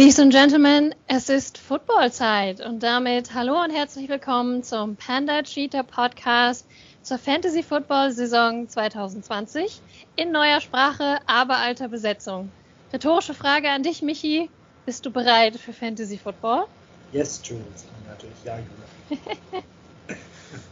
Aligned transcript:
Ladies 0.00 0.18
and 0.18 0.32
Gentlemen, 0.32 0.94
es 1.08 1.28
ist 1.28 1.58
Footballzeit 1.58 2.64
und 2.64 2.82
damit 2.82 3.34
hallo 3.34 3.62
und 3.62 3.68
herzlich 3.68 4.08
willkommen 4.08 4.62
zum 4.62 4.96
Panda 4.96 5.42
Cheater 5.42 5.82
Podcast 5.82 6.64
zur 7.02 7.18
Fantasy 7.18 7.62
Football 7.62 8.10
Saison 8.10 8.66
2020 8.66 9.82
in 10.16 10.32
neuer 10.32 10.62
Sprache, 10.62 11.18
aber 11.26 11.58
alter 11.58 11.88
Besetzung. 11.88 12.50
Rhetorische 12.94 13.34
Frage 13.34 13.68
an 13.68 13.82
dich, 13.82 14.00
Michi. 14.00 14.48
Bist 14.86 15.04
du 15.04 15.10
bereit 15.10 15.56
für 15.58 15.74
Fantasy 15.74 16.16
Football? 16.16 16.64
Yes, 17.12 17.38
Jules. 17.44 17.84
Natürlich, 18.08 18.38
ja, 18.42 18.58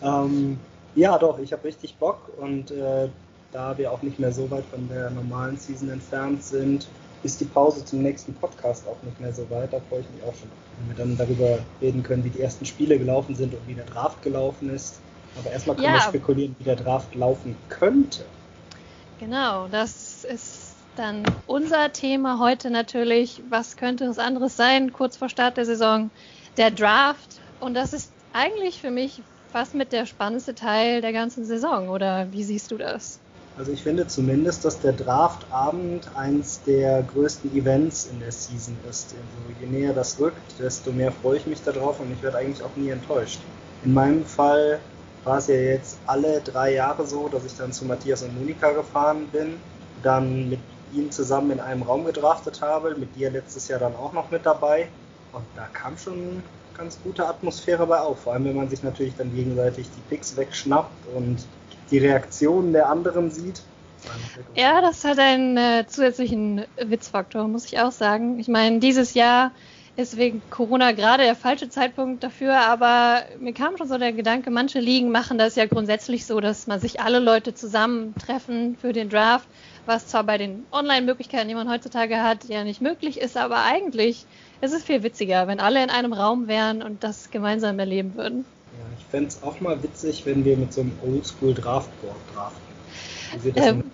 ähm, 0.22 0.58
ja, 0.94 1.18
doch, 1.18 1.38
ich 1.38 1.52
habe 1.52 1.64
richtig 1.64 1.96
Bock 1.96 2.30
und 2.38 2.70
äh, 2.70 3.10
da 3.52 3.76
wir 3.76 3.92
auch 3.92 4.00
nicht 4.00 4.18
mehr 4.18 4.32
so 4.32 4.50
weit 4.50 4.64
von 4.70 4.88
der 4.88 5.10
normalen 5.10 5.58
Season 5.58 5.90
entfernt 5.90 6.42
sind, 6.42 6.88
ist 7.22 7.40
die 7.40 7.44
Pause 7.44 7.84
zum 7.84 8.02
nächsten 8.02 8.34
Podcast 8.34 8.86
auch 8.86 9.02
nicht 9.02 9.20
mehr 9.20 9.32
so 9.32 9.48
weit. 9.50 9.72
Da 9.72 9.80
freue 9.88 10.00
ich 10.00 10.06
mich 10.10 10.22
auch 10.22 10.34
schon, 10.34 10.48
wenn 10.78 10.96
wir 10.96 11.04
dann 11.04 11.16
darüber 11.16 11.58
reden 11.80 12.02
können, 12.02 12.24
wie 12.24 12.30
die 12.30 12.40
ersten 12.40 12.64
Spiele 12.64 12.98
gelaufen 12.98 13.34
sind 13.34 13.54
und 13.54 13.66
wie 13.66 13.74
der 13.74 13.84
Draft 13.84 14.22
gelaufen 14.22 14.70
ist. 14.70 15.00
Aber 15.38 15.50
erstmal 15.50 15.76
können 15.76 15.88
ja. 15.88 15.94
wir 15.94 16.00
spekulieren, 16.00 16.54
wie 16.58 16.64
der 16.64 16.76
Draft 16.76 17.14
laufen 17.14 17.56
könnte. 17.68 18.24
Genau, 19.20 19.66
das 19.68 20.24
ist 20.24 20.74
dann 20.96 21.22
unser 21.46 21.92
Thema 21.92 22.38
heute 22.38 22.70
natürlich. 22.70 23.42
Was 23.50 23.76
könnte 23.76 24.04
es 24.04 24.18
anderes 24.18 24.56
sein, 24.56 24.92
kurz 24.92 25.16
vor 25.16 25.28
Start 25.28 25.56
der 25.56 25.64
Saison? 25.64 26.10
Der 26.56 26.70
Draft. 26.70 27.40
Und 27.60 27.74
das 27.74 27.92
ist 27.92 28.12
eigentlich 28.32 28.80
für 28.80 28.90
mich 28.90 29.22
fast 29.52 29.74
mit 29.74 29.92
der 29.92 30.06
spannendste 30.06 30.54
Teil 30.54 31.00
der 31.00 31.12
ganzen 31.12 31.44
Saison. 31.44 31.88
Oder 31.88 32.30
wie 32.32 32.44
siehst 32.44 32.70
du 32.70 32.78
das? 32.78 33.20
Also 33.58 33.72
ich 33.72 33.82
finde 33.82 34.06
zumindest, 34.06 34.64
dass 34.64 34.78
der 34.78 34.92
Draftabend 34.92 36.16
eins 36.16 36.62
der 36.62 37.02
größten 37.02 37.52
Events 37.56 38.06
in 38.06 38.20
der 38.20 38.30
Season 38.30 38.78
ist. 38.88 39.14
Also 39.14 39.60
je 39.60 39.66
näher 39.66 39.92
das 39.92 40.20
rückt, 40.20 40.60
desto 40.60 40.92
mehr 40.92 41.10
freue 41.10 41.38
ich 41.38 41.46
mich 41.46 41.60
darauf 41.62 41.98
und 41.98 42.12
ich 42.12 42.22
werde 42.22 42.38
eigentlich 42.38 42.62
auch 42.62 42.76
nie 42.76 42.90
enttäuscht. 42.90 43.40
In 43.82 43.94
meinem 43.94 44.24
Fall 44.24 44.78
war 45.24 45.38
es 45.38 45.48
ja 45.48 45.56
jetzt 45.56 45.98
alle 46.06 46.40
drei 46.40 46.74
Jahre 46.74 47.04
so, 47.04 47.28
dass 47.28 47.44
ich 47.44 47.56
dann 47.56 47.72
zu 47.72 47.84
Matthias 47.84 48.22
und 48.22 48.38
Monika 48.38 48.70
gefahren 48.70 49.26
bin, 49.32 49.60
dann 50.04 50.48
mit 50.48 50.60
ihnen 50.92 51.10
zusammen 51.10 51.50
in 51.50 51.60
einem 51.60 51.82
Raum 51.82 52.04
gedraftet 52.04 52.62
habe, 52.62 52.94
mit 52.94 53.16
dir 53.16 53.30
letztes 53.30 53.66
Jahr 53.66 53.80
dann 53.80 53.96
auch 53.96 54.12
noch 54.12 54.30
mit 54.30 54.46
dabei. 54.46 54.88
Und 55.32 55.44
da 55.56 55.66
kam 55.66 55.98
schon 55.98 56.44
ganz 56.76 56.96
gute 57.02 57.26
Atmosphäre 57.26 57.88
bei 57.88 57.98
auf, 57.98 58.20
vor 58.20 58.34
allem 58.34 58.44
wenn 58.44 58.56
man 58.56 58.68
sich 58.68 58.84
natürlich 58.84 59.16
dann 59.16 59.34
gegenseitig 59.34 59.88
die 59.90 60.00
Picks 60.08 60.36
wegschnappt 60.36 61.08
und 61.12 61.44
die 61.90 61.98
Reaktionen 61.98 62.72
der 62.72 62.88
anderen 62.88 63.30
sieht. 63.30 63.62
Ja, 64.54 64.80
das 64.80 65.04
hat 65.04 65.18
einen 65.18 65.56
äh, 65.56 65.84
zusätzlichen 65.86 66.64
Witzfaktor, 66.76 67.48
muss 67.48 67.66
ich 67.66 67.80
auch 67.80 67.92
sagen. 67.92 68.38
Ich 68.38 68.48
meine, 68.48 68.78
dieses 68.78 69.14
Jahr 69.14 69.52
ist 69.96 70.16
wegen 70.16 70.40
Corona 70.50 70.92
gerade 70.92 71.24
der 71.24 71.34
falsche 71.34 71.68
Zeitpunkt 71.68 72.22
dafür, 72.22 72.56
aber 72.56 73.22
mir 73.40 73.52
kam 73.52 73.76
schon 73.76 73.88
so 73.88 73.98
der 73.98 74.12
Gedanke, 74.12 74.50
manche 74.50 74.78
Ligen 74.78 75.10
machen 75.10 75.38
das 75.38 75.56
ja 75.56 75.66
grundsätzlich 75.66 76.24
so, 76.24 76.38
dass 76.38 76.68
man 76.68 76.78
sich 76.78 77.00
alle 77.00 77.18
Leute 77.18 77.52
zusammentreffen 77.52 78.76
für 78.80 78.92
den 78.92 79.08
Draft, 79.08 79.48
was 79.86 80.06
zwar 80.06 80.22
bei 80.22 80.38
den 80.38 80.64
Online-Möglichkeiten, 80.70 81.48
die 81.48 81.56
man 81.56 81.68
heutzutage 81.68 82.22
hat, 82.22 82.44
ja 82.44 82.62
nicht 82.62 82.80
möglich 82.80 83.20
ist, 83.20 83.36
aber 83.36 83.64
eigentlich 83.64 84.24
ist 84.60 84.72
es 84.72 84.84
viel 84.84 85.02
witziger, 85.02 85.48
wenn 85.48 85.58
alle 85.58 85.82
in 85.82 85.90
einem 85.90 86.12
Raum 86.12 86.46
wären 86.46 86.80
und 86.80 87.02
das 87.02 87.32
gemeinsam 87.32 87.80
erleben 87.80 88.14
würden 88.14 88.44
fände 89.10 89.28
es 89.28 89.42
auch 89.42 89.60
mal 89.60 89.82
witzig, 89.82 90.26
wenn 90.26 90.44
wir 90.44 90.56
mit 90.56 90.72
so 90.72 90.82
einem 90.82 90.92
Oldschool 91.02 91.54
Draftboard 91.54 92.16
draften. 92.34 92.62
Wie 93.36 93.44
wir 93.44 93.52
das 93.52 93.66
ähm, 93.66 93.84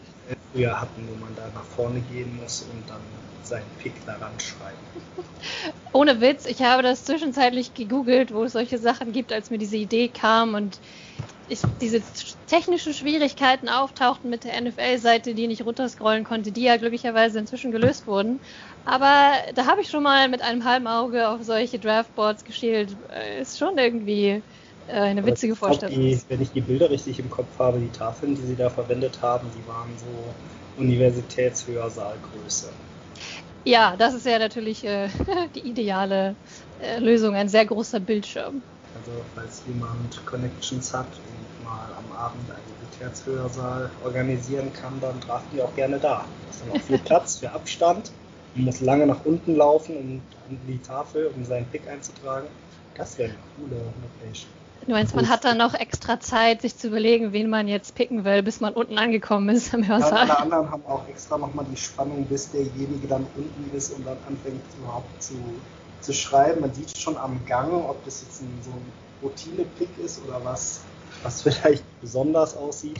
früher 0.53 0.81
hatten, 0.81 1.09
wo 1.09 1.25
man 1.25 1.35
da 1.37 1.43
nach 1.55 1.65
vorne 1.65 2.01
gehen 2.13 2.39
muss 2.41 2.63
und 2.63 2.89
dann 2.89 3.01
seinen 3.43 3.67
Pick 3.81 3.93
daran 4.07 4.33
schreiben. 4.39 4.79
Ohne 5.93 6.21
Witz, 6.21 6.47
ich 6.47 6.63
habe 6.63 6.83
das 6.83 7.05
zwischenzeitlich 7.05 7.75
gegoogelt, 7.75 8.33
wo 8.33 8.45
es 8.45 8.53
solche 8.53 8.79
Sachen 8.79 9.13
gibt, 9.13 9.33
als 9.33 9.51
mir 9.51 9.59
diese 9.59 9.77
Idee 9.77 10.09
kam 10.09 10.55
und 10.55 10.79
ich, 11.49 11.61
diese 11.81 12.03
technischen 12.47 12.95
Schwierigkeiten 12.95 13.69
auftauchten 13.69 14.31
mit 14.31 14.45
der 14.45 14.59
NFL-Seite, 14.61 15.35
die 15.35 15.47
nicht 15.47 15.65
runterscrollen 15.65 16.25
konnte, 16.25 16.53
die 16.53 16.63
ja 16.63 16.79
glücklicherweise 16.79 17.39
inzwischen 17.39 17.71
gelöst 17.71 18.07
wurden. 18.07 18.41
Aber 18.87 19.33
da 19.55 19.67
habe 19.67 19.83
ich 19.83 19.91
schon 19.91 20.03
mal 20.03 20.29
mit 20.29 20.41
einem 20.41 20.65
halben 20.65 20.87
Auge 20.87 21.29
auf 21.29 21.43
solche 21.43 21.79
Draftboards 21.79 22.45
geschielt. 22.45 22.97
Äh, 23.13 23.43
ist 23.43 23.59
schon 23.59 23.77
irgendwie 23.77 24.43
äh, 24.87 24.93
eine 24.93 25.25
witzige 25.25 25.57
Vorstellung. 25.57 25.95
Die, 25.95 26.21
wenn 26.29 26.43
ich 26.43 26.51
die 26.53 26.61
Bilder 26.61 26.91
richtig 26.91 27.19
im 27.19 27.31
Kopf 27.31 27.59
habe, 27.59 27.79
die 27.79 27.91
Tafeln, 27.91 28.35
die 28.35 28.43
sie 28.43 28.57
da 28.57 28.71
verwendet 28.71 29.21
haben, 29.23 29.49
die 29.57 29.69
waren 29.69 29.91
so 29.99 30.83
Universitätshörsaalgröße. 30.83 32.69
Ja, 33.65 33.97
das 33.97 34.15
ist 34.15 34.27
ja 34.27 34.39
natürlich 34.39 34.85
äh, 34.85 35.09
die 35.55 35.67
ideale 35.69 36.37
äh, 36.83 36.99
Lösung, 36.99 37.35
ein 37.35 37.49
sehr 37.49 37.65
großer 37.65 38.01
Bildschirm. 38.01 38.63
Also 38.95 39.11
falls 39.35 39.63
jemand 39.67 40.25
Connections 40.27 40.93
hat 40.93 41.07
und 41.07 41.65
mal 41.65 41.89
am 41.97 42.17
Abend 42.17 42.51
einen 42.51 42.61
Universitätshörsaal 42.79 43.91
organisieren 44.05 44.73
kann, 44.73 45.01
dann 45.01 45.19
draften 45.21 45.57
wir 45.57 45.65
auch 45.65 45.75
gerne 45.75 45.99
da. 45.99 46.25
Da 46.25 46.51
ist 46.51 46.61
dann 46.63 46.71
auch 46.77 46.85
viel 46.85 46.99
Platz 47.05 47.39
für 47.39 47.51
Abstand. 47.51 48.11
Man 48.55 48.67
muss 48.67 48.81
lange 48.81 49.07
nach 49.07 49.25
unten 49.25 49.57
laufen, 49.57 49.97
um 49.97 50.23
an 50.49 50.59
die 50.69 50.79
Tafel, 50.79 51.31
um 51.35 51.45
seinen 51.45 51.67
Pick 51.67 51.89
einzutragen. 51.89 52.47
Das 52.95 53.19
wäre 53.19 53.31
eine 53.31 53.39
coole 53.57 53.81
Location. 54.21 54.51
Du 54.87 54.93
meinst, 54.93 55.17
man 55.17 55.29
hat 55.31 55.45
dann 55.45 55.57
noch 55.57 55.73
extra 55.73 56.21
Zeit, 56.21 56.61
sich 56.61 56.77
zu 56.77 56.89
überlegen, 56.89 57.33
wen 57.33 57.49
man 57.49 57.69
jetzt 57.69 57.95
picken 57.95 58.25
will, 58.25 58.43
bis 58.43 58.61
man 58.61 58.75
unten 58.75 58.99
angekommen 58.99 59.49
ist 59.49 59.73
im 59.73 59.87
Hörsaal. 59.87 60.29
Ja, 60.29 60.35
alle 60.35 60.39
anderen 60.39 60.71
haben 60.71 60.85
auch 60.85 61.09
extra 61.09 61.39
nochmal 61.39 61.65
die 61.71 61.77
Spannung, 61.77 62.27
bis 62.27 62.51
derjenige 62.51 63.09
dann 63.09 63.25
unten 63.25 63.71
ist 63.75 63.91
und 63.93 64.05
dann 64.05 64.19
anfängt 64.27 64.63
überhaupt 64.77 65.23
zu, 65.23 65.61
zu 66.01 66.13
schreiben. 66.13 66.61
Man 66.61 66.75
sieht 66.75 66.97
schon 66.99 67.17
am 67.17 67.45
Gang, 67.47 67.73
ob 67.73 68.05
das 68.05 68.21
jetzt 68.21 68.43
ein, 68.43 68.63
so 68.63 68.73
ein 68.73 68.93
Routine-Pick 69.23 69.97
ist 69.99 70.23
oder 70.23 70.45
was, 70.45 70.85
was 71.23 71.43
vielleicht 71.43 71.85
besonders 72.01 72.55
aussieht. 72.55 72.99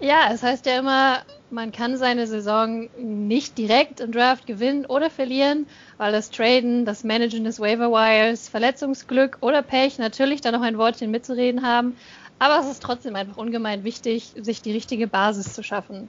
Ja, 0.00 0.30
es 0.32 0.42
heißt 0.42 0.66
ja 0.66 0.80
immer, 0.80 1.22
man 1.54 1.70
kann 1.70 1.96
seine 1.96 2.26
Saison 2.26 2.88
nicht 2.98 3.56
direkt 3.56 4.00
im 4.00 4.10
Draft 4.12 4.46
gewinnen 4.46 4.86
oder 4.86 5.08
verlieren, 5.08 5.66
weil 5.96 6.12
das 6.12 6.30
Traden, 6.30 6.84
das 6.84 7.04
Managen 7.04 7.44
des 7.44 7.60
Waiver 7.60 7.90
Wires, 7.90 8.48
Verletzungsglück 8.48 9.38
oder 9.40 9.62
Pech 9.62 9.98
natürlich 9.98 10.40
da 10.40 10.50
noch 10.50 10.62
ein 10.62 10.76
Wortchen 10.76 11.12
mitzureden 11.12 11.64
haben. 11.64 11.96
Aber 12.40 12.58
es 12.58 12.70
ist 12.70 12.82
trotzdem 12.82 13.14
einfach 13.14 13.36
ungemein 13.36 13.84
wichtig, 13.84 14.34
sich 14.36 14.60
die 14.60 14.72
richtige 14.72 15.06
Basis 15.06 15.54
zu 15.54 15.62
schaffen. 15.62 16.08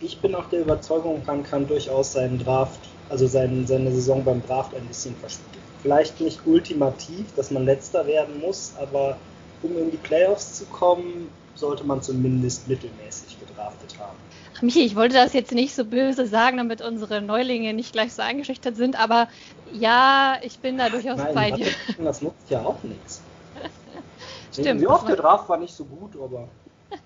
Ich 0.00 0.20
bin 0.20 0.34
auch 0.34 0.48
der 0.50 0.60
Überzeugung, 0.60 1.22
man 1.26 1.42
kann 1.42 1.66
durchaus 1.66 2.12
seinen 2.12 2.38
Draft, 2.38 2.80
also 3.08 3.26
seine, 3.26 3.66
seine 3.66 3.90
Saison 3.90 4.22
beim 4.22 4.46
Draft 4.46 4.74
ein 4.74 4.86
bisschen 4.86 5.16
verspielen. 5.16 5.64
Vielleicht 5.80 6.20
nicht 6.20 6.46
ultimativ, 6.46 7.34
dass 7.34 7.50
man 7.50 7.64
letzter 7.64 8.06
werden 8.06 8.40
muss, 8.40 8.74
aber 8.78 9.16
um 9.62 9.76
in 9.78 9.90
die 9.90 9.96
Playoffs 9.96 10.58
zu 10.58 10.66
kommen, 10.66 11.30
sollte 11.54 11.84
man 11.84 12.02
zumindest 12.02 12.68
mittelmäßig 12.68 13.38
gedraftet 13.40 13.98
haben. 13.98 14.18
Ach, 14.62 14.64
Michi, 14.64 14.84
ich 14.84 14.94
wollte 14.94 15.16
das 15.16 15.32
jetzt 15.32 15.52
nicht 15.52 15.74
so 15.74 15.84
böse 15.84 16.24
sagen, 16.24 16.56
damit 16.56 16.82
unsere 16.82 17.20
Neulinge 17.20 17.74
nicht 17.74 17.92
gleich 17.92 18.12
so 18.12 18.22
eingeschüchtert 18.22 18.76
sind, 18.76 18.96
aber 18.96 19.26
ja, 19.72 20.36
ich 20.42 20.60
bin 20.60 20.78
da 20.78 20.88
durchaus 20.88 21.18
Nein, 21.18 21.34
bei 21.34 21.50
dir. 21.50 21.66
Das 21.98 22.22
nutzt 22.22 22.48
ja 22.48 22.64
auch 22.64 22.80
nichts. 22.84 23.22
Stimmt. 24.52 24.80
Wie 24.80 24.86
oft 24.86 25.08
der 25.08 25.16
Draft 25.16 25.48
war 25.48 25.58
nicht 25.58 25.74
so 25.74 25.84
gut, 25.84 26.14
aber. 26.14 26.46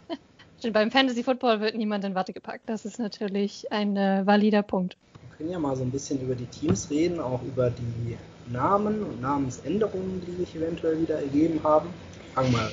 Stimmt, 0.59 0.75
beim 0.75 0.91
Fantasy 0.91 1.23
Football 1.23 1.61
wird 1.61 1.77
niemand 1.77 2.05
in 2.05 2.15
Watte 2.15 2.35
gepackt. 2.35 2.65
Das 2.67 2.85
ist 2.85 2.99
natürlich 2.99 3.73
ein 3.73 3.97
äh, 3.97 4.27
valider 4.27 4.63
Punkt. 4.63 4.99
Wir 5.15 5.37
können 5.39 5.51
ja 5.51 5.59
mal 5.59 5.77
so 5.77 5.83
ein 5.83 5.91
bisschen 5.91 6.21
über 6.21 6.35
die 6.35 6.47
Teams 6.47 6.91
reden, 6.91 7.21
auch 7.21 7.43
über 7.43 7.71
die 7.71 8.19
Namen 8.53 9.03
und 9.03 9.23
Namensänderungen, 9.23 10.21
die 10.21 10.45
sich 10.45 10.57
eventuell 10.57 11.01
wieder 11.01 11.21
ergeben 11.21 11.63
haben. 11.65 11.89
Fangen 12.35 12.53
mal 12.53 12.71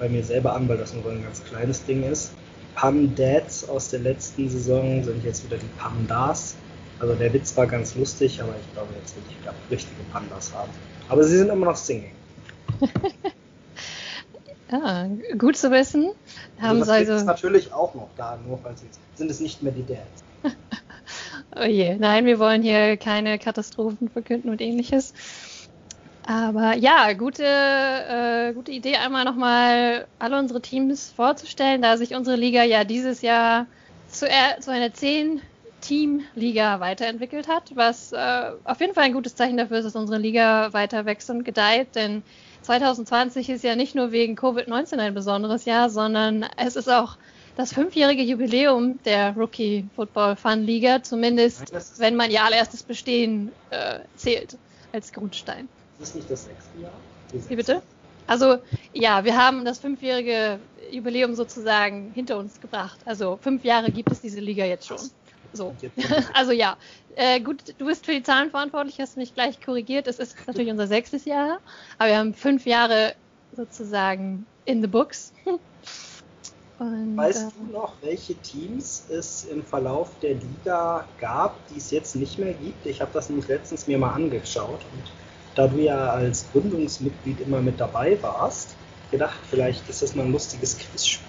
bei 0.00 0.08
mir 0.08 0.24
selber 0.24 0.54
an, 0.54 0.68
weil 0.68 0.78
das 0.78 0.92
nur 0.92 1.08
ein 1.08 1.22
ganz 1.22 1.44
kleines 1.44 1.84
Ding 1.84 2.02
ist. 2.02 2.32
Pam 2.74 3.14
Dads 3.14 3.68
aus 3.68 3.90
der 3.90 4.00
letzten 4.00 4.48
Saison 4.48 5.02
sind 5.04 5.24
jetzt 5.24 5.44
wieder 5.44 5.56
die 5.56 5.68
Pandas. 5.78 6.56
Also 6.98 7.14
der 7.14 7.32
Witz 7.32 7.56
war 7.56 7.66
ganz 7.66 7.94
lustig, 7.94 8.40
aber 8.40 8.54
ich 8.58 8.72
glaube, 8.72 8.88
jetzt 9.00 9.16
will 9.16 9.22
ich 9.28 9.70
richtige 9.70 10.02
Pandas 10.12 10.52
haben. 10.54 10.70
Aber 11.08 11.24
sie 11.24 11.36
sind 11.38 11.50
immer 11.50 11.66
noch 11.66 11.76
Singing. 11.76 12.12
ja, 14.70 15.08
gut 15.38 15.56
zu 15.56 15.70
wissen. 15.70 16.12
Haben 16.60 16.80
also 16.80 16.92
das 16.92 17.10
also... 17.10 17.24
natürlich 17.24 17.72
auch 17.72 17.94
noch 17.94 18.08
da, 18.16 18.38
nur 18.46 18.58
weil 18.62 18.76
sie 18.76 18.86
sind 19.14 19.30
es 19.30 19.40
nicht 19.40 19.62
mehr 19.62 19.72
die 19.72 19.84
Dads. 19.84 20.24
oh 21.56 21.64
je, 21.64 21.96
nein, 21.96 22.26
wir 22.26 22.38
wollen 22.38 22.62
hier 22.62 22.96
keine 22.96 23.38
Katastrophen 23.38 24.08
verkünden 24.08 24.50
und 24.50 24.60
ähnliches. 24.60 25.14
Aber 26.26 26.74
ja, 26.74 27.12
gute, 27.12 27.44
äh, 27.44 28.54
gute 28.54 28.72
Idee, 28.72 28.96
einmal 28.96 29.24
nochmal 29.24 30.06
alle 30.18 30.38
unsere 30.38 30.62
Teams 30.62 31.12
vorzustellen, 31.14 31.82
da 31.82 31.98
sich 31.98 32.14
unsere 32.14 32.36
Liga 32.36 32.62
ja 32.62 32.84
dieses 32.84 33.20
Jahr 33.20 33.66
zu, 34.08 34.26
äh, 34.26 34.58
zu 34.60 34.72
einer 34.72 34.86
10-Team-Liga 34.86 36.80
weiterentwickelt 36.80 37.46
hat, 37.46 37.72
was 37.76 38.12
äh, 38.12 38.52
auf 38.64 38.80
jeden 38.80 38.94
Fall 38.94 39.04
ein 39.04 39.12
gutes 39.12 39.36
Zeichen 39.36 39.58
dafür 39.58 39.78
ist, 39.78 39.84
dass 39.84 39.96
unsere 39.96 40.18
Liga 40.18 40.72
weiter 40.72 41.04
wächst 41.04 41.28
und 41.28 41.44
gedeiht, 41.44 41.94
denn 41.94 42.22
2020 42.62 43.50
ist 43.50 43.62
ja 43.62 43.76
nicht 43.76 43.94
nur 43.94 44.10
wegen 44.10 44.34
Covid-19 44.34 44.96
ein 44.96 45.12
besonderes 45.12 45.66
Jahr, 45.66 45.90
sondern 45.90 46.46
es 46.56 46.76
ist 46.76 46.88
auch 46.88 47.18
das 47.56 47.74
fünfjährige 47.74 48.22
Jubiläum 48.22 48.98
der 49.04 49.36
Rookie 49.36 49.86
Football 49.94 50.36
Fun 50.36 50.62
Liga, 50.62 51.02
zumindest 51.02 51.70
wenn 51.98 52.16
man 52.16 52.30
ihr 52.30 52.42
allererstes 52.42 52.82
Bestehen 52.82 53.52
äh, 53.68 53.98
zählt 54.16 54.56
als 54.92 55.12
Grundstein. 55.12 55.68
Ist 55.98 56.08
das 56.08 56.14
nicht 56.14 56.30
das 56.30 56.44
sechste 56.44 56.80
Jahr? 56.80 56.92
Die 57.32 57.50
Wie 57.50 57.56
bitte? 57.56 57.82
Also 58.26 58.58
ja, 58.92 59.24
wir 59.24 59.36
haben 59.36 59.64
das 59.64 59.78
fünfjährige 59.78 60.58
Jubiläum 60.90 61.34
sozusagen 61.34 62.12
hinter 62.14 62.38
uns 62.38 62.60
gebracht. 62.60 62.98
Also 63.04 63.38
fünf 63.40 63.64
Jahre 63.64 63.90
gibt 63.90 64.10
es 64.10 64.20
diese 64.20 64.40
Liga 64.40 64.64
jetzt 64.64 64.86
schon. 64.86 64.98
So. 65.52 65.74
Also 66.34 66.52
ja, 66.52 66.76
äh, 67.16 67.40
gut, 67.40 67.74
du 67.78 67.86
bist 67.86 68.06
für 68.06 68.12
die 68.12 68.22
Zahlen 68.22 68.50
verantwortlich, 68.50 68.98
hast 69.00 69.16
mich 69.16 69.34
gleich 69.34 69.60
korrigiert. 69.60 70.06
Es 70.08 70.18
ist 70.18 70.36
natürlich 70.46 70.70
unser 70.70 70.86
sechstes 70.86 71.24
Jahr, 71.24 71.60
aber 71.98 72.08
wir 72.08 72.18
haben 72.18 72.34
fünf 72.34 72.66
Jahre 72.66 73.14
sozusagen 73.56 74.46
in 74.64 74.80
the 74.80 74.88
books. 74.88 75.32
Und, 76.78 77.16
Weißt 77.16 77.50
äh, 77.50 77.50
du 77.56 77.72
noch, 77.72 77.94
welche 78.02 78.34
Teams 78.34 79.04
es 79.08 79.44
im 79.44 79.62
Verlauf 79.62 80.10
der 80.20 80.34
Liga 80.34 81.06
gab, 81.20 81.56
die 81.68 81.78
es 81.78 81.92
jetzt 81.92 82.16
nicht 82.16 82.38
mehr 82.38 82.52
gibt? 82.52 82.84
Ich 82.84 83.00
habe 83.00 83.12
das 83.14 83.28
nämlich 83.28 83.46
letztens 83.46 83.86
mir 83.86 83.96
mal 83.96 84.12
angeschaut 84.12 84.80
und 84.92 85.02
da 85.54 85.66
du 85.66 85.78
ja 85.78 86.10
als 86.10 86.46
Gründungsmitglied 86.52 87.40
immer 87.40 87.60
mit 87.60 87.80
dabei 87.80 88.20
warst, 88.22 88.68
gedacht, 89.10 89.38
vielleicht 89.48 89.88
ist 89.88 90.02
das 90.02 90.14
mal 90.14 90.24
ein 90.24 90.32
lustiges 90.32 90.76
Quizspiel. 90.78 91.28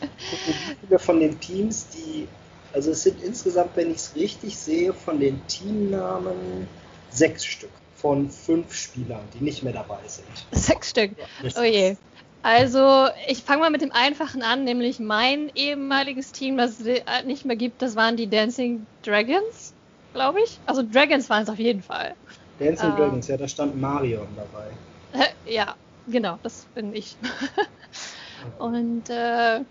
Gucken, 0.00 0.54
wie 0.80 0.86
viele 0.86 0.98
von 0.98 1.20
den 1.20 1.40
Teams, 1.40 1.86
die, 1.90 2.28
also 2.72 2.92
es 2.92 3.02
sind 3.02 3.22
insgesamt, 3.22 3.70
wenn 3.76 3.90
ich 3.90 3.98
es 3.98 4.14
richtig 4.14 4.56
sehe, 4.56 4.92
von 4.92 5.18
den 5.18 5.40
Teamnamen 5.48 6.68
sechs 7.10 7.44
Stück 7.44 7.70
von 7.96 8.30
fünf 8.30 8.74
Spielern, 8.74 9.22
die 9.34 9.42
nicht 9.42 9.62
mehr 9.62 9.72
dabei 9.72 9.98
sind. 10.06 10.26
sechs 10.52 10.90
Stück. 10.90 11.12
Oh 11.58 11.62
je. 11.62 11.96
Also, 12.42 13.08
ich 13.26 13.38
fange 13.38 13.62
mal 13.62 13.70
mit 13.70 13.82
dem 13.82 13.90
Einfachen 13.90 14.42
an, 14.42 14.62
nämlich 14.62 15.00
mein 15.00 15.50
ehemaliges 15.56 16.30
Team, 16.30 16.56
das 16.56 16.78
es 16.78 16.86
äh, 16.86 17.02
nicht 17.24 17.44
mehr 17.44 17.56
gibt, 17.56 17.82
das 17.82 17.96
waren 17.96 18.16
die 18.16 18.30
Dancing 18.30 18.86
Dragons, 19.02 19.74
glaube 20.12 20.38
ich. 20.44 20.60
Also 20.66 20.84
Dragons 20.84 21.28
waren 21.28 21.42
es 21.42 21.48
auf 21.48 21.58
jeden 21.58 21.82
Fall. 21.82 22.14
Dancing 22.58 22.90
Ah. 22.90 22.96
Dragons, 22.96 23.26
ja, 23.28 23.36
da 23.36 23.48
stand 23.48 23.76
Marion 23.76 24.34
dabei. 24.36 24.70
Äh, 25.12 25.26
ja, 25.54 25.76
genau, 26.06 26.38
das 26.42 26.66
bin 26.74 26.92
ich. 26.94 27.18
Und 28.58 29.08
äh, 29.10 29.64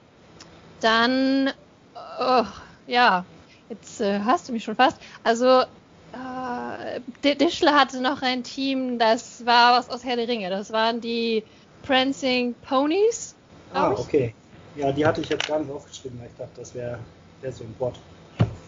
dann, 0.79 1.51
oh, 2.19 2.45
ja, 2.85 3.27
jetzt 3.69 4.01
äh, 4.01 4.19
hast 4.21 4.47
du 4.47 4.53
mich 4.53 4.63
schon 4.63 4.75
fast. 4.75 4.99
Also, 5.23 5.63
äh, 6.11 7.01
D- 7.23 7.35
Dischle 7.35 7.73
hatte 7.73 8.01
noch 8.01 8.21
ein 8.21 8.43
Team, 8.43 8.99
das 8.99 9.45
war 9.45 9.77
was 9.79 9.89
aus 9.89 10.03
Herr 10.03 10.15
der 10.15 10.27
Ringe. 10.27 10.49
Das 10.49 10.71
waren 10.71 11.01
die 11.01 11.45
Prancing 11.81 12.55
Ponies. 12.61 13.35
Ah, 13.73 13.91
okay. 13.91 14.33
Ja, 14.75 14.91
die 14.91 15.05
hatte 15.05 15.21
ich 15.21 15.29
jetzt 15.29 15.47
gar 15.47 15.59
nicht 15.59 15.71
aufgeschrieben, 15.71 16.19
weil 16.19 16.27
ich 16.27 16.35
dachte, 16.35 16.53
das 16.61 16.73
wäre 16.73 16.99
wär 17.41 17.51
so 17.51 17.63
ein 17.63 17.73
Bot. 17.75 17.99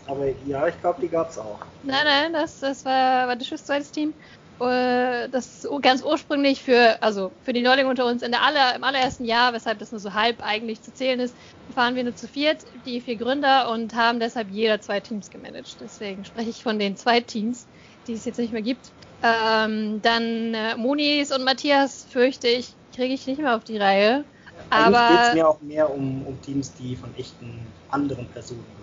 Aber 0.07 0.25
ja, 0.45 0.67
ich 0.67 0.79
glaube, 0.79 1.01
die 1.01 1.09
gab 1.09 1.29
es 1.29 1.37
auch. 1.37 1.59
Nein, 1.81 2.05
nein, 2.05 2.33
das, 2.33 2.59
das 2.59 2.85
war, 2.85 3.27
war 3.27 3.35
Dischles 3.35 3.65
zweites 3.65 3.91
Team. 3.91 4.13
Äh, 4.59 5.29
Das 5.29 5.67
ganz 5.81 6.01
ursprünglich 6.01 6.61
für, 6.63 7.01
also 7.01 7.31
für 7.41 7.53
die 7.53 7.61
Neulinge 7.61 7.89
unter 7.89 8.05
uns 8.05 8.21
in 8.23 8.31
der 8.31 8.41
aller, 8.41 8.75
im 8.75 8.83
allerersten 8.83 9.25
Jahr, 9.25 9.53
weshalb 9.53 9.79
das 9.79 9.91
nur 9.91 9.99
so 9.99 10.13
halb 10.13 10.41
eigentlich 10.41 10.83
zu 10.83 10.93
zählen 10.93 11.19
ist, 11.19 11.37
fahren 11.73 11.95
wir 11.95 12.03
nur 12.03 12.15
zu 12.15 12.27
viert, 12.27 12.63
die 12.73 13.01
vier 13.01 13.17
Gründer 13.17 13.69
und 13.69 13.93
haben 13.95 14.19
deshalb 14.19 14.49
jeder 14.49 14.81
zwei 14.81 14.99
Teams 14.99 15.29
gemanagt. 15.29 15.79
Deswegen 15.79 16.25
spreche 16.25 16.49
ich 16.49 16.63
von 16.63 16.79
den 16.79 16.95
zwei 16.95 17.19
Teams, 17.21 17.67
die 18.07 18.13
es 18.13 18.25
jetzt 18.25 18.37
nicht 18.37 18.53
mehr 18.53 18.61
gibt. 18.61 18.93
Ähm, 19.21 20.01
dann 20.01 20.53
äh, 20.53 20.75
Monis 20.77 21.31
und 21.31 21.43
Matthias 21.43 22.05
fürchte 22.05 22.47
ich, 22.47 22.77
kriege 22.95 23.13
ich 23.13 23.27
nicht 23.27 23.41
mehr 23.41 23.55
auf 23.55 23.63
die 23.63 23.77
Reihe. 23.77 24.25
Eigentlich 24.69 25.07
geht 25.07 25.21
es 25.21 25.31
Aber 25.31 25.33
mir 25.33 25.47
auch 25.47 25.61
mehr 25.61 25.89
um, 25.91 26.25
um 26.25 26.41
Teams, 26.41 26.73
die 26.73 26.95
von 26.95 27.13
echten 27.15 27.73
anderen 27.89 28.29
Personen. 28.29 28.76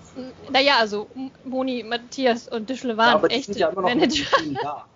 Naja, 0.50 0.78
also 0.78 1.08
Moni, 1.44 1.82
Matthias 1.82 2.48
und 2.48 2.68
Dischle 2.68 2.92
Ja, 2.92 2.96
waren 2.96 3.28
die 3.28 3.34
echte 3.34 3.58
ja 3.58 3.70
Manager. 3.72 4.86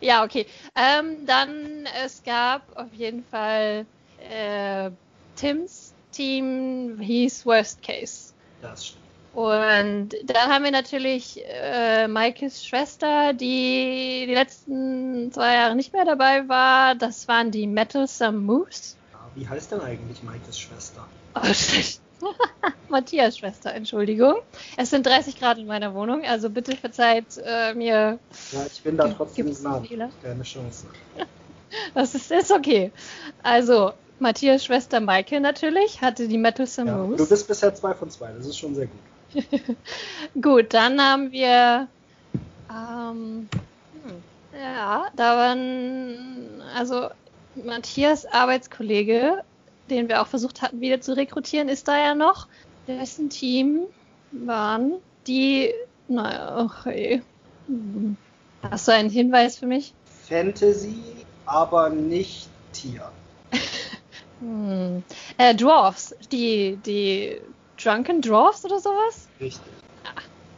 Ja, 0.00 0.24
okay. 0.24 0.46
Ähm, 0.74 1.26
dann, 1.26 1.86
es 2.04 2.24
gab 2.24 2.62
auf 2.76 2.92
jeden 2.92 3.22
Fall 3.24 3.86
äh, 4.28 4.90
Tims 5.36 5.94
Team 6.10 6.98
hieß 7.00 7.46
Worst 7.46 7.80
Case. 7.82 8.32
Das 8.62 8.86
stimmt. 8.88 9.00
Und 9.32 10.08
dann 10.24 10.50
haben 10.50 10.64
wir 10.64 10.72
natürlich 10.72 11.40
äh, 11.46 12.08
Maikes 12.08 12.66
Schwester, 12.66 13.32
die 13.32 14.24
die 14.26 14.34
letzten 14.34 15.30
zwei 15.32 15.54
Jahre 15.54 15.76
nicht 15.76 15.92
mehr 15.92 16.04
dabei 16.04 16.48
war. 16.48 16.96
Das 16.96 17.28
waren 17.28 17.52
die 17.52 17.68
Metalsome 17.68 18.38
Moose. 18.38 18.96
Ja, 19.12 19.20
wie 19.36 19.48
heißt 19.48 19.70
denn 19.70 19.80
eigentlich 19.80 20.22
Maikes 20.24 20.58
Schwester? 20.58 21.06
Oh. 21.36 22.09
Matthias 22.88 23.38
Schwester, 23.38 23.72
Entschuldigung. 23.72 24.34
Es 24.76 24.90
sind 24.90 25.06
30 25.06 25.38
Grad 25.38 25.58
in 25.58 25.66
meiner 25.66 25.94
Wohnung, 25.94 26.24
also 26.24 26.50
bitte 26.50 26.76
verzeiht 26.76 27.36
äh, 27.44 27.74
mir 27.74 28.18
Ja, 28.52 28.66
ich 28.66 28.82
bin 28.82 28.96
da 28.96 29.08
trotzdem. 29.08 29.54
Fehler? 29.54 30.10
Keine 30.22 30.42
Chance. 30.42 30.86
Das 31.94 32.16
ist, 32.16 32.32
ist 32.32 32.50
okay. 32.50 32.90
Also, 33.44 33.92
Matthias 34.18 34.64
Schwester 34.64 34.98
Maike 35.00 35.38
natürlich 35.40 36.00
hatte 36.02 36.26
die 36.26 36.36
Metalsome 36.36 36.90
Ja, 36.90 36.96
Moose. 36.96 37.16
du 37.18 37.28
bist 37.28 37.46
bisher 37.46 37.72
zwei 37.74 37.94
von 37.94 38.10
zwei, 38.10 38.32
das 38.32 38.46
ist 38.46 38.58
schon 38.58 38.74
sehr 38.74 38.86
gut. 38.86 39.46
Gut, 40.42 40.74
dann 40.74 41.00
haben 41.00 41.30
wir. 41.30 41.88
Ähm, 42.68 43.48
hm, 43.92 44.22
ja, 44.60 45.06
da 45.16 45.36
waren. 45.36 46.60
Also, 46.76 47.08
Matthias 47.54 48.26
Arbeitskollege, 48.26 49.42
den 49.90 50.08
wir 50.08 50.22
auch 50.22 50.26
versucht 50.26 50.62
hatten, 50.62 50.80
wieder 50.80 51.00
zu 51.00 51.16
rekrutieren, 51.16 51.68
ist 51.68 51.88
da 51.88 51.98
ja 51.98 52.14
noch. 52.14 52.48
Dessen 52.86 53.28
Team 53.30 53.86
waren 54.30 55.00
die. 55.26 55.72
Naja, 56.08 56.64
okay. 56.64 57.22
Hast 58.62 58.88
du 58.88 58.92
einen 58.92 59.10
Hinweis 59.10 59.58
für 59.58 59.66
mich? 59.66 59.94
Fantasy, 60.28 61.24
aber 61.46 61.90
nicht 61.90 62.48
Tier. 62.72 63.10
Hm. 64.40 65.02
Äh, 65.36 65.54
Dwarfs. 65.54 66.14
Die, 66.32 66.76
die 66.78 67.38
Drunken 67.76 68.22
Dwarfs 68.22 68.64
oder 68.64 68.78
sowas? 68.80 69.28
Richtig. 69.38 69.60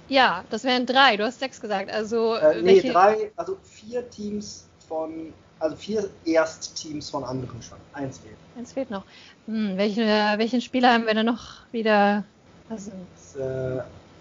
Ja, 0.09 0.45
das 0.50 0.62
wären 0.62 0.87
drei. 0.87 1.16
Du 1.16 1.25
hast 1.25 1.40
sechs 1.40 1.61
gesagt. 1.61 1.90
Also, 1.90 2.35
Äh, 2.35 2.62
nee, 2.62 2.66
welche- 2.76 2.92
drei, 2.92 3.33
also 3.37 3.57
vier 3.64 4.09
Teams 4.09 4.68
von, 4.87 5.33
also 5.62 5.76
vier 5.76 6.11
Erstteams 6.25 7.09
von 7.11 7.25
anderen 7.25 7.62
schon. 7.62 7.78
Eins 7.92 8.19
fehlt. 8.19 8.37
Eins 8.57 8.73
fehlt 8.73 8.90
noch. 8.90 9.04
Hm, 9.47 9.76
welche, 9.76 10.02
welchen 10.02 10.61
Spieler 10.61 10.92
haben 10.92 11.07
wir 11.07 11.14
denn 11.14 11.26
noch 11.26 11.73
wieder? 11.73 12.25
Also, 12.69 12.90
Ist, 13.16 13.37
äh, 13.37 13.81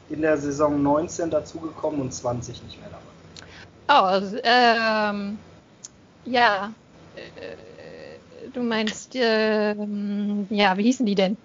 in 0.10 0.21
der 0.21 0.38
Saison 0.38 0.81
19 0.81 1.29
dazugekommen 1.29 2.01
und 2.01 2.13
20 2.13 2.62
nicht 2.63 2.79
mehr 2.79 2.89
dabei. 2.89 4.01
oh, 4.01 4.05
also, 4.05 4.38
ähm, 4.43 5.38
ja. 6.25 6.71
Äh, 7.15 8.50
du 8.53 8.62
meinst, 8.62 9.12
ähm, 9.15 10.48
ja, 10.50 10.77
wie 10.77 10.83
hießen 10.83 11.05
die 11.05 11.15
denn? 11.15 11.38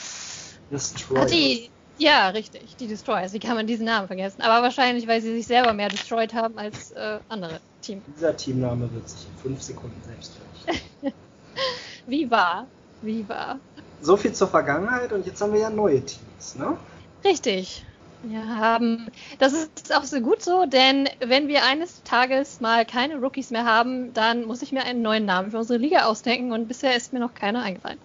Destroyer. 0.70 1.22
Ah, 1.22 1.26
die, 1.26 1.70
ja, 1.98 2.28
richtig, 2.30 2.76
die 2.76 2.86
Destroyers. 2.86 3.32
Wie 3.32 3.40
kann 3.40 3.56
man 3.56 3.66
diesen 3.66 3.86
Namen 3.86 4.06
vergessen? 4.06 4.42
Aber 4.42 4.62
wahrscheinlich, 4.62 5.06
weil 5.06 5.20
sie 5.20 5.34
sich 5.34 5.46
selber 5.46 5.72
mehr 5.72 5.88
destroyed 5.88 6.32
haben 6.34 6.58
als 6.58 6.92
äh, 6.92 7.18
andere 7.28 7.60
Teams. 7.88 8.04
Dieser 8.16 8.36
Teamname 8.36 8.88
wird 8.92 9.08
sich 9.08 9.26
in 9.26 9.42
fünf 9.42 9.62
Sekunden 9.62 10.00
selbst 10.06 10.32
vernichten. 10.34 11.12
Wie 12.06 12.30
war? 12.30 12.66
Wie 13.02 13.28
war? 13.28 13.58
so 14.00 14.16
viel 14.16 14.32
zur 14.32 14.48
Vergangenheit 14.48 15.12
und 15.12 15.26
jetzt 15.26 15.40
haben 15.40 15.52
wir 15.52 15.60
ja 15.60 15.70
neue 15.70 16.04
Teams, 16.04 16.56
ne? 16.56 16.76
Richtig. 17.24 17.84
Wir 18.22 18.44
haben, 18.56 19.06
das 19.38 19.52
ist 19.52 19.94
auch 19.94 20.02
so 20.02 20.20
gut 20.20 20.42
so, 20.42 20.66
denn 20.66 21.08
wenn 21.20 21.46
wir 21.46 21.64
eines 21.64 22.02
Tages 22.02 22.60
mal 22.60 22.84
keine 22.84 23.16
Rookies 23.16 23.50
mehr 23.50 23.64
haben, 23.64 24.12
dann 24.12 24.44
muss 24.44 24.60
ich 24.62 24.72
mir 24.72 24.82
einen 24.84 25.02
neuen 25.02 25.24
Namen 25.24 25.52
für 25.52 25.58
unsere 25.58 25.78
Liga 25.78 26.06
ausdenken 26.06 26.50
und 26.50 26.66
bisher 26.66 26.96
ist 26.96 27.12
mir 27.12 27.20
noch 27.20 27.34
keiner 27.34 27.62
eingefallen. 27.62 27.98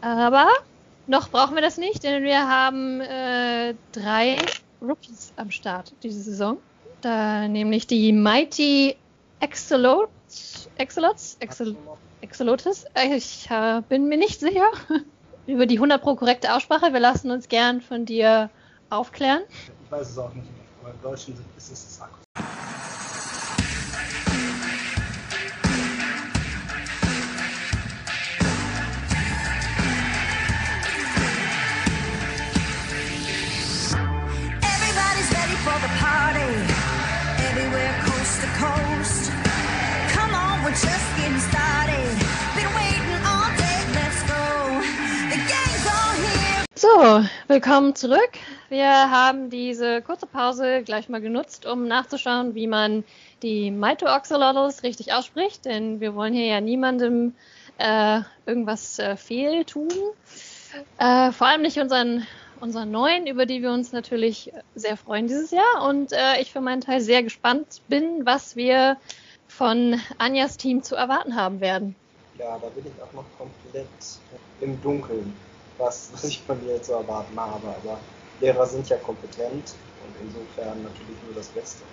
Aber 0.00 0.48
noch 1.06 1.28
brauchen 1.28 1.54
wir 1.54 1.62
das 1.62 1.78
nicht, 1.78 2.02
denn 2.02 2.24
wir 2.24 2.48
haben 2.48 3.00
äh, 3.00 3.74
drei 3.92 4.38
Rookies 4.82 5.32
am 5.36 5.52
Start 5.52 5.92
diese 6.02 6.20
Saison. 6.20 6.58
Da 7.00 7.46
nämlich 7.46 7.86
die 7.86 8.12
Mighty 8.12 8.96
Excelots, 9.40 10.68
Excelots, 10.76 11.36
Excel, 11.40 11.76
Excelotes. 12.20 12.84
Ich 13.14 13.50
äh, 13.50 13.82
bin 13.88 14.08
mir 14.08 14.18
nicht 14.18 14.40
sicher 14.40 14.70
über 15.46 15.66
die 15.66 15.76
100 15.76 16.02
pro 16.02 16.14
korrekte 16.14 16.54
Aussprache. 16.54 16.92
Wir 16.92 17.00
lassen 17.00 17.30
uns 17.30 17.48
gern 17.48 17.80
von 17.80 18.04
dir 18.04 18.50
aufklären. 18.90 19.42
Ich 19.48 19.90
weiß 19.90 20.10
es 20.10 20.18
auch 20.18 20.32
nicht, 20.34 20.46
aber 20.82 20.92
im 20.92 21.02
Deutschen 21.02 21.34
ist 21.56 21.72
es 21.72 21.96
Sack. 21.96 22.19
So, 46.74 47.22
willkommen 47.46 47.94
zurück. 47.94 48.30
Wir 48.70 48.88
haben 48.88 49.50
diese 49.50 50.00
kurze 50.00 50.26
Pause 50.26 50.82
gleich 50.82 51.10
mal 51.10 51.20
genutzt, 51.20 51.66
um 51.66 51.86
nachzuschauen, 51.86 52.54
wie 52.54 52.66
man 52.66 53.04
die 53.42 53.70
Mito-Oxalotls 53.70 54.82
richtig 54.82 55.12
ausspricht, 55.12 55.66
denn 55.66 56.00
wir 56.00 56.14
wollen 56.14 56.32
hier 56.32 56.46
ja 56.46 56.62
niemandem 56.62 57.34
äh, 57.76 58.20
irgendwas 58.46 58.98
äh, 58.98 59.16
fehltun. 59.16 59.90
Äh, 60.98 61.32
vor 61.32 61.48
allem 61.48 61.60
nicht 61.60 61.78
unseren, 61.78 62.26
unseren 62.60 62.90
neuen, 62.90 63.26
über 63.26 63.44
die 63.44 63.60
wir 63.60 63.72
uns 63.72 63.92
natürlich 63.92 64.50
sehr 64.74 64.96
freuen 64.96 65.26
dieses 65.26 65.50
Jahr. 65.50 65.86
Und 65.86 66.12
äh, 66.12 66.40
ich 66.40 66.50
für 66.50 66.62
meinen 66.62 66.80
Teil 66.80 67.02
sehr 67.02 67.22
gespannt 67.22 67.82
bin, 67.88 68.24
was 68.24 68.56
wir 68.56 68.96
von 69.50 70.00
Anjas 70.18 70.56
Team 70.56 70.82
zu 70.82 70.94
erwarten 70.94 71.34
haben 71.34 71.60
werden. 71.60 71.96
Ja, 72.38 72.58
da 72.58 72.68
bin 72.68 72.86
ich 72.86 73.02
auch 73.02 73.12
noch 73.12 73.26
komplett 73.36 73.88
im 74.60 74.80
Dunkeln, 74.80 75.36
was, 75.76 76.08
was 76.12 76.24
ich 76.24 76.42
von 76.42 76.60
dir 76.60 76.80
zu 76.82 76.92
erwarten 76.92 77.38
habe. 77.38 77.68
Aber 77.68 78.00
Lehrer 78.38 78.66
sind 78.66 78.88
ja 78.88 78.96
kompetent 78.96 79.74
und 80.02 80.16
insofern 80.20 80.82
natürlich 80.82 81.22
nur 81.22 81.34
das 81.34 81.48
Beste. 81.48 81.84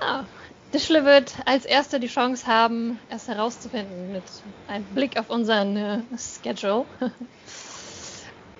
Ja, 0.00 0.26
Dischle 0.72 1.04
wird 1.04 1.34
als 1.46 1.64
erster 1.64 1.98
die 1.98 2.06
Chance 2.08 2.46
haben, 2.46 3.00
es 3.08 3.28
herauszufinden 3.28 4.12
mit 4.12 4.44
einem 4.66 4.86
Blick 4.94 5.18
auf 5.18 5.30
unseren 5.30 5.76
äh, 5.76 6.02
Schedule. 6.16 6.86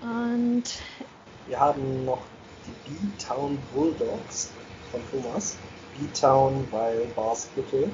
Und 0.01 0.65
Wir 1.47 1.61
haben 1.61 2.05
noch 2.05 2.27
die 2.67 2.73
B-Town 2.73 3.59
Bulldogs 3.73 4.53
von 4.91 5.01
Thomas. 5.11 5.59
B-Town 5.99 6.67
bei 6.71 6.95
Barsbüttel. 7.15 7.91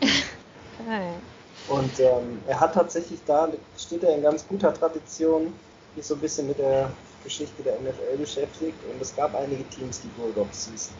okay. 0.00 1.12
Und 1.68 2.00
ähm, 2.00 2.40
er 2.46 2.60
hat 2.60 2.74
tatsächlich 2.74 3.20
da, 3.26 3.48
steht 3.76 4.02
er 4.02 4.14
in 4.14 4.22
ganz 4.22 4.46
guter 4.48 4.72
Tradition, 4.72 5.52
sich 5.94 6.06
so 6.06 6.14
ein 6.14 6.20
bisschen 6.20 6.48
mit 6.48 6.58
der 6.58 6.90
Geschichte 7.24 7.62
der 7.62 7.74
NFL 7.74 8.16
beschäftigt. 8.18 8.78
Und 8.90 9.00
es 9.02 9.14
gab 9.14 9.34
einige 9.34 9.64
Teams, 9.68 10.00
die 10.00 10.08
Bulldogs 10.18 10.68
hießen. 10.70 10.94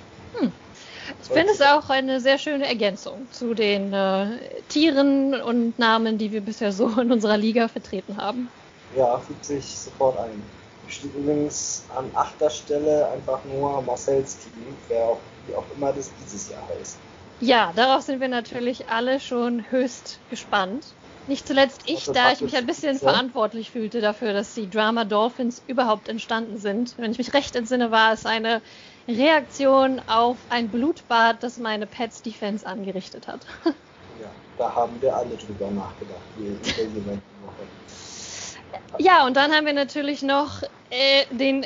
ich 1.23 1.29
finde 1.29 1.53
es 1.53 1.63
auch 1.63 1.89
eine 1.89 2.21
sehr 2.21 2.37
schöne 2.39 2.67
Ergänzung 2.67 3.27
zu 3.33 3.55
den 3.55 3.93
äh, 3.95 4.39
Tieren 4.69 5.41
und 5.41 5.79
Namen, 5.79 6.19
die 6.19 6.33
wir 6.33 6.43
bisher 6.43 6.73
so 6.73 6.89
in 7.01 7.11
unserer 7.13 7.39
Liga 7.39 7.69
vertreten 7.69 8.17
haben. 8.19 8.51
Ja, 8.97 9.19
fügt 9.19 9.45
sich 9.45 9.65
sofort 9.65 10.19
ein. 10.19 10.43
Steht 10.89 11.15
übrigens 11.15 11.85
an 11.97 12.11
achter 12.15 12.49
Stelle 12.51 13.09
einfach 13.11 13.41
nur 13.45 13.83
Marcells 13.83 14.39
Team, 14.39 14.75
wer 14.89 15.05
auch, 15.05 15.19
wie 15.49 15.55
auch 15.55 15.71
immer 15.71 15.93
das 15.93 16.15
dieses 16.15 16.49
Jahr 16.49 16.69
heißt. 16.69 17.01
Ja, 17.41 17.73
darauf 17.73 18.03
sind 18.03 18.21
wir 18.21 18.29
natürlich 18.29 18.89
alle 18.91 19.19
schon 19.21 19.71
höchst 19.71 20.21
gespannt. 20.29 20.95
Nicht 21.27 21.47
zuletzt 21.47 21.83
ich, 21.87 21.99
Also 22.01 22.13
da 22.13 22.33
ich 22.33 22.41
mich 22.41 22.57
ein 22.57 22.67
bisschen 22.67 22.93
praktisch- 22.99 23.03
verantwortlich 23.09 23.71
fühlte 23.71 24.01
dafür, 24.01 24.33
dass 24.33 24.55
die 24.55 24.71
Drama 24.71 25.05
Dolphins 25.05 25.63
überhaupt 25.67 26.09
entstanden 26.09 26.57
sind. 26.57 26.97
Wenn 26.97 27.13
ich 27.13 27.19
mich 27.19 27.35
recht 27.35 27.55
entsinne, 27.55 27.91
war 27.91 28.13
es 28.13 28.25
eine 28.25 28.63
Reaktion 29.07 30.01
auf 30.01 30.39
ein 30.49 30.71
Blutbad, 30.71 31.43
das 31.43 31.59
meine 31.59 31.87
Pets 31.87 32.23
Defense 32.23 32.67
angerichtet 32.67 33.27
hat. 33.27 33.47
Ja, 34.21 34.35
da 34.57 34.75
haben 34.75 35.01
wir 35.01 35.15
alle 35.15 35.37
drüber 35.37 35.71
nachgedacht, 35.71 36.27
wie 36.35 36.47
über. 36.49 37.17
Ja, 38.99 39.25
und 39.27 39.37
dann 39.37 39.53
haben 39.53 39.65
wir 39.65 39.75
natürlich 39.75 40.23
noch 40.23 40.63
äh, 40.91 41.25
den 41.31 41.65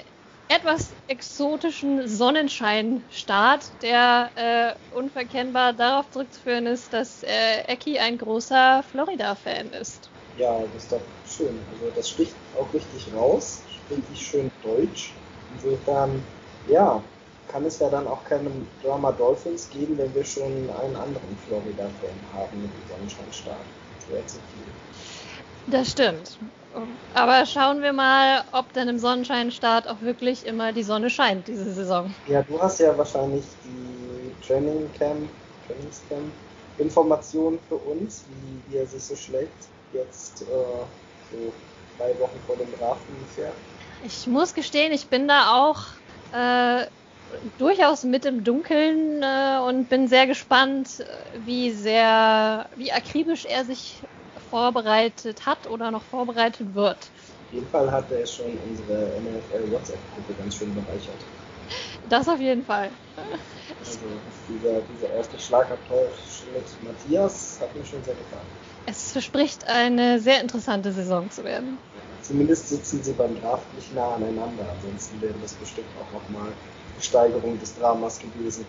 etwas 0.54 0.94
exotischen 1.06 2.06
Sonnenscheinstart, 2.06 3.82
der 3.82 4.30
äh, 4.34 4.94
unverkennbar 4.94 5.72
darauf 5.72 6.10
zurückzuführen 6.10 6.66
ist, 6.66 6.92
dass 6.92 7.22
äh, 7.22 7.62
Eki 7.68 7.98
ein 7.98 8.18
großer 8.18 8.82
Florida-Fan 8.82 9.68
ist. 9.68 10.10
Ja, 10.36 10.58
das 10.66 10.84
ist 10.84 10.92
doch 10.92 11.00
schön. 11.24 11.58
Also 11.70 11.90
das 11.90 12.08
sticht 12.08 12.36
auch 12.56 12.72
richtig 12.74 13.12
raus, 13.14 13.62
richtig 13.90 14.26
schön 14.26 14.48
deutsch. 14.62 15.14
Insofern, 15.50 16.22
ja, 16.66 17.02
kann 17.48 17.64
es 17.64 17.78
ja 17.78 17.90
dann 17.90 18.06
auch 18.06 18.24
keine 18.24 18.50
Drama 18.82 19.12
Dolphins 19.12 19.68
geben, 19.70 19.98
wenn 19.98 20.14
wir 20.14 20.24
schon 20.24 20.70
einen 20.70 20.96
anderen 20.96 21.36
Florida-Fan 21.36 22.32
haben 22.32 22.62
mit 22.62 22.70
dem 22.72 22.86
Sonnenscheinstart. 22.88 23.66
Wäre 24.08 24.26
zu 24.26 24.38
viel. 24.52 24.66
Das 25.66 25.90
stimmt. 25.90 26.38
Aber 27.12 27.46
schauen 27.46 27.82
wir 27.82 27.92
mal, 27.92 28.44
ob 28.52 28.72
denn 28.72 28.88
im 28.88 28.98
Sonnenscheinstart 28.98 29.88
auch 29.88 30.00
wirklich 30.00 30.46
immer 30.46 30.72
die 30.72 30.82
Sonne 30.82 31.10
scheint 31.10 31.48
diese 31.48 31.72
Saison. 31.72 32.14
Ja, 32.26 32.42
du 32.42 32.60
hast 32.60 32.80
ja 32.80 32.96
wahrscheinlich 32.96 33.44
die 33.62 34.34
Training 34.46 34.90
Camp, 34.92 35.30
Trainingscamp 35.66 36.32
Informationen 36.78 37.60
für 37.60 37.76
uns, 37.76 38.24
wie, 38.28 38.62
wie 38.66 38.76
er 38.76 38.86
sich 38.86 39.04
so 39.04 39.14
schlägt. 39.14 39.68
Jetzt 39.92 40.42
äh, 40.42 40.44
so 41.30 41.52
drei 41.98 42.18
Wochen 42.18 42.40
vor 42.46 42.56
dem 42.56 42.72
Draft 42.72 43.08
ungefähr. 43.08 43.52
Ich 44.02 44.26
muss 44.26 44.54
gestehen, 44.54 44.92
ich 44.92 45.10
bin 45.10 45.28
da 45.28 45.54
auch 45.54 45.78
äh, 46.32 46.86
durchaus 47.58 48.04
mit 48.04 48.24
im 48.24 48.42
Dunkeln 48.42 49.22
äh, 49.22 49.58
und 49.66 49.88
bin 49.88 50.08
sehr 50.08 50.26
gespannt, 50.26 51.00
äh, 51.00 51.38
wie 51.38 51.70
sehr, 51.72 52.70
wie 52.76 52.92
akribisch 52.92 53.44
er 53.44 53.64
sich 53.64 54.02
vorbereitet 54.52 55.46
hat 55.46 55.66
oder 55.66 55.90
noch 55.90 56.02
vorbereitet 56.02 56.74
wird. 56.74 57.10
Auf 57.46 57.52
jeden 57.54 57.68
Fall 57.68 57.90
hat 57.90 58.12
er 58.12 58.26
schon 58.26 58.54
unsere 58.58 59.16
NFL 59.16 59.70
WhatsApp-Gruppe 59.72 60.34
ganz 60.34 60.56
schön 60.56 60.74
bereichert. 60.74 61.16
Das 62.06 62.28
auf 62.28 62.38
jeden 62.38 62.62
Fall. 62.62 62.90
Also 63.80 64.20
dieser, 64.46 64.82
dieser 64.82 65.08
erste 65.08 65.38
Schlagabtausch 65.38 66.44
mit 66.52 66.66
Matthias 66.84 67.58
hat 67.62 67.74
mir 67.74 67.84
schon 67.84 68.04
sehr 68.04 68.14
gefallen. 68.14 68.44
Es 68.84 69.12
verspricht 69.12 69.66
eine 69.68 70.20
sehr 70.20 70.42
interessante 70.42 70.92
Saison 70.92 71.30
zu 71.30 71.44
werden. 71.44 71.78
Zumindest 72.20 72.68
sitzen 72.68 73.02
sie 73.02 73.12
beim 73.14 73.34
Draft 73.40 73.72
nicht 73.74 73.94
nah 73.94 74.14
aneinander, 74.16 74.66
ansonsten 74.70 75.18
wäre 75.22 75.38
das 75.40 75.54
bestimmt 75.54 75.88
auch 75.96 76.12
nochmal 76.12 76.52
eine 76.92 77.02
Steigerung 77.02 77.58
des 77.58 77.74
Dramas 77.74 78.18
gewesen. 78.18 78.66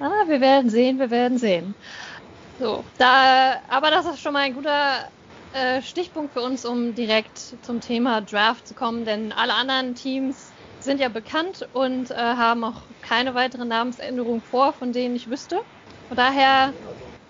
Ah, 0.00 0.24
wir 0.26 0.40
werden 0.40 0.68
sehen, 0.68 0.98
wir 0.98 1.10
werden 1.10 1.38
sehen. 1.38 1.76
So, 2.58 2.90
da, 2.96 3.62
aber 3.68 3.90
das 3.90 4.06
ist 4.06 4.20
schon 4.20 4.32
mal 4.34 4.40
ein 4.40 4.54
guter 4.54 5.10
äh, 5.52 5.82
Stichpunkt 5.82 6.32
für 6.32 6.40
uns, 6.42 6.64
um 6.64 6.94
direkt 6.94 7.38
zum 7.62 7.80
Thema 7.80 8.20
Draft 8.20 8.66
zu 8.66 8.74
kommen, 8.74 9.04
denn 9.04 9.32
alle 9.32 9.54
anderen 9.54 9.94
Teams 9.94 10.54
sind 10.78 11.00
ja 11.00 11.08
bekannt 11.08 11.68
und 11.72 12.10
äh, 12.10 12.14
haben 12.14 12.64
auch 12.64 12.90
keine 13.00 13.34
weitere 13.34 13.64
Namensänderung 13.64 14.42
vor, 14.42 14.72
von 14.74 14.92
denen 14.92 15.16
ich 15.16 15.28
wüsste. 15.30 15.60
Von 16.08 16.16
daher 16.16 16.74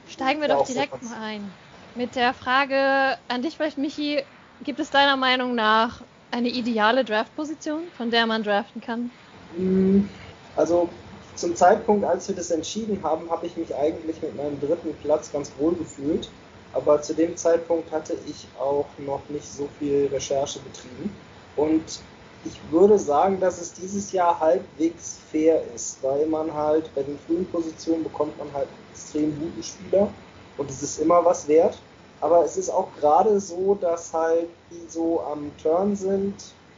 steigen 0.05 0.41
wir 0.41 0.49
doch 0.49 0.63
direkt 0.63 1.03
mal 1.03 1.19
ein. 1.19 1.57
Mit 1.95 2.15
der 2.17 2.35
Frage 2.35 3.19
an 3.29 3.43
dich 3.43 3.57
vielleicht, 3.57 3.79
Michi, 3.79 4.23
gibt 4.61 4.81
es 4.81 4.91
deiner 4.91 5.17
Meinung 5.17 5.55
nach 5.55 6.03
eine 6.31 6.49
ideale 6.51 7.05
Draftposition, 7.05 7.91
von 7.93 8.11
der 8.11 8.27
man 8.27 8.43
draften 8.43 8.81
kann? 8.81 9.13
Mm, 9.57 10.09
Also 10.57 11.02
zum 11.35 11.57
Zeitpunkt, 11.57 12.05
als 12.05 12.29
wir 12.29 12.37
das 12.37 12.51
entschieden 12.51 13.03
haben, 13.03 13.31
habe 13.31 13.47
ich 13.47 13.57
mich 13.57 13.75
eigentlich 13.75 14.21
mit 14.23 14.37
meinem 14.37 14.61
dritten 14.61 14.95
Platz 15.03 15.33
ganz 15.33 15.53
wohl 15.59 15.75
gefühlt. 15.75 16.29
Aber 16.75 17.03
zu 17.03 17.15
dem 17.15 17.37
Zeitpunkt 17.37 17.91
hatte 17.93 18.17
ich 18.27 18.47
auch 18.59 18.87
noch 18.99 19.21
nicht 19.29 19.47
so 19.47 19.69
viel 19.79 20.09
Recherche 20.13 20.59
betrieben. 20.61 21.15
Und 21.57 22.01
ich 22.45 22.59
würde 22.71 22.99
sagen, 22.99 23.39
dass 23.41 23.61
es 23.61 23.73
dieses 23.73 24.11
Jahr 24.13 24.41
halbwegs 24.41 25.19
fair 25.31 25.63
ist, 25.75 26.03
weil 26.03 26.27
man 26.27 26.53
halt 26.53 26.93
bei 26.95 27.03
den 27.03 27.19
frühen 27.27 27.47
Positionen 27.47 28.03
bekommt 28.03 28.37
man 28.39 28.53
halt 28.53 28.69
extrem 28.91 29.39
guten 29.39 29.63
Spieler 29.63 30.09
und 30.59 30.69
es 30.69 30.83
ist 30.83 30.99
immer 30.99 31.25
was 31.25 31.47
wert. 31.47 31.79
Aber 32.21 32.45
es 32.45 32.57
ist 32.57 32.71
auch 32.71 32.89
gerade 32.99 33.39
so, 33.41 33.77
dass 33.81 34.13
halt 34.13 34.49
die 34.71 34.89
so 34.89 35.23
am 35.23 35.51
Turn 35.61 35.95
sind, 35.97 36.35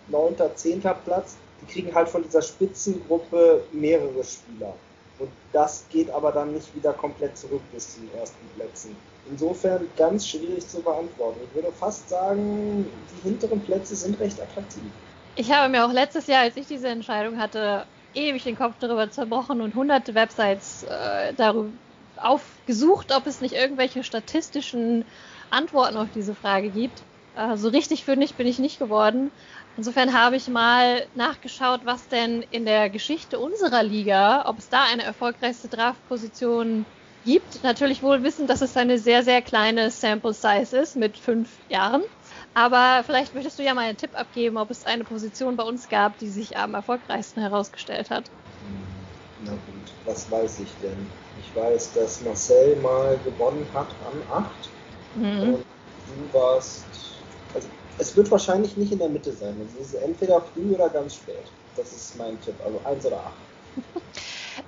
9., 0.08 0.37
10. 0.54 0.82
Platz, 1.04 1.37
die 1.64 1.73
kriegen 1.73 1.94
halt 1.94 2.09
von 2.09 2.23
dieser 2.23 2.42
Spitzengruppe 2.42 3.62
mehrere 3.73 4.23
Spieler. 4.25 4.75
Und 5.18 5.30
das 5.52 5.85
geht 5.90 6.11
aber 6.11 6.33
dann 6.33 6.52
nicht 6.52 6.75
wieder 6.75 6.92
komplett 6.92 7.37
zurück 7.38 7.62
bis 7.73 7.94
zu 7.94 8.00
den 8.00 8.14
ersten 8.18 8.47
Plätzen. 8.56 8.97
Insofern 9.30 9.87
ganz 9.97 10.28
schwierig 10.28 10.66
zu 10.66 10.80
beantworten. 10.80 11.40
Ich 11.49 11.54
würde 11.54 11.73
fast 11.73 12.09
sagen, 12.09 12.85
die 13.12 13.28
hinteren 13.28 13.61
Plätze 13.61 13.94
sind 13.94 14.18
recht 14.21 14.40
attraktiv. 14.40 14.83
Ich 15.37 15.52
habe 15.52 15.71
mir 15.71 15.85
auch 15.87 15.92
letztes 15.92 16.26
Jahr, 16.26 16.42
als 16.42 16.56
ich 16.56 16.66
diese 16.66 16.88
Entscheidung 16.88 17.38
hatte, 17.38 17.87
ewig 18.14 18.42
den 18.44 18.56
Kopf 18.56 18.75
darüber 18.80 19.11
zerbrochen 19.11 19.61
und 19.61 19.75
hunderte 19.75 20.14
Websites 20.14 20.85
äh, 20.85 21.33
darüber 21.37 21.71
aufgesucht, 22.16 23.12
ob 23.12 23.26
es 23.26 23.40
nicht 23.40 23.54
irgendwelche 23.54 24.04
statistischen 24.04 25.04
Antworten 25.50 25.97
auf 25.97 26.09
diese 26.14 26.35
Frage 26.35 26.68
gibt. 26.68 27.02
Äh, 27.37 27.56
so 27.56 27.68
richtig 27.68 28.04
fündig 28.04 28.35
bin 28.35 28.47
ich 28.47 28.59
nicht 28.59 28.78
geworden. 28.78 29.30
Insofern 29.76 30.12
habe 30.12 30.37
ich 30.37 30.49
mal 30.49 31.09
nachgeschaut, 31.14 31.85
was 31.85 32.09
denn 32.09 32.43
in 32.43 32.64
der 32.64 32.90
Geschichte 32.90 33.40
unserer 33.40 33.83
Liga, 33.83 34.49
ob 34.49 34.59
es 34.61 34.69
da 34.69 34.85
eine 34.85 35.02
erfolgreichste 35.02 35.69
Draftposition 35.69 36.87
gibt. 37.23 37.62
Natürlich 37.62 38.02
wohl 38.02 38.23
wissen, 38.23 38.47
dass 38.47 38.61
es 38.61 38.76
eine 38.76 38.99
sehr, 38.99 39.23
sehr 39.25 39.43
kleine 39.43 39.90
Sample 39.90 40.33
Size 40.33 40.78
ist 40.78 40.95
mit 40.97 41.19
fünf 41.19 41.59
Jahren. 41.69 42.02
Aber 42.52 43.02
vielleicht 43.04 43.35
möchtest 43.35 43.59
du 43.59 43.62
ja 43.64 43.75
mal 43.75 43.83
einen 43.88 43.97
Tipp 43.97 44.14
abgeben, 44.14 44.59
ob 44.59 44.71
es 44.71 44.85
eine 44.85 45.04
Position 45.04 45.57
bei 45.57 45.64
uns 45.64 45.88
gab, 45.88 46.19
die 46.19 46.28
sich 46.28 46.57
am 46.57 46.75
erfolgreichsten 46.75 47.40
herausgestellt 47.40 48.11
hat. 48.11 48.31
Na 49.40 49.52
gut, 49.52 49.90
was 50.04 50.31
weiß 50.31 50.61
ich 50.61 50.71
denn? 50.81 51.11
Ich 51.37 51.54
weiß, 51.54 51.93
dass 51.95 52.21
Marcel 52.21 52.76
mal 52.76 53.19
gewonnen 53.19 53.66
hat 53.75 53.95
an 54.07 54.23
8 54.31 54.69
Mhm. 55.14 55.54
und 55.54 55.64
du 56.07 56.33
warst, 56.33 56.85
also 57.54 57.69
Es 57.98 58.16
wird 58.16 58.30
wahrscheinlich 58.30 58.76
nicht 58.76 58.92
in 58.92 58.98
der 58.98 59.08
Mitte 59.08 59.32
sein. 59.32 59.54
Es 59.60 59.86
ist 59.86 59.94
entweder 59.94 60.40
früh 60.40 60.74
oder 60.74 60.88
ganz 60.88 61.14
spät. 61.14 61.36
Das 61.76 61.92
ist 61.92 62.16
mein 62.16 62.40
Tipp. 62.40 62.54
Also 62.64 62.80
1 62.84 63.06
oder 63.06 63.16
8. 63.18 63.32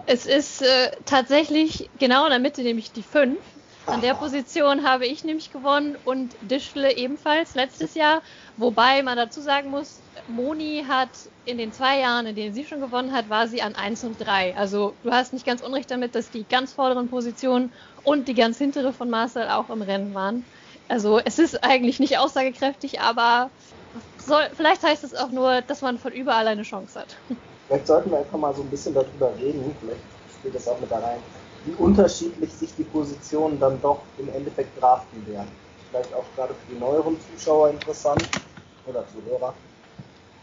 Es 0.08 0.26
ist 0.26 0.62
äh, 0.62 0.90
tatsächlich 1.04 1.90
genau 1.98 2.24
in 2.24 2.30
der 2.30 2.38
Mitte, 2.38 2.62
nämlich 2.62 2.92
die 2.92 3.02
5. 3.02 3.36
An 3.86 4.00
der 4.00 4.14
Position 4.14 4.82
habe 4.82 5.06
ich 5.06 5.22
nämlich 5.22 5.52
gewonnen 5.52 5.96
und 6.04 6.34
Dischle 6.40 6.96
ebenfalls 6.96 7.54
letztes 7.54 7.94
Jahr. 7.94 8.20
Wobei 8.56 9.04
man 9.04 9.16
dazu 9.16 9.40
sagen 9.40 9.70
muss, 9.70 10.00
Moni 10.26 10.84
hat 10.88 11.10
in 11.44 11.56
den 11.56 11.72
zwei 11.72 12.00
Jahren, 12.00 12.26
in 12.26 12.34
denen 12.34 12.52
sie 12.52 12.64
schon 12.64 12.80
gewonnen 12.80 13.12
hat, 13.12 13.28
war 13.28 13.46
sie 13.46 13.62
an 13.62 13.76
1 13.76 14.02
und 14.02 14.18
3. 14.18 14.56
Also 14.56 14.96
du 15.04 15.12
hast 15.12 15.32
nicht 15.32 15.46
ganz 15.46 15.62
unrecht 15.62 15.90
damit, 15.90 16.16
dass 16.16 16.30
die 16.30 16.44
ganz 16.44 16.72
vorderen 16.72 17.08
Positionen 17.08 17.72
und 18.02 18.26
die 18.26 18.34
ganz 18.34 18.58
hintere 18.58 18.92
von 18.92 19.08
Marcel 19.08 19.48
auch 19.48 19.70
im 19.70 19.82
Rennen 19.82 20.14
waren. 20.14 20.44
Also 20.88 21.20
es 21.24 21.38
ist 21.38 21.64
eigentlich 21.64 21.98
nicht 21.98 22.18
aussagekräftig, 22.18 23.00
aber 23.00 23.50
soll, 24.18 24.42
vielleicht 24.52 24.82
heißt 24.82 25.04
es 25.04 25.14
auch 25.14 25.30
nur, 25.30 25.62
dass 25.62 25.82
man 25.82 25.98
von 25.98 26.12
überall 26.12 26.46
eine 26.46 26.62
Chance 26.62 27.00
hat. 27.00 27.16
Vielleicht 27.66 27.86
sollten 27.86 28.10
wir 28.10 28.18
einfach 28.18 28.38
mal 28.38 28.54
so 28.54 28.62
ein 28.62 28.70
bisschen 28.70 28.94
darüber 28.94 29.34
reden, 29.36 29.74
vielleicht 29.80 30.00
spielt 30.38 30.54
das 30.54 30.68
auch 30.68 30.78
mit 30.80 30.90
da 30.90 30.98
rein, 30.98 31.20
wie 31.64 31.72
unterschiedlich 31.74 32.52
sich 32.52 32.74
die 32.76 32.84
Positionen 32.84 33.58
dann 33.58 33.80
doch 33.82 34.02
im 34.18 34.28
Endeffekt 34.28 34.80
draften 34.80 35.26
werden. 35.26 35.50
Vielleicht 35.90 36.14
auch 36.14 36.24
gerade 36.36 36.54
für 36.54 36.72
die 36.72 36.78
neueren 36.78 37.18
Zuschauer 37.20 37.70
interessant 37.70 38.24
oder 38.86 39.04
Zuhörer. 39.08 39.54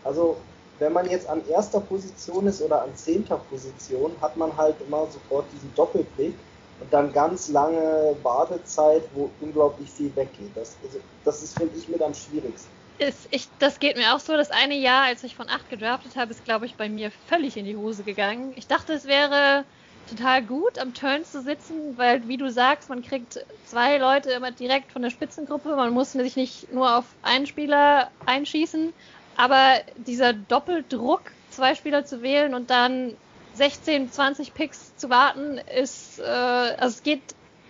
Also, 0.04 0.38
wenn 0.80 0.92
man 0.92 1.10
jetzt 1.10 1.30
an 1.30 1.48
erster 1.48 1.80
Position 1.80 2.48
ist 2.48 2.62
oder 2.62 2.82
an 2.82 2.94
zehnter 2.96 3.38
Position, 3.38 4.12
hat 4.20 4.36
man 4.36 4.58
halt 4.58 4.76
immer 4.86 5.08
sofort 5.08 5.46
diesen 5.54 5.74
Doppelblick 5.76 6.36
und 6.84 6.94
dann 6.94 7.14
ganz 7.14 7.50
lange 7.50 8.16
Wartezeit, 8.24 9.04
wo 9.16 9.30
unglaublich 9.42 9.90
viel 9.90 10.14
weggeht. 10.16 10.52
Das, 10.56 10.76
also, 10.84 11.00
das 11.24 11.44
ist, 11.44 11.58
finde 11.58 11.78
ich, 11.78 11.88
mit 11.88 12.02
am 12.02 12.14
schwierigsten. 12.14 12.70
Ist, 13.00 13.28
ich, 13.32 13.48
das 13.60 13.80
geht 13.80 13.98
mir 13.98 14.14
auch 14.14 14.20
so. 14.20 14.36
Das 14.36 14.52
eine 14.52 14.76
Jahr, 14.76 15.06
als 15.06 15.24
ich 15.24 15.36
von 15.36 15.50
8 15.50 15.70
gedraftet 15.70 16.16
habe, 16.16 16.32
ist, 16.32 16.44
glaube 16.46 16.66
ich, 16.66 16.76
bei 16.76 16.90
mir 16.90 17.12
völlig 17.28 17.58
in 17.58 17.66
die 17.66 17.78
Hose 17.78 18.04
gegangen. 18.04 18.54
Ich 18.56 18.68
dachte, 18.68 18.94
es 18.94 19.06
wäre 19.06 19.64
total 20.10 20.44
gut, 20.44 20.78
am 20.78 20.94
Turn 20.94 21.24
zu 21.24 21.42
sitzen, 21.42 21.98
weil, 21.98 22.28
wie 22.28 22.38
du 22.38 22.52
sagst, 22.52 22.90
man 22.90 23.02
kriegt 23.02 23.46
zwei 23.66 23.98
Leute 23.98 24.32
immer 24.32 24.52
direkt 24.52 24.92
von 24.92 25.02
der 25.02 25.10
Spitzengruppe. 25.10 25.76
Man 25.76 25.94
muss 25.94 26.12
sich 26.12 26.36
nicht 26.36 26.74
nur 26.74 26.98
auf 26.98 27.06
einen 27.24 27.48
Spieler 27.48 28.12
einschießen. 28.26 28.94
Aber 29.38 29.76
dieser 29.96 30.34
Doppeldruck, 30.34 31.22
zwei 31.50 31.76
Spieler 31.76 32.06
zu 32.06 32.22
wählen 32.22 32.54
und 32.54 32.70
dann 32.70 33.14
16, 33.56 34.12
20 34.12 34.54
Picks 34.54 34.96
zu 34.96 35.10
warten, 35.10 35.60
ist, 35.76 36.20
äh, 36.20 36.24
also 36.24 36.98
es 36.98 37.04
geht, 37.04 37.22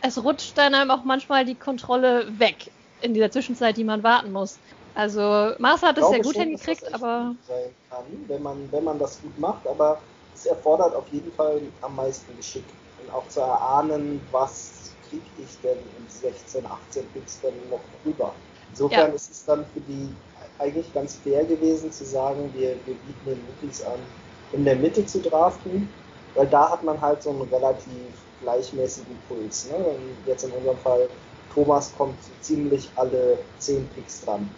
es 0.01 0.23
rutscht 0.23 0.57
dann 0.57 0.73
einem 0.73 0.91
auch 0.91 1.03
manchmal 1.03 1.45
die 1.45 1.55
Kontrolle 1.55 2.27
weg 2.39 2.71
in 3.01 3.13
dieser 3.13 3.31
Zwischenzeit, 3.31 3.77
die 3.77 3.83
man 3.83 4.03
warten 4.03 4.31
muss. 4.31 4.57
Also 4.95 5.53
Marcel 5.57 5.89
hat 5.89 5.97
es 5.97 6.07
sehr 6.07 6.21
gut 6.21 6.35
schon, 6.35 6.43
hingekriegt, 6.43 6.93
aber. 6.93 7.29
Gut 7.29 7.37
sein 7.47 7.75
kann, 7.89 8.05
wenn 8.27 8.41
man, 8.43 8.71
wenn 8.71 8.83
man 8.83 8.99
das 8.99 9.21
gut 9.21 9.37
macht, 9.39 9.67
aber 9.67 9.99
es 10.35 10.45
erfordert 10.45 10.95
auf 10.95 11.05
jeden 11.11 11.31
Fall 11.33 11.61
am 11.81 11.95
meisten 11.95 12.35
Geschick. 12.37 12.65
Und 13.03 13.13
auch 13.13 13.27
zu 13.27 13.41
erahnen, 13.41 14.21
was 14.31 14.93
kriege 15.09 15.23
ich 15.37 15.59
denn 15.61 15.77
in 15.77 16.07
16, 16.07 16.65
18 16.65 17.05
Picks 17.09 17.41
denn 17.41 17.53
noch 17.69 17.81
rüber. 18.05 18.33
Insofern 18.69 19.09
ja. 19.09 19.15
ist 19.15 19.31
es 19.31 19.45
dann 19.45 19.65
für 19.73 19.81
die 19.81 20.09
eigentlich 20.59 20.91
ganz 20.93 21.15
fair 21.15 21.43
gewesen 21.43 21.91
zu 21.91 22.05
sagen, 22.05 22.51
wir, 22.55 22.69
wir 22.85 22.95
bieten 22.95 23.25
den 23.25 23.39
Rookies 23.47 23.83
an, 23.83 23.99
in 24.53 24.65
der 24.65 24.75
Mitte 24.75 25.05
zu 25.05 25.19
draften, 25.19 25.89
weil 26.35 26.47
da 26.47 26.71
hat 26.71 26.83
man 26.83 26.99
halt 27.01 27.21
so 27.21 27.31
einen 27.31 27.41
relativ 27.43 27.87
gleichmäßigen 28.41 29.17
Puls. 29.27 29.67
Ne? 29.69 29.77
Jetzt 30.25 30.43
in 30.43 30.51
unserem 30.51 30.77
Fall, 30.77 31.09
Thomas 31.53 31.93
kommt 31.97 32.17
ziemlich 32.41 32.89
alle 32.95 33.37
10 33.59 33.87
Picks 33.89 34.21
dran. 34.21 34.49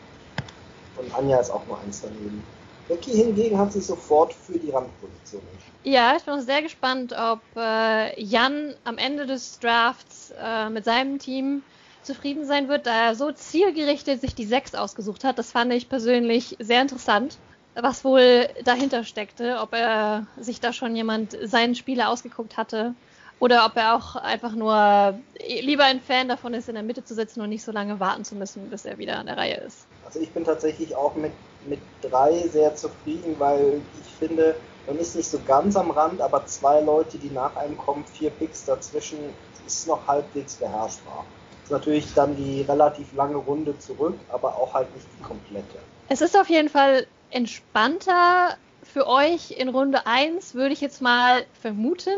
Und 0.97 1.13
Anja 1.17 1.39
ist 1.39 1.49
auch 1.49 1.65
nur 1.67 1.79
eins 1.79 2.01
daneben. 2.01 2.43
Becky 2.88 3.12
hingegen 3.12 3.58
hat 3.58 3.73
sich 3.73 3.86
sofort 3.86 4.34
für 4.34 4.58
die 4.60 4.69
Randposition. 4.69 5.41
Ja, 5.84 6.15
ich 6.15 6.23
bin 6.23 6.36
auch 6.36 6.39
sehr 6.39 6.62
gespannt, 6.62 7.13
ob 7.17 7.39
äh, 7.55 8.21
Jan 8.21 8.75
am 8.84 8.97
Ende 8.97 9.25
des 9.25 9.60
Drafts 9.60 10.34
äh, 10.39 10.69
mit 10.69 10.86
seinem 10.86 11.19
Team 11.19 11.63
zufrieden 12.03 12.45
sein 12.45 12.67
wird, 12.67 12.86
da 12.86 13.08
er 13.08 13.15
so 13.15 13.31
zielgerichtet 13.31 14.21
sich 14.21 14.36
die 14.36 14.45
6 14.45 14.75
ausgesucht 14.75 15.23
hat. 15.23 15.39
Das 15.39 15.51
fand 15.51 15.73
ich 15.73 15.89
persönlich 15.89 16.55
sehr 16.60 16.81
interessant, 16.81 17.38
was 17.75 18.03
wohl 18.03 18.47
dahinter 18.63 19.03
steckte, 19.03 19.57
ob 19.59 19.73
er 19.73 20.27
sich 20.38 20.59
da 20.59 20.73
schon 20.73 20.95
jemand 20.95 21.38
seinen 21.43 21.75
Spieler 21.75 22.09
ausgeguckt 22.09 22.57
hatte 22.57 22.95
oder 23.39 23.65
ob 23.65 23.75
er 23.75 23.95
auch 23.95 24.15
einfach 24.15 24.55
nur 24.55 25.19
lieber 25.61 25.83
ein 25.83 25.99
Fan 25.99 26.29
davon 26.29 26.53
ist, 26.53 26.69
in 26.69 26.75
der 26.75 26.83
Mitte 26.83 27.03
zu 27.03 27.13
sitzen 27.13 27.41
und 27.41 27.49
nicht 27.49 27.63
so 27.63 27.71
lange 27.71 27.99
warten 27.99 28.23
zu 28.23 28.35
müssen, 28.35 28.69
bis 28.69 28.85
er 28.85 28.97
wieder 28.97 29.17
an 29.17 29.25
der 29.25 29.38
Reihe 29.38 29.57
ist. 29.57 29.85
Also 30.05 30.19
ich 30.19 30.31
bin 30.31 30.45
tatsächlich 30.45 30.95
auch 30.95 31.15
mit, 31.15 31.33
mit 31.67 31.79
drei 32.01 32.47
sehr 32.47 32.75
zufrieden, 32.75 33.35
weil 33.39 33.81
ich 34.01 34.13
finde, 34.13 34.55
man 34.88 34.97
ist 34.97 35.15
nicht 35.15 35.29
so 35.29 35.39
ganz 35.45 35.75
am 35.75 35.91
Rand, 35.91 36.21
aber 36.21 36.45
zwei 36.45 36.79
Leute, 36.79 37.17
die 37.17 37.29
nach 37.29 37.55
einem 37.55 37.77
kommen, 37.77 38.05
vier 38.05 38.29
Picks 38.29 38.65
dazwischen, 38.65 39.17
ist 39.65 39.88
noch 39.88 40.07
halbwegs 40.07 40.55
beherrschbar. 40.55 41.25
Ist 41.63 41.71
natürlich 41.71 42.13
dann 42.13 42.35
die 42.35 42.61
relativ 42.61 43.11
lange 43.13 43.38
Runde 43.38 43.77
zurück, 43.79 44.15
aber 44.29 44.55
auch 44.55 44.73
halt 44.75 44.93
nicht 44.95 45.07
die 45.17 45.23
komplette. 45.23 45.79
Es 46.07 46.21
ist 46.21 46.38
auf 46.38 46.47
jeden 46.49 46.69
Fall 46.69 47.07
entspannter 47.36 48.58
für 48.82 49.08
euch 49.08 49.52
in 49.52 49.67
Runde 49.67 50.08
1, 50.08 50.56
würde 50.56 50.74
ich 50.74 50.80
jetzt 50.80 51.02
mal 51.02 51.45
vermuten. 51.62 52.17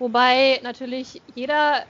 Wobei 0.00 0.58
natürlich 0.64 1.22
jeder 1.34 1.84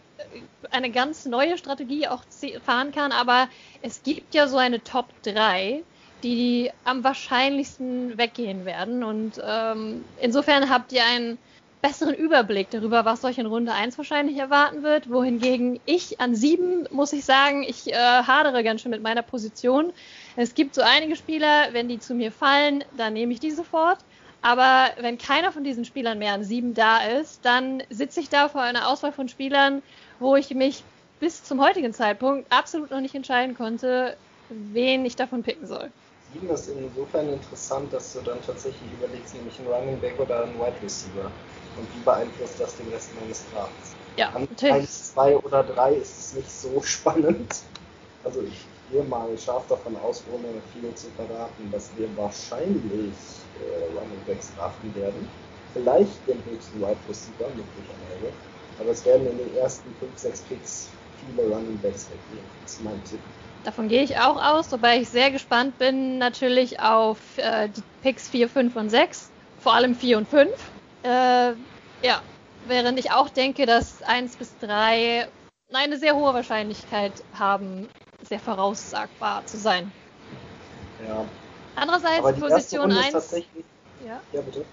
eine 0.71 0.91
ganz 0.91 1.25
neue 1.25 1.57
Strategie 1.57 2.09
auch 2.09 2.23
fahren 2.65 2.93
kann, 2.93 3.13
aber 3.13 3.49
es 3.81 4.03
gibt 4.03 4.35
ja 4.35 4.49
so 4.49 4.59
eine 4.59 4.83
Top 4.85 5.07
3, 5.23 5.83
die 6.23 6.71
am 6.85 7.05
wahrscheinlichsten 7.05 8.19
weggehen 8.19 8.67
werden. 8.67 9.03
Und 9.03 9.41
ähm, 9.43 10.05
insofern 10.21 10.69
habt 10.69 10.93
ihr 10.93 11.05
einen 11.05 11.39
besseren 11.81 12.15
Überblick 12.15 12.71
darüber, 12.71 13.05
was 13.05 13.25
euch 13.25 13.39
in 13.39 13.47
Runde 13.47 13.73
1 13.73 13.97
wahrscheinlich 13.99 14.37
erwarten 14.37 14.83
wird. 14.83 15.11
Wohingegen 15.11 15.81
ich 15.87 16.21
an 16.21 16.35
7, 16.35 16.89
muss 16.91 17.13
ich 17.13 17.25
sagen, 17.25 17.63
ich 17.63 17.93
äh, 17.93 17.97
hadere 17.97 18.65
ganz 18.65 18.83
schön 18.83 18.91
mit 18.91 19.03
meiner 19.03 19.23
Position. 19.23 19.93
Es 20.41 20.55
gibt 20.55 20.77
so 20.77 20.83
einige 20.83 21.17
Spieler, 21.17 21.73
wenn 21.73 21.89
die 21.89 21.99
zu 21.99 22.15
mir 22.15 22.31
fallen, 22.31 22.85
dann 22.93 23.13
nehme 23.13 23.33
ich 23.33 23.41
die 23.41 23.51
sofort. 23.51 23.99
Aber 24.41 24.91
wenn 25.01 25.19
keiner 25.19 25.51
von 25.51 25.65
diesen 25.65 25.85
Spielern 25.85 26.21
mehr 26.21 26.33
an 26.33 26.45
7 26.45 26.75
da 26.75 26.99
ist, 26.99 27.45
dann 27.45 27.83
sitze 27.91 28.21
ich 28.21 28.29
da 28.29 28.49
vor 28.49 28.61
einer 28.61 28.89
Auswahl 28.89 29.11
von 29.11 29.27
Spielern, 29.27 29.83
wo 30.21 30.37
ich 30.37 30.55
mich 30.55 30.85
bis 31.19 31.43
zum 31.43 31.61
heutigen 31.61 31.93
Zeitpunkt 31.93 32.53
absolut 32.53 32.93
noch 32.93 33.01
nicht 33.01 33.17
entscheiden 33.17 33.57
konnte, 33.57 34.17
wen 34.49 35.05
ich 35.05 35.17
davon 35.17 35.43
picken 35.43 35.67
soll. 35.67 35.91
7 36.33 36.49
ist 36.51 36.69
insofern 36.69 37.33
interessant, 37.33 37.93
dass 37.93 38.13
du 38.13 38.21
dann 38.21 38.41
tatsächlich 38.41 38.93
überlegst, 38.93 39.35
nämlich 39.35 39.59
einen 39.59 39.67
Running 39.67 40.01
Back 40.01 40.21
oder 40.21 40.45
einen 40.45 40.55
Wide 40.55 40.81
Receiver. 40.81 41.33
Und 41.77 41.93
wie 41.97 42.05
beeinflusst 42.05 42.61
das 42.61 42.77
den 42.77 42.89
Rest 42.91 43.13
meines 43.17 43.45
Drafts? 43.51 43.97
Ja, 44.17 44.29
An 44.31 44.47
1, 44.63 45.15
2 45.15 45.37
oder 45.37 45.65
3 45.65 45.95
ist 45.95 46.17
es 46.17 46.35
nicht 46.35 46.51
so 46.53 46.81
spannend. 46.83 47.49
Also 48.23 48.41
ich 48.43 48.69
gehe 48.91 49.05
mal 49.05 49.37
scharf 49.39 49.67
davon 49.69 49.97
aus, 49.97 50.25
ohne 50.33 50.49
viel 50.73 50.95
zu 50.95 51.09
verraten, 51.11 51.71
dass 51.71 51.91
wir 51.97 52.09
wahrscheinlich 52.17 53.13
äh, 53.61 53.99
Running 53.99 54.21
Backs 54.27 54.53
draften 54.57 54.95
werden. 54.95 55.29
Vielleicht 55.73 56.27
den 56.27 56.43
höchsten 56.51 56.81
Wide 56.81 56.97
Receiver 57.09 57.49
möglicherweise. 57.49 58.33
Aber 58.81 58.91
es 58.91 59.05
werden 59.05 59.27
in 59.29 59.39
den 59.39 59.57
ersten 59.57 59.95
5, 60.01 60.17
6 60.17 60.41
Picks 60.43 60.89
viele 61.27 61.49
Running 61.49 61.79
Backs 61.79 62.07
weggehen. 62.07 62.45
Das 62.63 62.73
ist 62.75 62.85
mein 62.85 63.03
Tipp. 63.05 63.21
Davon 63.65 63.89
gehe 63.89 64.03
ich 64.03 64.19
auch 64.19 64.43
aus, 64.43 64.71
wobei 64.73 65.01
ich 65.01 65.09
sehr 65.09 65.31
gespannt 65.31 65.79
bin 65.79 66.19
natürlich 66.19 66.81
auf 66.81 67.19
äh, 67.37 67.69
die 67.69 67.83
Picks 68.03 68.29
4, 68.29 68.49
5 68.49 68.77
und 68.77 68.91
6. 68.91 69.31
Vor 69.61 69.75
allem 69.75 69.95
4 69.95 70.19
und 70.19 70.29
5. 70.29 70.51
Äh, 71.03 71.09
ja, 71.09 72.23
während 72.67 72.99
ich 72.99 73.11
auch 73.11 73.29
denke, 73.29 73.67
dass 73.67 74.03
1 74.03 74.37
bis 74.37 74.57
3 74.61 75.29
eine 75.73 75.99
sehr 75.99 76.15
hohe 76.15 76.33
Wahrscheinlichkeit 76.33 77.13
haben, 77.39 77.89
sehr 78.29 78.39
voraussagbar 78.39 79.45
zu 79.47 79.57
sein. 79.57 79.91
Ja. 81.07 81.25
Andererseits 81.77 82.41
Position 82.41 82.93
1. 82.93 83.33
Ja? 84.07 84.21
ja, 84.33 84.41
bitte. 84.41 84.65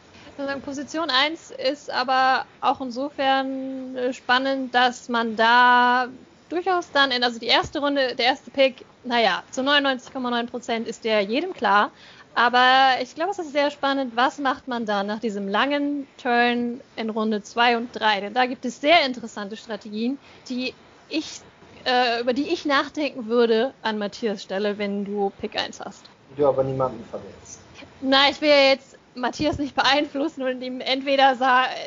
Position 0.66 1.10
1 1.10 1.52
ist 1.52 1.90
aber 1.90 2.46
auch 2.62 2.82
insofern 2.82 3.96
äh, 3.96 4.14
spannend, 4.14 4.76
dass 4.76 5.08
man 5.08 5.36
da 5.36 6.08
durchaus 6.50 6.92
dann 6.92 7.12
in, 7.12 7.24
also 7.24 7.40
die 7.40 7.48
erste 7.48 7.80
Runde, 7.80 8.16
der 8.16 8.26
erste 8.26 8.52
Pick, 8.52 8.86
naja, 9.04 9.44
zu 9.52 9.62
99,9% 9.62 10.84
ist 10.84 11.06
der 11.06 11.22
jedem 11.22 11.54
klar. 11.54 11.92
Aber 12.36 13.02
ich 13.02 13.16
glaube, 13.16 13.32
es 13.32 13.40
ist 13.40 13.54
sehr 13.54 13.72
spannend, 13.72 14.18
was 14.18 14.40
macht 14.40 14.68
man 14.68 14.86
da 14.86 15.04
nach 15.04 15.20
diesem 15.20 15.48
langen 15.48 16.06
Turn 16.22 16.82
in 16.98 17.10
Runde 17.10 17.42
2 17.42 17.78
und 17.78 17.90
3? 17.94 18.20
Denn 18.20 18.34
da 18.34 18.46
gibt 18.46 18.66
es 18.66 18.82
sehr 18.82 19.06
interessante 19.06 19.56
Strategien, 19.56 20.18
die 20.50 20.74
ich, 21.08 21.40
äh, 21.86 22.22
über 22.22 22.34
die 22.34 22.50
ich 22.50 22.66
nachdenken 22.66 23.28
würde 23.28 23.74
an 23.82 23.98
Matthias 23.98 24.44
Stelle, 24.44 24.78
wenn 24.78 25.06
du 25.06 25.30
Pick 25.30 25.56
1 25.58 25.80
hast. 25.80 26.10
Du 26.36 26.46
aber 26.48 26.64
niemanden 26.64 27.06
verrätst. 27.06 27.62
Na, 28.02 28.30
ich 28.30 28.42
will 28.42 28.50
ja 28.50 28.70
jetzt 28.70 28.98
Matthias 29.14 29.58
nicht 29.58 29.76
beeinflussen 29.76 30.44
und 30.44 30.62
ihm 30.62 30.82
entweder 30.82 31.36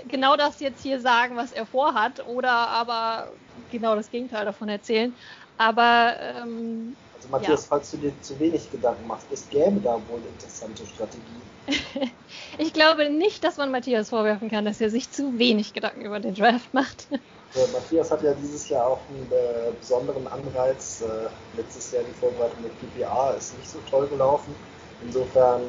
genau 0.07 0.37
das 0.37 0.61
jetzt 0.61 0.81
hier 0.83 1.01
sagen, 1.01 1.37
was 1.37 1.53
er 1.53 1.67
vorhat, 1.67 2.27
oder 2.27 2.51
aber 2.51 3.37
genau 3.69 3.95
das 3.97 4.11
Gegenteil 4.11 4.45
davon 4.45 4.69
erzählen. 4.69 5.17
Aber 5.57 6.15
ähm, 6.21 6.97
also 7.13 7.29
Also 7.29 7.29
Matthias, 7.31 7.67
falls 7.67 7.91
du 7.91 7.97
dir 7.97 8.21
zu 8.21 8.39
wenig 8.39 8.71
Gedanken 8.71 9.07
machst, 9.07 9.27
es 9.33 9.49
gäbe 9.49 9.81
da 9.81 10.07
wohl 10.09 10.25
interessante 10.25 10.87
Strategien. 10.87 11.43
ich 12.59 12.73
glaube 12.73 13.11
nicht, 13.11 13.45
dass 13.45 13.57
man 13.57 13.71
Matthias 13.71 14.11
vorwerfen 14.11 14.49
kann, 14.49 14.65
dass 14.65 14.81
er 14.81 14.91
sich 14.91 15.11
zu 15.11 15.39
wenig 15.39 15.75
Gedanken 15.75 16.03
über 16.03 16.21
den 16.21 16.35
Draft 16.35 16.73
macht. 16.73 17.09
Äh, 17.55 17.67
Matthias 17.73 18.11
hat 18.11 18.23
ja 18.23 18.35
dieses 18.35 18.69
Jahr 18.69 18.87
auch 18.87 19.01
einen 19.09 19.31
äh, 19.33 19.73
besonderen 19.79 20.27
Anreiz. 20.27 21.03
Äh, 21.03 21.29
letztes 21.57 21.93
Jahr 21.93 22.03
die 22.03 22.13
Vorbereitung 22.13 22.63
mit 22.63 22.73
PPA 22.81 23.31
ist 23.33 23.57
nicht 23.59 23.71
so 23.71 23.79
toll 23.91 24.07
gelaufen. 24.09 24.55
Insofern, 25.03 25.63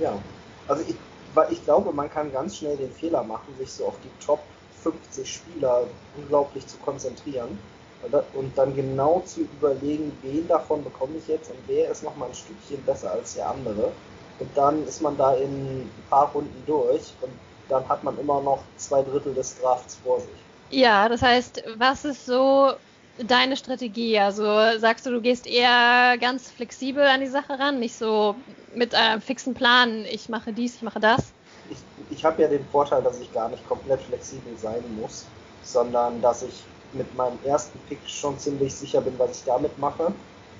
ja. 0.00 0.12
Also 0.66 0.84
ich, 0.88 0.96
weil 1.34 1.52
ich 1.52 1.62
glaube, 1.64 1.92
man 1.92 2.10
kann 2.10 2.32
ganz 2.32 2.56
schnell 2.56 2.76
den 2.76 2.92
Fehler 2.92 3.22
machen, 3.22 3.54
sich 3.58 3.70
so 3.72 3.86
auf 3.86 3.96
die 4.02 4.24
Top 4.24 4.40
50 4.82 5.30
Spieler 5.30 5.84
unglaublich 6.16 6.66
zu 6.66 6.76
konzentrieren 6.78 7.58
und 8.32 8.56
dann 8.56 8.76
genau 8.76 9.22
zu 9.26 9.40
überlegen, 9.40 10.16
wen 10.22 10.46
davon 10.46 10.84
bekomme 10.84 11.16
ich 11.18 11.26
jetzt 11.26 11.50
und 11.50 11.58
wer 11.66 11.90
ist 11.90 12.04
nochmal 12.04 12.28
ein 12.28 12.34
Stückchen 12.34 12.82
besser 12.84 13.10
als 13.10 13.34
der 13.34 13.50
andere. 13.50 13.92
Und 14.38 14.56
dann 14.56 14.86
ist 14.86 15.02
man 15.02 15.16
da 15.16 15.34
in 15.34 15.80
ein 15.80 15.90
paar 16.08 16.30
Runden 16.32 16.62
durch 16.64 17.12
und 17.20 17.32
dann 17.68 17.88
hat 17.88 18.04
man 18.04 18.16
immer 18.18 18.40
noch 18.40 18.60
zwei 18.76 19.02
Drittel 19.02 19.34
des 19.34 19.58
Drafts 19.60 19.98
vor 20.04 20.20
sich. 20.20 20.47
Ja, 20.70 21.08
das 21.08 21.22
heißt, 21.22 21.64
was 21.76 22.04
ist 22.04 22.26
so 22.26 22.72
deine 23.16 23.56
Strategie? 23.56 24.18
Also 24.18 24.44
sagst 24.78 25.06
du, 25.06 25.10
du 25.10 25.20
gehst 25.20 25.46
eher 25.46 26.16
ganz 26.18 26.50
flexibel 26.50 27.02
an 27.02 27.20
die 27.20 27.26
Sache 27.26 27.58
ran, 27.58 27.78
nicht 27.78 27.96
so 27.96 28.36
mit 28.74 28.94
einem 28.94 29.20
fixen 29.20 29.54
Plan, 29.54 30.04
ich 30.04 30.28
mache 30.28 30.52
dies, 30.52 30.76
ich 30.76 30.82
mache 30.82 31.00
das? 31.00 31.32
Ich, 31.70 31.78
ich 32.10 32.24
habe 32.24 32.42
ja 32.42 32.48
den 32.48 32.64
Vorteil, 32.66 33.02
dass 33.02 33.20
ich 33.20 33.32
gar 33.32 33.48
nicht 33.48 33.66
komplett 33.66 34.00
flexibel 34.02 34.56
sein 34.56 34.82
muss, 35.00 35.26
sondern 35.62 36.20
dass 36.20 36.42
ich 36.42 36.62
mit 36.92 37.14
meinem 37.16 37.38
ersten 37.44 37.78
Pick 37.88 37.98
schon 38.06 38.38
ziemlich 38.38 38.74
sicher 38.74 39.00
bin, 39.00 39.18
was 39.18 39.38
ich 39.38 39.44
damit 39.44 39.76
mache. 39.78 40.12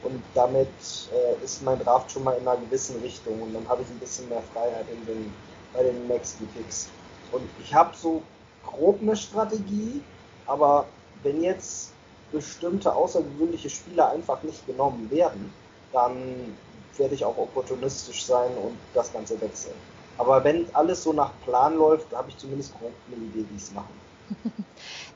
Und 0.04 0.22
damit 0.34 0.68
äh, 1.12 1.44
ist 1.44 1.62
mein 1.62 1.78
Draft 1.80 2.10
schon 2.10 2.24
mal 2.24 2.36
in 2.36 2.46
einer 2.46 2.60
gewissen 2.60 3.00
Richtung 3.00 3.42
und 3.42 3.52
dann 3.52 3.68
habe 3.68 3.82
ich 3.82 3.88
ein 3.88 3.98
bisschen 3.98 4.28
mehr 4.28 4.42
Freiheit 4.52 4.86
in 4.92 5.06
den, 5.06 5.32
bei 5.74 5.82
den 5.82 6.06
nächsten 6.06 6.46
Picks. 6.48 6.88
Und 7.32 7.42
ich 7.62 7.74
habe 7.74 7.90
so 7.96 8.22
grob 8.72 9.00
eine 9.00 9.16
Strategie, 9.16 10.02
aber 10.46 10.86
wenn 11.22 11.42
jetzt 11.42 11.92
bestimmte 12.30 12.94
außergewöhnliche 12.94 13.70
Spieler 13.70 14.10
einfach 14.10 14.42
nicht 14.42 14.66
genommen 14.66 15.10
werden, 15.10 15.52
dann 15.92 16.56
werde 16.96 17.14
ich 17.14 17.24
auch 17.24 17.36
opportunistisch 17.38 18.24
sein 18.26 18.56
und 18.56 18.78
das 18.92 19.12
Ganze 19.12 19.40
wechseln. 19.40 19.76
Aber 20.16 20.44
wenn 20.44 20.74
alles 20.74 21.02
so 21.02 21.12
nach 21.12 21.40
Plan 21.40 21.74
läuft, 21.76 22.12
habe 22.12 22.28
ich 22.28 22.36
zumindest 22.36 22.74
grob 22.74 22.92
eine 23.06 23.16
Idee, 23.16 23.46
wie 23.48 23.56
ich 23.56 23.62
es 23.62 23.70
mache. 23.72 23.92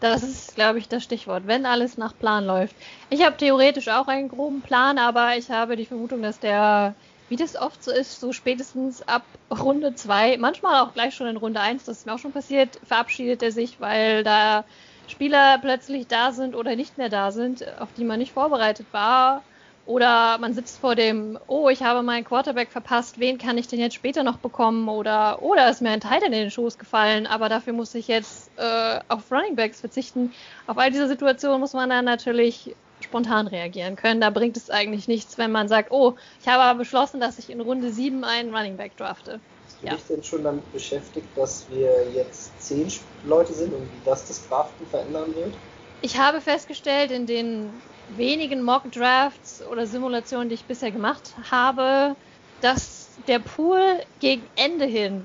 Das 0.00 0.22
ist, 0.22 0.54
glaube 0.54 0.78
ich, 0.78 0.88
das 0.88 1.04
Stichwort, 1.04 1.46
wenn 1.46 1.66
alles 1.66 1.96
nach 1.96 2.18
Plan 2.18 2.44
läuft. 2.44 2.76
Ich 3.10 3.24
habe 3.24 3.36
theoretisch 3.36 3.88
auch 3.88 4.08
einen 4.08 4.28
groben 4.28 4.62
Plan, 4.62 4.98
aber 4.98 5.36
ich 5.36 5.50
habe 5.50 5.76
die 5.76 5.86
Vermutung, 5.86 6.22
dass 6.22 6.40
der, 6.40 6.96
wie 7.32 7.36
das 7.36 7.56
oft 7.56 7.82
so 7.82 7.90
ist, 7.90 8.20
so 8.20 8.34
spätestens 8.34 9.08
ab 9.08 9.22
Runde 9.50 9.94
2, 9.94 10.36
manchmal 10.36 10.82
auch 10.82 10.92
gleich 10.92 11.14
schon 11.14 11.28
in 11.28 11.38
Runde 11.38 11.60
1, 11.60 11.84
das 11.84 12.00
ist 12.00 12.06
mir 12.06 12.12
auch 12.12 12.18
schon 12.18 12.32
passiert, 12.32 12.78
verabschiedet 12.86 13.42
er 13.42 13.52
sich, 13.52 13.80
weil 13.80 14.22
da 14.22 14.64
Spieler 15.08 15.56
plötzlich 15.56 16.06
da 16.06 16.32
sind 16.32 16.54
oder 16.54 16.76
nicht 16.76 16.98
mehr 16.98 17.08
da 17.08 17.30
sind, 17.30 17.64
auf 17.80 17.88
die 17.96 18.04
man 18.04 18.18
nicht 18.18 18.32
vorbereitet 18.32 18.86
war 18.92 19.42
oder 19.86 20.36
man 20.36 20.52
sitzt 20.52 20.78
vor 20.78 20.94
dem, 20.94 21.38
oh, 21.46 21.70
ich 21.70 21.82
habe 21.82 22.02
meinen 22.02 22.24
Quarterback 22.24 22.70
verpasst, 22.70 23.18
wen 23.18 23.38
kann 23.38 23.56
ich 23.56 23.66
denn 23.66 23.80
jetzt 23.80 23.94
später 23.94 24.24
noch 24.24 24.36
bekommen? 24.36 24.86
Oder, 24.90 25.40
oder 25.40 25.70
ist 25.70 25.80
mir 25.80 25.88
ein 25.88 26.00
Teil 26.00 26.22
in 26.22 26.32
den 26.32 26.50
Schoß 26.50 26.76
gefallen, 26.76 27.26
aber 27.26 27.48
dafür 27.48 27.72
muss 27.72 27.94
ich 27.94 28.08
jetzt 28.08 28.50
äh, 28.58 29.00
auf 29.08 29.32
Running 29.32 29.56
Backs 29.56 29.80
verzichten. 29.80 30.32
Auf 30.66 30.76
all 30.76 30.90
diese 30.90 31.08
Situationen 31.08 31.60
muss 31.60 31.72
man 31.72 31.88
dann 31.88 32.04
natürlich 32.04 32.76
spontan 33.12 33.46
reagieren 33.46 33.94
können. 33.94 34.22
Da 34.22 34.30
bringt 34.30 34.56
es 34.56 34.70
eigentlich 34.70 35.06
nichts, 35.06 35.36
wenn 35.36 35.52
man 35.52 35.68
sagt, 35.68 35.92
oh, 35.92 36.14
ich 36.40 36.48
habe 36.48 36.62
aber 36.62 36.78
beschlossen, 36.78 37.20
dass 37.20 37.38
ich 37.38 37.50
in 37.50 37.60
Runde 37.60 37.92
7 37.92 38.24
einen 38.24 38.54
Running 38.54 38.78
Back 38.78 38.96
drafte. 38.96 39.38
Hast 39.66 39.82
du 39.82 39.86
ja. 39.86 39.94
dich 39.94 40.04
denn 40.04 40.24
schon 40.24 40.42
damit 40.42 40.72
beschäftigt, 40.72 41.26
dass 41.36 41.66
wir 41.70 42.06
jetzt 42.14 42.58
zehn 42.58 42.90
Leute 43.26 43.52
sind 43.52 43.74
und 43.74 43.82
wie 43.82 44.04
das 44.06 44.26
das 44.28 44.48
Draften 44.48 44.86
verändern 44.86 45.34
wird? 45.36 45.52
Ich 46.00 46.18
habe 46.18 46.40
festgestellt, 46.40 47.10
in 47.10 47.26
den 47.26 47.68
wenigen 48.16 48.62
Mock 48.62 48.90
Drafts 48.90 49.62
oder 49.70 49.86
Simulationen, 49.86 50.48
die 50.48 50.54
ich 50.54 50.64
bisher 50.64 50.90
gemacht 50.90 51.34
habe, 51.50 52.16
dass 52.62 53.10
der 53.28 53.40
Pool 53.40 53.82
gegen 54.20 54.42
Ende 54.56 54.86
hin 54.86 55.22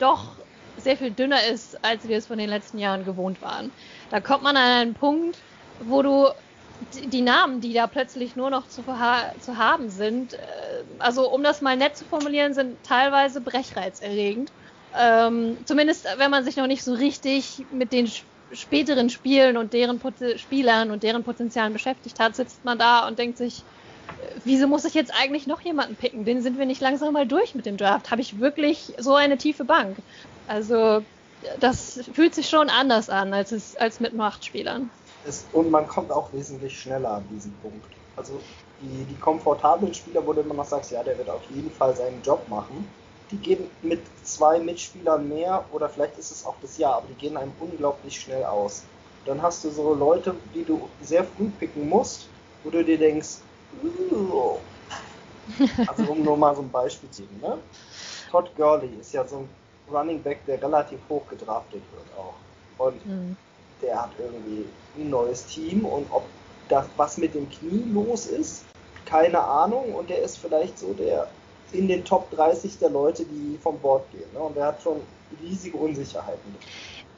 doch 0.00 0.32
sehr 0.76 0.96
viel 0.96 1.12
dünner 1.12 1.46
ist, 1.46 1.82
als 1.84 2.06
wir 2.08 2.18
es 2.18 2.26
von 2.26 2.38
den 2.38 2.50
letzten 2.50 2.78
Jahren 2.78 3.04
gewohnt 3.04 3.40
waren. 3.42 3.70
Da 4.10 4.20
kommt 4.20 4.42
man 4.42 4.56
an 4.56 4.70
einen 4.72 4.94
Punkt, 4.94 5.38
wo 5.80 6.02
du 6.02 6.28
die 6.78 7.22
Namen, 7.22 7.60
die 7.60 7.72
da 7.72 7.86
plötzlich 7.86 8.36
nur 8.36 8.50
noch 8.50 8.68
zu, 8.68 8.82
zu 8.82 9.56
haben 9.56 9.88
sind, 9.88 10.34
äh, 10.34 10.38
also 10.98 11.30
um 11.32 11.42
das 11.42 11.60
mal 11.62 11.76
nett 11.76 11.96
zu 11.96 12.04
formulieren, 12.04 12.54
sind 12.54 12.82
teilweise 12.82 13.40
brechreizerregend. 13.40 14.52
Ähm, 14.94 15.58
zumindest 15.64 16.06
wenn 16.16 16.30
man 16.30 16.44
sich 16.44 16.56
noch 16.56 16.66
nicht 16.66 16.82
so 16.82 16.94
richtig 16.94 17.66
mit 17.70 17.92
den 17.92 18.10
späteren 18.52 19.10
Spielen 19.10 19.56
und 19.56 19.72
deren 19.72 19.98
Pot 19.98 20.14
Spielern 20.36 20.90
und 20.90 21.02
deren 21.02 21.24
Potenzialen 21.24 21.72
beschäftigt 21.72 22.18
hat, 22.20 22.36
sitzt 22.36 22.64
man 22.64 22.78
da 22.78 23.06
und 23.06 23.18
denkt 23.18 23.38
sich, 23.38 23.60
äh, 24.18 24.40
wieso 24.44 24.68
muss 24.68 24.84
ich 24.84 24.94
jetzt 24.94 25.12
eigentlich 25.14 25.46
noch 25.46 25.60
jemanden 25.62 25.96
picken? 25.96 26.24
Den 26.24 26.42
sind 26.42 26.58
wir 26.58 26.66
nicht 26.66 26.80
langsam 26.80 27.12
mal 27.14 27.26
durch 27.26 27.54
mit 27.54 27.66
dem 27.66 27.76
Draft? 27.76 28.10
Habe 28.10 28.20
ich 28.20 28.38
wirklich 28.38 28.94
so 28.98 29.14
eine 29.14 29.38
tiefe 29.38 29.64
Bank? 29.64 29.96
Also 30.46 31.02
das 31.60 32.00
fühlt 32.12 32.34
sich 32.34 32.48
schon 32.48 32.70
anders 32.70 33.10
an 33.10 33.32
als, 33.34 33.52
es, 33.52 33.76
als 33.76 34.00
mit 34.00 34.14
nur 34.14 34.26
acht 34.26 34.44
Spielern. 34.44 34.90
Es, 35.26 35.44
und 35.52 35.70
man 35.70 35.86
kommt 35.88 36.10
auch 36.10 36.32
wesentlich 36.32 36.80
schneller 36.80 37.10
an 37.10 37.24
diesen 37.30 37.52
Punkt. 37.62 37.86
Also 38.16 38.40
die, 38.80 39.04
die 39.04 39.20
komfortablen 39.20 39.92
Spieler, 39.92 40.26
wo 40.26 40.32
du 40.32 40.40
immer 40.40 40.54
noch 40.54 40.64
sagst, 40.64 40.90
ja, 40.90 41.02
der 41.02 41.18
wird 41.18 41.28
auf 41.28 41.42
jeden 41.50 41.70
Fall 41.70 41.94
seinen 41.96 42.22
Job 42.22 42.48
machen, 42.48 42.88
die 43.30 43.36
gehen 43.36 43.70
mit 43.82 44.00
zwei 44.22 44.58
Mitspielern 44.58 45.28
mehr 45.28 45.64
oder 45.72 45.88
vielleicht 45.88 46.18
ist 46.18 46.30
es 46.30 46.46
auch 46.46 46.54
das 46.62 46.78
Jahr, 46.78 46.96
aber 46.96 47.06
die 47.08 47.14
gehen 47.14 47.36
einem 47.36 47.52
unglaublich 47.58 48.20
schnell 48.20 48.44
aus. 48.44 48.84
Dann 49.24 49.42
hast 49.42 49.64
du 49.64 49.70
so 49.70 49.94
Leute, 49.94 50.36
die 50.54 50.64
du 50.64 50.88
sehr 51.02 51.24
früh 51.24 51.48
picken 51.48 51.88
musst, 51.88 52.28
wo 52.62 52.70
du 52.70 52.84
dir 52.84 52.98
denkst, 52.98 53.38
uh. 53.82 54.58
also 55.86 56.12
um 56.12 56.22
nur 56.22 56.36
mal 56.36 56.54
so 56.54 56.62
ein 56.62 56.70
Beispiel 56.70 57.10
zu 57.10 57.22
geben, 57.22 57.40
ne? 57.40 57.58
Todd 58.30 58.50
Gurley 58.56 58.90
ist 59.00 59.12
ja 59.12 59.26
so 59.26 59.38
ein 59.38 59.48
Running 59.90 60.22
Back, 60.22 60.44
der 60.46 60.62
relativ 60.62 60.98
hoch 61.08 61.26
gedraftet 61.28 61.82
wird 61.92 62.18
auch. 62.18 62.34
Und 62.78 63.04
mhm. 63.06 63.36
Der 63.82 64.02
hat 64.02 64.10
irgendwie 64.18 64.64
ein 64.96 65.10
neues 65.10 65.46
Team 65.46 65.84
und 65.84 66.06
ob 66.10 66.24
das 66.68 66.86
was 66.96 67.18
mit 67.18 67.34
dem 67.34 67.48
Knie 67.50 67.84
los 67.92 68.26
ist, 68.26 68.64
keine 69.04 69.42
Ahnung. 69.42 69.94
Und 69.94 70.10
der 70.10 70.20
ist 70.22 70.38
vielleicht 70.38 70.78
so 70.78 70.92
der 70.92 71.28
in 71.72 71.88
den 71.88 72.04
Top 72.04 72.30
30 72.30 72.78
der 72.78 72.90
Leute, 72.90 73.24
die 73.24 73.58
vom 73.58 73.78
Bord 73.78 74.10
gehen. 74.12 74.28
Ne? 74.32 74.40
Und 74.40 74.56
er 74.56 74.66
hat 74.66 74.82
schon 74.82 75.00
riesige 75.42 75.76
Unsicherheiten. 75.76 76.54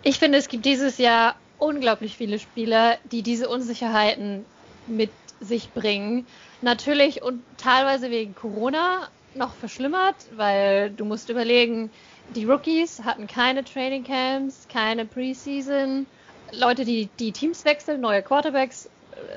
Ich 0.02 0.18
finde, 0.18 0.38
es 0.38 0.48
gibt 0.48 0.64
dieses 0.64 0.98
Jahr 0.98 1.36
unglaublich 1.58 2.16
viele 2.16 2.38
Spieler, 2.38 2.96
die 3.10 3.22
diese 3.22 3.48
Unsicherheiten 3.48 4.44
mit 4.86 5.10
sich 5.40 5.70
bringen. 5.70 6.26
Natürlich 6.62 7.22
und 7.22 7.42
teilweise 7.58 8.10
wegen 8.10 8.34
Corona 8.34 9.08
noch 9.34 9.54
verschlimmert, 9.54 10.16
weil 10.36 10.90
du 10.90 11.04
musst 11.04 11.28
überlegen, 11.28 11.90
die 12.34 12.44
Rookies 12.44 13.02
hatten 13.04 13.26
keine 13.26 13.64
Training 13.64 14.04
Camps, 14.04 14.66
keine 14.72 15.04
Preseason. 15.04 16.06
Leute, 16.52 16.84
die 16.84 17.08
die 17.18 17.32
Teams 17.32 17.64
wechseln, 17.64 18.00
neue 18.00 18.22
Quarterbacks, 18.22 18.88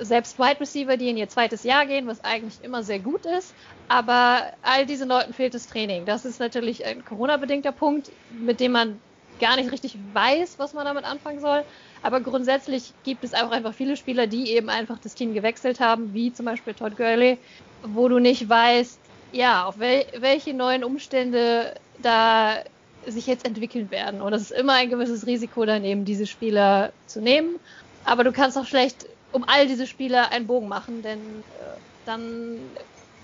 selbst 0.01 0.39
Wide 0.39 0.59
Receiver, 0.59 0.97
die 0.97 1.09
in 1.09 1.17
ihr 1.17 1.29
zweites 1.29 1.63
Jahr 1.63 1.85
gehen, 1.85 2.07
was 2.07 2.23
eigentlich 2.23 2.63
immer 2.63 2.83
sehr 2.83 2.99
gut 2.99 3.25
ist. 3.25 3.53
Aber 3.87 4.43
all 4.61 4.85
diesen 4.85 5.09
Leuten 5.09 5.33
fehlt 5.33 5.53
das 5.53 5.67
Training. 5.67 6.05
Das 6.05 6.25
ist 6.25 6.39
natürlich 6.39 6.85
ein 6.85 7.03
Corona-bedingter 7.03 7.71
Punkt, 7.71 8.11
mit 8.31 8.59
dem 8.59 8.73
man 8.73 8.99
gar 9.39 9.55
nicht 9.55 9.71
richtig 9.71 9.97
weiß, 10.13 10.59
was 10.59 10.73
man 10.73 10.85
damit 10.85 11.03
anfangen 11.03 11.39
soll. 11.39 11.63
Aber 12.03 12.21
grundsätzlich 12.21 12.93
gibt 13.03 13.23
es 13.23 13.33
auch 13.33 13.51
einfach 13.51 13.73
viele 13.73 13.97
Spieler, 13.97 14.27
die 14.27 14.51
eben 14.51 14.69
einfach 14.69 14.99
das 14.99 15.15
Team 15.15 15.33
gewechselt 15.33 15.79
haben, 15.79 16.13
wie 16.13 16.31
zum 16.31 16.45
Beispiel 16.45 16.73
Todd 16.73 16.95
Gurley, 16.95 17.37
wo 17.83 18.07
du 18.07 18.19
nicht 18.19 18.47
weißt, 18.47 18.99
ja, 19.31 19.65
auf 19.65 19.79
wel 19.79 20.05
welche 20.17 20.53
neuen 20.53 20.83
Umstände 20.83 21.73
da 22.01 22.57
sich 23.05 23.25
jetzt 23.27 23.45
entwickeln 23.45 23.91
werden. 23.91 24.21
Und 24.21 24.33
es 24.33 24.43
ist 24.43 24.51
immer 24.51 24.73
ein 24.73 24.89
gewisses 24.89 25.25
Risiko 25.25 25.65
daneben, 25.65 26.05
diese 26.05 26.27
Spieler 26.27 26.93
zu 27.07 27.21
nehmen. 27.21 27.57
Aber 28.03 28.23
du 28.23 28.31
kannst 28.31 28.57
auch 28.57 28.65
schlecht 28.65 29.07
um 29.31 29.45
all 29.47 29.67
diese 29.67 29.87
Spieler 29.87 30.31
einen 30.31 30.47
Bogen 30.47 30.67
machen, 30.67 31.01
denn 31.01 31.39
äh, 31.59 31.79
dann 32.05 32.75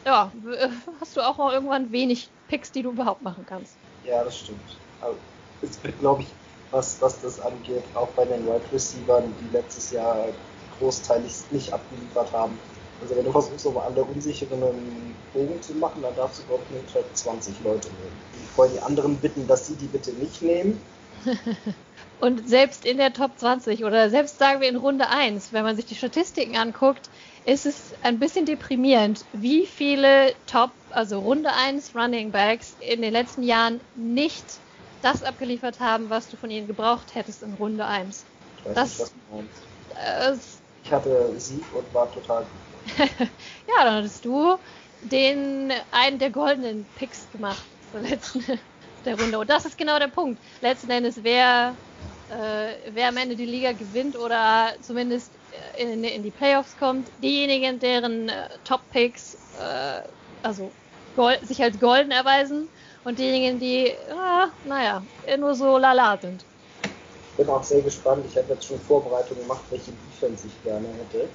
ja, 0.05 0.31
hast 1.01 1.17
du 1.17 1.21
auch 1.21 1.37
mal 1.37 1.53
irgendwann 1.53 1.91
wenig 1.91 2.29
Picks, 2.47 2.71
die 2.71 2.81
du 2.81 2.91
überhaupt 2.91 3.21
machen 3.21 3.45
kannst. 3.45 3.77
Ja, 4.05 4.23
das 4.23 4.37
stimmt. 4.37 4.59
Es 5.61 5.83
wird, 5.83 5.99
glaube 5.99 6.21
ich, 6.23 6.29
was, 6.71 7.01
was 7.01 7.21
das 7.21 7.39
angeht, 7.41 7.83
auch 7.93 8.07
bei 8.09 8.25
den 8.25 8.45
Wide 8.45 8.61
Receivers, 8.71 9.23
die 9.41 9.55
letztes 9.55 9.91
Jahr 9.91 10.27
großteilig 10.79 11.33
nicht 11.51 11.73
abgeliefert 11.73 12.31
haben. 12.31 12.57
Also 13.01 13.15
wenn 13.15 13.25
du 13.25 13.31
versuchst, 13.31 13.65
um 13.65 13.77
alle 13.77 14.03
Unsicheren 14.03 14.63
einen 14.63 15.15
Bogen 15.33 15.61
zu 15.61 15.73
machen, 15.75 16.01
dann 16.01 16.15
darfst 16.15 16.39
du, 16.39 16.43
glaube 16.47 16.63
ich, 16.65 16.93
nur 16.93 17.13
20 17.13 17.59
Leute 17.61 17.89
nehmen. 17.89 18.21
Ich 18.51 18.57
wollte 18.57 18.73
die 18.75 18.79
anderen 18.81 19.17
bitten, 19.17 19.47
dass 19.47 19.67
sie 19.67 19.75
die 19.75 19.85
bitte 19.87 20.11
nicht 20.13 20.41
nehmen. 20.41 20.81
Und 22.19 22.47
selbst 22.47 22.85
in 22.85 22.97
der 22.97 23.13
Top 23.13 23.37
20 23.37 23.83
oder 23.83 24.09
selbst 24.09 24.39
sagen 24.39 24.61
wir 24.61 24.69
in 24.69 24.75
Runde 24.75 25.07
1, 25.09 25.53
wenn 25.53 25.63
man 25.63 25.75
sich 25.75 25.85
die 25.85 25.95
Statistiken 25.95 26.57
anguckt, 26.57 27.11
ist 27.45 27.67
es 27.67 27.93
ein 28.01 28.17
bisschen 28.17 28.45
deprimierend, 28.47 29.25
wie 29.33 29.67
viele 29.67 30.33
Top, 30.47 30.71
also 30.89 31.19
Runde 31.19 31.51
1 31.53 31.93
Running 31.95 32.31
Backs 32.31 32.75
in 32.79 33.03
den 33.03 33.13
letzten 33.13 33.43
Jahren 33.43 33.81
nicht 33.93 34.61
das 35.01 35.21
abgeliefert 35.21 35.79
haben, 35.79 36.09
was 36.09 36.27
du 36.29 36.37
von 36.37 36.49
ihnen 36.49 36.67
gebraucht 36.67 37.13
hättest 37.13 37.43
in 37.43 37.53
Runde 37.53 37.85
1. 37.85 38.25
Ich 38.57 38.65
weiß 38.65 38.73
Das- 38.73 38.89
nicht, 38.89 38.99
was 38.99 39.13
du 39.13 39.19
meinst. 39.35 39.67
Äh, 39.95 40.35
Ich 40.83 40.91
hatte 40.91 41.39
Sieg 41.39 41.71
und 41.75 41.93
war 41.93 42.11
total 42.11 42.43
gut. 42.45 42.51
ja, 43.67 43.83
dann 43.83 43.95
hattest 43.95 44.25
du 44.25 44.57
den 45.01 45.71
einen 45.91 46.19
der 46.19 46.31
goldenen 46.31 46.85
Picks 46.95 47.29
gemacht 47.31 47.63
zur 47.91 48.01
letzten 48.01 48.43
der 49.05 49.19
Runde. 49.19 49.39
Und 49.39 49.49
das 49.49 49.65
ist 49.65 49.77
genau 49.77 49.99
der 49.99 50.07
Punkt. 50.07 50.41
Letzten 50.61 50.89
Endes, 50.89 51.23
wer, 51.23 51.75
äh, 52.29 52.73
wer 52.91 53.09
am 53.09 53.17
Ende 53.17 53.35
die 53.35 53.45
Liga 53.45 53.71
gewinnt 53.73 54.17
oder 54.17 54.73
zumindest 54.81 55.31
in, 55.77 56.03
in 56.03 56.23
die 56.23 56.31
Playoffs 56.31 56.75
kommt, 56.77 57.11
diejenigen, 57.17 57.79
deren 57.79 58.29
äh, 58.29 58.49
Top-Picks 58.63 59.37
äh, 59.59 60.01
also 60.43 60.71
gold, 61.15 61.45
sich 61.47 61.61
als 61.61 61.79
golden 61.79 62.11
erweisen 62.11 62.69
und 63.03 63.19
diejenigen, 63.19 63.59
die, 63.59 63.91
ah, 64.11 64.47
naja, 64.63 65.05
nur 65.37 65.55
so 65.55 65.77
lala 65.77 66.17
sind. 66.21 66.45
bin 67.35 67.49
auch 67.49 67.63
sehr 67.63 67.81
gespannt. 67.81 68.25
Ich 68.27 68.37
habe 68.37 68.53
jetzt 68.53 68.65
schon 68.65 68.79
Vorbereitungen 68.79 69.43
gemacht, 69.43 69.63
welche 69.69 69.91
Defense 69.91 70.47
ich 70.47 70.63
gerne 70.63 70.87
hätte. 70.87 71.27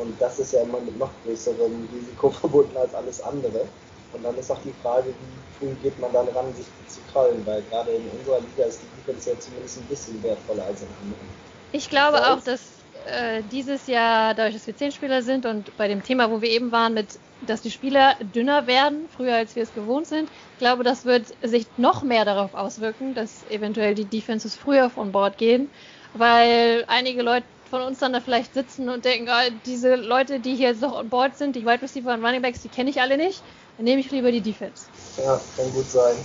Und 0.00 0.14
das 0.20 0.38
ist 0.38 0.52
ja 0.52 0.62
immer 0.62 0.80
mit 0.80 0.98
noch 0.98 1.10
größerem 1.24 1.88
Risiko 1.94 2.30
verbunden 2.40 2.76
als 2.76 2.94
alles 2.94 3.22
andere. 3.22 3.66
Und 4.12 4.24
dann 4.24 4.36
ist 4.36 4.50
auch 4.50 4.58
die 4.64 4.72
Frage, 4.82 5.08
wie 5.08 5.66
früh 5.66 5.74
geht 5.82 5.98
man 6.00 6.12
dann 6.12 6.26
ran, 6.28 6.46
sich 6.54 6.66
zu 6.88 7.00
krallen, 7.12 7.44
weil 7.46 7.62
gerade 7.70 7.92
in 7.92 8.02
unserer 8.18 8.40
Liga 8.40 8.64
ist 8.64 8.80
die 8.82 9.00
Defense 9.00 9.30
ja 9.30 9.38
zumindest 9.38 9.78
ein 9.78 9.84
bisschen 9.84 10.22
wertvoller 10.22 10.64
als 10.64 10.80
in 10.80 10.88
anderen. 11.02 11.28
Ich 11.72 11.88
glaube 11.88 12.18
Weiß. 12.18 12.26
auch, 12.26 12.40
dass 12.42 12.80
äh, 13.06 13.42
dieses 13.44 13.86
Jahr, 13.86 14.34
dadurch, 14.34 14.54
dass 14.54 14.66
wir 14.66 14.76
zehn 14.76 14.90
Spieler 14.92 15.22
sind 15.22 15.46
und 15.46 15.76
bei 15.76 15.86
dem 15.86 16.02
Thema, 16.02 16.30
wo 16.30 16.42
wir 16.42 16.50
eben 16.50 16.72
waren, 16.72 16.94
mit, 16.94 17.20
dass 17.40 17.62
die 17.62 17.70
Spieler 17.70 18.16
dünner 18.20 18.66
werden, 18.66 19.08
früher 19.08 19.34
als 19.34 19.54
wir 19.54 19.62
es 19.62 19.72
gewohnt 19.72 20.06
sind, 20.06 20.30
ich 20.30 20.58
glaube, 20.58 20.82
das 20.82 21.04
wird 21.04 21.28
sich 21.42 21.66
noch 21.76 22.02
mehr 22.02 22.24
darauf 22.24 22.54
auswirken, 22.54 23.14
dass 23.14 23.44
eventuell 23.44 23.94
die 23.94 24.10
Defenses 24.10 24.56
früher 24.56 24.90
von 24.90 25.12
Bord 25.12 25.38
gehen, 25.38 25.70
weil 26.12 26.84
einige 26.88 27.22
Leute 27.22 27.46
von 27.70 27.82
uns 27.82 27.98
dann 27.98 28.12
da 28.12 28.20
vielleicht 28.20 28.52
sitzen 28.52 28.88
und 28.88 29.04
denken, 29.04 29.28
ah, 29.28 29.48
diese 29.64 29.94
Leute, 29.94 30.40
die 30.40 30.56
hier 30.56 30.74
noch 30.74 30.98
on 30.98 31.08
board 31.08 31.36
sind, 31.36 31.56
die 31.56 31.64
Wide 31.64 31.80
Receiver 31.80 32.12
und 32.12 32.24
Running 32.24 32.42
Backs, 32.42 32.60
die 32.60 32.68
kenne 32.68 32.90
ich 32.90 33.00
alle 33.00 33.16
nicht, 33.16 33.44
dann 33.76 33.84
nehme 33.84 34.00
ich 34.00 34.10
lieber 34.10 34.32
die 34.32 34.42
Defense. 34.42 34.90
Ja, 35.16 35.40
kann 35.56 35.72
gut 35.72 35.86
sein. 35.86 36.16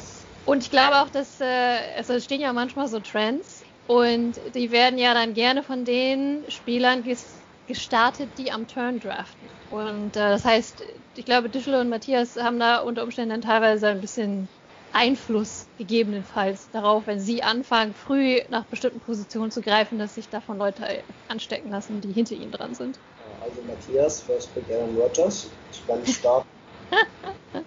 Und 0.46 0.64
ich 0.64 0.72
glaube 0.72 1.02
auch, 1.02 1.10
dass 1.10 1.40
äh, 1.40 1.46
also 1.96 2.14
es 2.14 2.26
stehen 2.26 2.42
ja 2.42 2.52
manchmal 2.52 2.88
so 2.88 3.00
Trends 3.00 3.64
und 3.88 4.40
die 4.54 4.72
werden 4.72 4.98
ja 5.00 5.14
dann 5.14 5.34
gerne 5.34 5.64
von 5.64 5.86
den 5.86 6.46
Spielern 6.50 7.04
ges 7.04 7.42
gestartet, 7.68 8.38
die 8.38 8.52
am 8.52 8.68
Turn 8.68 9.00
draften. 9.00 9.50
Und 9.70 10.16
äh, 10.16 10.30
das 10.30 10.46
heißt, 10.46 10.84
ich 11.16 11.26
glaube, 11.26 11.50
Dischel 11.50 11.76
und 11.76 11.90
Matthias 11.90 12.36
haben 12.36 12.60
da 12.60 12.80
unter 12.80 13.04
Umständen 13.04 13.32
dann 13.32 13.42
teilweise 13.42 13.88
ein 13.88 14.02
bisschen 14.02 14.50
Einfluss 14.96 15.68
gegebenenfalls 15.78 16.70
darauf, 16.72 17.06
wenn 17.06 17.20
sie 17.20 17.44
anfangen, 17.44 17.94
früh 17.94 18.40
nach 18.50 18.64
bestimmten 18.66 19.02
Positionen 19.02 19.52
zu 19.52 19.62
greifen, 19.62 20.00
dass 20.00 20.16
sich 20.16 20.30
davon 20.30 20.58
Leute 20.58 21.04
anstecken 21.28 21.70
lassen, 21.70 22.00
die 22.00 22.14
hinter 22.14 22.36
ihnen 22.36 22.52
dran 22.52 22.74
sind. 22.74 22.98
Also 23.42 23.62
Matthias, 23.64 24.22
First 24.22 24.54
Pick 24.56 24.64
Aaron 24.74 24.98
Rodgers. 24.98 25.48
Nicht 26.02 26.20
starten. 26.20 26.48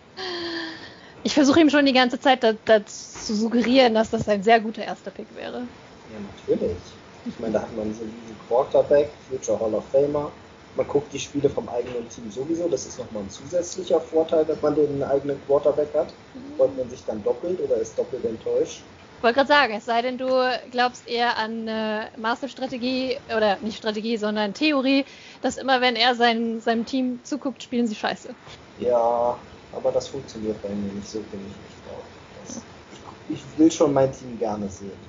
Ich 1.24 1.34
versuche 1.34 1.60
ihm 1.60 1.68
schon 1.68 1.84
die 1.84 1.92
ganze 1.92 2.18
Zeit 2.20 2.42
da, 2.42 2.54
da 2.64 2.86
zu 2.86 3.34
suggerieren, 3.34 3.92
dass 3.92 4.10
das 4.10 4.28
ein 4.28 4.42
sehr 4.42 4.60
guter 4.60 4.84
erster 4.84 5.10
Pick 5.10 5.34
wäre. 5.34 5.68
Ja, 6.10 6.20
natürlich. 6.20 6.78
Ich 7.26 7.38
meine, 7.38 7.54
da 7.54 7.62
hat 7.62 7.76
man 7.76 7.86
einen 7.86 7.94
soliden 7.94 8.36
Quarterback, 8.46 9.10
Future 9.28 9.60
Hall 9.60 9.74
of 9.74 9.84
Famer. 9.90 10.32
Man 10.78 10.86
guckt 10.86 11.12
die 11.12 11.18
Spiele 11.18 11.50
vom 11.50 11.68
eigenen 11.68 12.08
Team 12.08 12.30
sowieso. 12.30 12.68
Das 12.68 12.86
ist 12.86 12.98
nochmal 12.98 13.24
ein 13.24 13.30
zusätzlicher 13.30 14.00
Vorteil, 14.00 14.46
wenn 14.46 14.60
man 14.60 14.76
den 14.76 15.02
eigenen 15.02 15.44
Quarterback 15.44 15.92
hat. 15.92 16.14
Freut 16.56 16.76
man 16.76 16.88
sich 16.88 17.04
dann 17.04 17.24
doppelt 17.24 17.60
oder 17.60 17.78
ist 17.78 17.98
doppelt 17.98 18.24
enttäuscht? 18.24 18.84
Ich 19.16 19.22
wollte 19.24 19.34
gerade 19.34 19.48
sagen, 19.48 19.74
es 19.74 19.84
sei 19.86 20.02
denn, 20.02 20.18
du 20.18 20.28
glaubst 20.70 21.08
eher 21.08 21.36
an 21.36 21.66
äh, 21.66 22.16
Master-Strategie 22.16 23.18
oder 23.36 23.58
nicht 23.60 23.76
Strategie, 23.76 24.16
sondern 24.18 24.54
Theorie, 24.54 25.04
dass 25.40 25.56
immer 25.56 25.80
wenn 25.80 25.96
er 25.96 26.14
sein, 26.14 26.60
seinem 26.60 26.86
Team 26.86 27.24
zuguckt, 27.24 27.64
spielen 27.64 27.88
sie 27.88 27.96
scheiße. 27.96 28.36
Ja, 28.76 29.42
aber 29.72 29.90
das 29.90 30.06
funktioniert 30.06 30.62
bei 30.62 30.68
mir 30.68 30.92
nicht. 30.92 31.10
So 31.10 31.24
bin 31.24 31.44
ich 31.44 31.60
nicht 31.60 31.84
drauf. 31.84 32.06
Das, 32.34 32.64
ich, 32.92 33.02
ich 33.26 33.58
will 33.58 33.72
schon 33.72 33.92
mein 33.92 34.12
Team 34.12 34.38
gerne 34.38 34.68
sehen. 34.68 35.00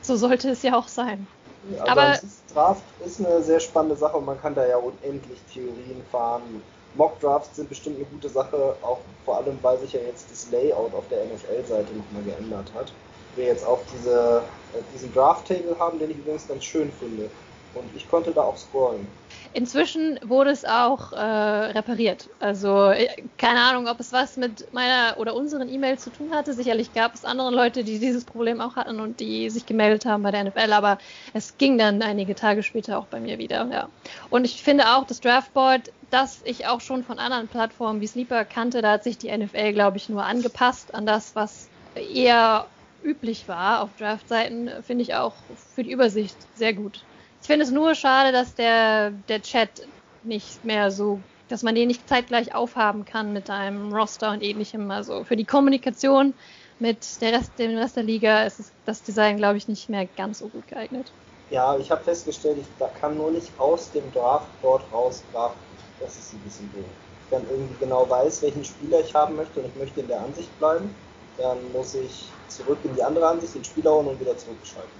So 0.00 0.16
sollte 0.16 0.50
es 0.50 0.62
ja 0.62 0.76
auch 0.76 0.88
sein. 0.88 1.28
Also 1.78 1.92
Aber- 1.92 2.18
Draft 2.52 2.82
ist 3.04 3.24
eine 3.24 3.42
sehr 3.42 3.60
spannende 3.60 3.96
Sache 3.96 4.16
und 4.16 4.24
man 4.24 4.40
kann 4.40 4.54
da 4.54 4.66
ja 4.66 4.76
unendlich 4.76 5.40
Theorien 5.52 6.02
fahren. 6.10 6.62
Mock 6.94 7.20
Drafts 7.20 7.56
sind 7.56 7.68
bestimmt 7.68 7.96
eine 7.96 8.06
gute 8.06 8.28
Sache, 8.28 8.74
auch 8.82 8.98
vor 9.24 9.36
allem, 9.36 9.58
weil 9.62 9.78
sich 9.78 9.92
ja 9.92 10.00
jetzt 10.00 10.30
das 10.30 10.50
Layout 10.50 10.92
auf 10.94 11.06
der 11.08 11.24
NFL-Seite 11.24 11.92
nochmal 11.94 12.22
geändert 12.24 12.72
hat. 12.74 12.92
Wir 13.36 13.44
jetzt 13.44 13.64
auch 13.64 13.78
diese, 13.94 14.42
äh, 14.74 14.82
diesen 14.92 15.12
Draft-Table 15.14 15.78
haben, 15.78 15.98
den 16.00 16.10
ich 16.10 16.18
übrigens 16.18 16.48
ganz 16.48 16.64
schön 16.64 16.90
finde. 16.90 17.30
Und 17.74 17.84
ich 17.94 18.08
konnte 18.08 18.32
da 18.32 18.42
auch 18.42 18.56
scrollen. 18.56 19.06
Inzwischen 19.52 20.20
wurde 20.22 20.50
es 20.50 20.64
auch 20.64 21.12
äh, 21.12 21.16
repariert. 21.16 22.28
Also 22.38 22.90
äh, 22.90 23.08
keine 23.36 23.60
Ahnung, 23.60 23.88
ob 23.88 23.98
es 23.98 24.12
was 24.12 24.36
mit 24.36 24.72
meiner 24.72 25.18
oder 25.18 25.34
unseren 25.34 25.68
E-Mails 25.68 26.04
zu 26.04 26.10
tun 26.10 26.32
hatte. 26.32 26.52
Sicherlich 26.52 26.92
gab 26.94 27.14
es 27.14 27.24
andere 27.24 27.50
Leute, 27.50 27.82
die 27.82 27.98
dieses 27.98 28.24
Problem 28.24 28.60
auch 28.60 28.76
hatten 28.76 29.00
und 29.00 29.18
die 29.18 29.50
sich 29.50 29.66
gemeldet 29.66 30.04
haben 30.04 30.22
bei 30.22 30.30
der 30.30 30.44
NFL, 30.44 30.72
aber 30.72 30.98
es 31.32 31.58
ging 31.58 31.78
dann 31.78 32.00
einige 32.00 32.36
Tage 32.36 32.62
später 32.62 32.98
auch 32.98 33.06
bei 33.06 33.18
mir 33.18 33.38
wieder. 33.38 33.68
Ja. 33.72 33.88
Und 34.30 34.44
ich 34.44 34.62
finde 34.62 34.96
auch 34.96 35.04
das 35.04 35.20
Draftboard, 35.20 35.90
das 36.10 36.42
ich 36.44 36.68
auch 36.68 36.80
schon 36.80 37.02
von 37.02 37.18
anderen 37.18 37.48
Plattformen 37.48 38.00
wie 38.00 38.06
Sleeper 38.06 38.44
kannte, 38.44 38.82
da 38.82 38.92
hat 38.92 39.04
sich 39.04 39.18
die 39.18 39.36
NFL, 39.36 39.72
glaube 39.72 39.96
ich, 39.96 40.08
nur 40.08 40.24
angepasst 40.24 40.94
an 40.94 41.06
das, 41.06 41.34
was 41.34 41.68
eher 41.96 42.66
üblich 43.02 43.48
war 43.48 43.82
auf 43.82 43.90
Draftseiten, 43.98 44.70
finde 44.82 45.02
ich 45.02 45.14
auch 45.14 45.34
für 45.74 45.82
die 45.82 45.90
Übersicht 45.90 46.36
sehr 46.54 46.72
gut. 46.72 47.02
Ich 47.40 47.46
finde 47.46 47.64
es 47.64 47.70
nur 47.70 47.94
schade, 47.94 48.32
dass 48.32 48.54
der, 48.54 49.10
der 49.28 49.42
Chat 49.42 49.88
nicht 50.22 50.64
mehr 50.64 50.90
so, 50.90 51.20
dass 51.48 51.62
man 51.62 51.74
den 51.74 51.88
nicht 51.88 52.08
zeitgleich 52.08 52.54
aufhaben 52.54 53.04
kann 53.04 53.32
mit 53.32 53.50
einem 53.50 53.92
Roster 53.92 54.30
und 54.30 54.42
ähnlichem. 54.42 54.90
Also 54.90 55.24
für 55.24 55.36
die 55.36 55.44
Kommunikation 55.44 56.34
mit 56.78 57.20
der 57.20 57.32
Rest, 57.32 57.58
dem 57.58 57.76
Rest 57.76 57.96
der 57.96 58.04
Liga 58.04 58.44
ist 58.44 58.72
das 58.86 59.02
Design, 59.02 59.36
glaube 59.36 59.58
ich, 59.58 59.68
nicht 59.68 59.88
mehr 59.88 60.06
ganz 60.16 60.38
so 60.38 60.48
gut 60.48 60.66
geeignet. 60.68 61.12
Ja, 61.50 61.76
ich 61.76 61.90
habe 61.90 62.04
festgestellt, 62.04 62.58
ich 62.58 63.00
kann 63.00 63.16
nur 63.16 63.30
nicht 63.32 63.50
aus 63.58 63.90
dem 63.90 64.04
Draftboard 64.12 64.82
raus 64.92 65.22
draften. 65.32 65.58
Das 65.98 66.16
ist 66.16 66.32
ein 66.32 66.40
bisschen 66.40 66.70
doof. 66.72 66.84
Wenn 67.30 67.42
ich 67.42 67.50
irgendwie 67.50 67.74
genau 67.80 68.08
weiß, 68.08 68.42
welchen 68.42 68.64
Spieler 68.64 69.00
ich 69.00 69.14
haben 69.14 69.36
möchte 69.36 69.60
und 69.60 69.66
ich 69.66 69.76
möchte 69.76 70.00
in 70.00 70.08
der 70.08 70.20
Ansicht 70.20 70.56
bleiben, 70.58 70.94
dann 71.36 71.58
muss 71.72 71.94
ich 71.94 72.28
zurück 72.48 72.78
in 72.84 72.94
die 72.94 73.02
andere 73.02 73.26
Ansicht, 73.26 73.54
den 73.54 73.64
Spieler 73.64 73.92
holen 73.92 74.08
und 74.08 74.20
wieder 74.20 74.36
zurückschalten. 74.36 74.90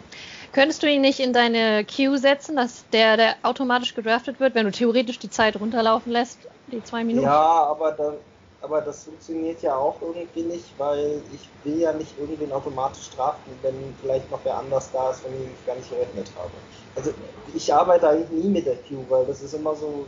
Könntest 0.52 0.82
du 0.82 0.88
ihn 0.88 1.00
nicht 1.00 1.20
in 1.20 1.32
deine 1.32 1.84
Queue 1.84 2.18
setzen, 2.18 2.56
dass 2.56 2.88
der, 2.90 3.16
der 3.16 3.36
automatisch 3.42 3.94
gedraftet 3.94 4.40
wird, 4.40 4.54
wenn 4.54 4.66
du 4.66 4.72
theoretisch 4.72 5.18
die 5.18 5.30
Zeit 5.30 5.58
runterlaufen 5.58 6.10
lässt, 6.10 6.48
die 6.66 6.82
zwei 6.82 7.04
Minuten? 7.04 7.26
Ja, 7.26 7.64
aber 7.64 7.92
dann, 7.92 8.16
aber 8.60 8.80
das 8.80 9.04
funktioniert 9.04 9.62
ja 9.62 9.76
auch 9.76 10.02
irgendwie 10.02 10.42
nicht, 10.42 10.76
weil 10.78 11.22
ich 11.32 11.48
will 11.62 11.78
ja 11.78 11.92
nicht 11.92 12.18
irgendwen 12.18 12.52
automatisch 12.52 13.10
draften, 13.10 13.52
wenn 13.62 13.94
vielleicht 14.00 14.30
noch 14.30 14.44
wer 14.44 14.56
anders 14.56 14.90
da 14.92 15.10
ist, 15.10 15.20
von 15.20 15.32
dem 15.32 15.52
ich 15.52 15.64
gar 15.66 15.76
nicht 15.76 15.88
gerechnet 15.88 16.32
habe. 16.36 16.50
Also 16.96 17.12
ich 17.54 17.72
arbeite 17.72 18.08
eigentlich 18.08 18.30
nie 18.30 18.50
mit 18.50 18.66
der 18.66 18.76
Queue, 18.76 19.06
weil 19.08 19.26
das 19.26 19.42
ist 19.42 19.54
immer 19.54 19.76
so, 19.76 20.06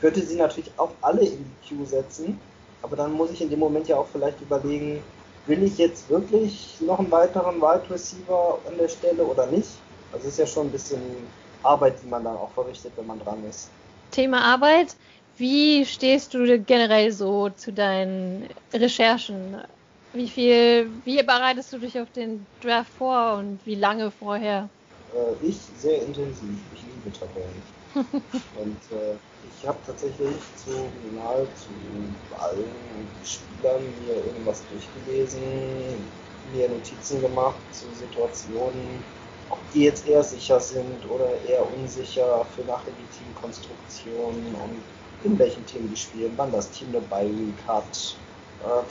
könnte 0.00 0.20
sie 0.22 0.36
natürlich 0.36 0.72
auch 0.78 0.90
alle 1.02 1.20
in 1.24 1.44
die 1.44 1.68
Queue 1.68 1.86
setzen, 1.86 2.40
aber 2.82 2.96
dann 2.96 3.12
muss 3.12 3.30
ich 3.30 3.42
in 3.42 3.50
dem 3.50 3.60
Moment 3.60 3.88
ja 3.88 3.96
auch 3.98 4.08
vielleicht 4.08 4.40
überlegen, 4.40 5.02
will 5.46 5.62
ich 5.62 5.78
jetzt 5.78 6.08
wirklich 6.08 6.80
noch 6.80 6.98
einen 6.98 7.10
weiteren 7.10 7.60
Wide 7.60 7.90
Receiver 7.90 8.60
an 8.66 8.78
der 8.78 8.88
Stelle 8.88 9.24
oder 9.24 9.46
nicht? 9.46 9.81
Also 10.12 10.28
es 10.28 10.34
ist 10.34 10.38
ja 10.38 10.46
schon 10.46 10.68
ein 10.68 10.72
bisschen 10.72 11.32
Arbeit, 11.62 12.02
die 12.02 12.06
man 12.06 12.24
dann 12.24 12.36
auch 12.36 12.52
verrichtet, 12.52 12.96
wenn 12.96 13.06
man 13.06 13.18
dran 13.18 13.44
ist. 13.44 13.70
Thema 14.10 14.42
Arbeit. 14.42 14.96
Wie 15.36 15.86
stehst 15.86 16.34
du 16.34 16.44
generell 16.62 17.10
so 17.10 17.48
zu 17.48 17.72
deinen 17.72 18.48
Recherchen? 18.72 19.62
Wie 20.12 20.28
viel, 20.28 21.00
wie 21.04 21.22
bereitest 21.22 21.72
du 21.72 21.78
dich 21.78 21.98
auf 21.98 22.10
den 22.10 22.46
Draft 22.60 22.92
vor 22.92 23.36
und 23.38 23.64
wie 23.64 23.74
lange 23.74 24.10
vorher? 24.10 24.70
Äh, 25.14 25.46
ich 25.46 25.56
sehr 25.76 26.02
intensiv. 26.02 26.60
Ich 26.72 26.82
liebe 26.82 27.10
Tabellen. 27.12 27.62
Und 28.54 28.90
äh, 28.90 29.18
ich 29.42 29.66
habe 29.66 29.78
tatsächlich 29.84 30.36
zu 30.56 30.70
nahezu 31.12 31.72
allen 32.30 33.08
Spielern 33.22 33.82
mir 33.98 34.14
irgendwas 34.26 34.66
durchgelesen, 34.66 36.12
mir 36.44 36.68
Notizen 36.68 37.20
gemacht 37.22 37.62
zu 37.72 37.92
Situationen, 37.94 39.04
ob 39.50 39.58
die 39.72 39.84
jetzt 39.84 40.06
eher 40.06 40.22
sicher 40.22 40.60
sind 40.60 41.08
oder 41.08 41.28
eher 41.48 41.64
unsicher 41.78 42.44
für 42.54 42.62
nachher 42.62 42.92
die 42.92 43.24
Teamkonstruktion 43.24 44.34
und 44.54 44.82
in 45.24 45.38
welchem 45.38 45.64
Team 45.66 45.88
die 45.88 45.96
spielen, 45.96 46.32
wann 46.36 46.52
das 46.52 46.70
Team 46.70 46.92
Bye-Week 46.92 47.54
hat, 47.66 48.16
äh, 48.60 48.82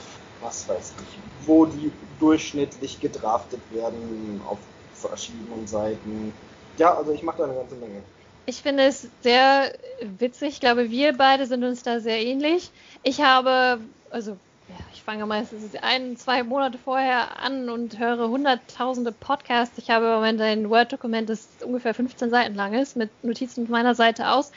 was 0.42 0.68
weiß 0.68 0.94
ich, 1.04 1.48
wo 1.48 1.66
die 1.66 1.92
durchschnittlich 2.20 3.00
gedraftet 3.00 3.60
werden 3.72 4.42
auf 4.48 4.60
verschiedenen 4.94 5.68
Seiten. 5.68 6.34
Ja, 6.78 6.96
also 6.96 7.12
ich 7.12 7.24
mache 7.24 7.40
da 7.40 7.44
eine 7.46 7.56
ganze 7.56 7.76
Menge. 7.76 8.02
Ich 8.46 8.62
finde 8.62 8.84
es 8.84 9.08
sehr 9.22 9.72
witzig. 10.02 10.50
Ich 10.50 10.60
glaube, 10.60 10.90
wir 10.90 11.14
beide 11.14 11.46
sind 11.46 11.64
uns 11.64 11.84
da 11.84 12.00
sehr 12.00 12.20
ähnlich. 12.20 12.72
Ich 13.04 13.22
habe, 13.22 13.80
also 14.10 14.38
ja, 14.72 14.86
ich 14.94 15.04
fange 15.04 15.26
meistens 15.26 15.76
ein, 15.82 16.16
zwei 16.16 16.44
Monate 16.44 16.78
vorher 16.78 17.40
an 17.40 17.70
und 17.70 18.00
höre 18.00 18.30
hunderttausende 18.30 19.12
Podcasts. 19.12 19.78
Ich 19.78 19.90
habe 19.90 20.06
im 20.06 20.14
Moment 20.14 20.40
ein 20.42 20.70
Word-Dokument, 20.70 21.30
das 21.30 21.48
ungefähr 21.66 21.94
15 21.94 22.30
Seiten 22.30 22.56
lang 22.56 22.74
ist, 22.74 22.96
mit 22.96 23.10
Notizen 23.24 23.66
von 23.66 23.74
meiner 23.74 23.96
Seite 23.96 24.30
aus. 24.30 24.52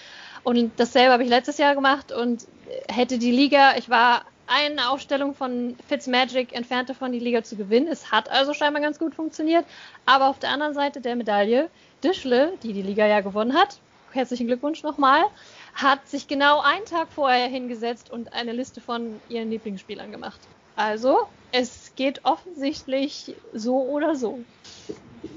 Und 0.45 0.73
dasselbe 0.77 1.13
habe 1.13 1.25
ich 1.25 1.29
letztes 1.29 1.59
Jahr 1.59 1.75
gemacht 1.75 2.13
und 2.13 2.47
hätte 2.89 3.19
die 3.19 3.33
Liga, 3.33 3.77
ich 3.77 3.89
war 3.89 4.25
eine 4.47 4.91
Aufstellung 4.91 5.35
von 5.35 5.77
Fitzmagic 5.89 6.53
entfernt 6.53 6.91
davon, 6.91 7.13
die 7.13 7.19
Liga 7.19 7.43
zu 7.43 7.57
gewinnen. 7.57 7.89
Es 7.89 8.13
hat 8.13 8.31
also 8.31 8.53
scheinbar 8.53 8.83
ganz 8.83 8.99
gut 8.99 9.15
funktioniert. 9.15 9.65
Aber 10.07 10.29
auf 10.29 10.39
der 10.39 10.51
anderen 10.51 10.75
Seite 10.75 11.01
der 11.01 11.17
Medaille, 11.17 11.71
Dischle, 12.05 12.53
die 12.63 12.73
die 12.73 12.83
Liga 12.83 13.07
ja 13.07 13.21
gewonnen 13.21 13.55
hat, 13.55 13.79
herzlichen 14.13 14.47
Glückwunsch 14.47 14.83
nochmal, 14.83 15.25
hat 15.75 16.07
sich 16.09 16.29
genau 16.29 16.61
einen 16.61 16.85
Tag 16.85 17.09
vorher 17.13 17.49
hingesetzt 17.49 18.11
und 18.11 18.33
eine 18.33 18.53
Liste 18.53 18.81
von 18.81 19.21
ihren 19.29 19.51
Lieblingsspielern 19.51 20.11
gemacht. 20.13 20.41
Also, 20.77 21.19
es 21.53 21.93
geht 21.97 22.25
offensichtlich 22.25 23.37
so 23.53 23.81
oder 23.83 24.15
so. 24.15 24.39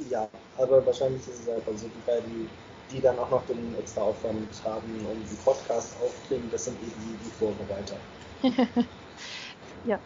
Ja, 0.10 0.28
aber 0.58 0.86
wahrscheinlich 0.86 1.22
ist 1.22 1.42
es 1.42 1.50
einfach 1.50 1.74
so, 1.76 1.88
die 1.88 2.06
beiden, 2.06 2.50
die 2.92 3.02
dann 3.02 3.18
auch 3.20 3.30
noch 3.30 3.46
den 3.46 3.76
extra 3.80 4.02
Aufwand 4.02 4.48
haben 4.64 5.06
und 5.06 5.24
die 5.30 5.36
Podcast 5.44 5.94
aufnehmen, 6.04 6.50
das 6.52 6.66
sind 6.66 6.76
eben 6.82 7.20
die 7.24 7.32
Vorbereiter. 7.32 7.98
ja. 9.86 10.00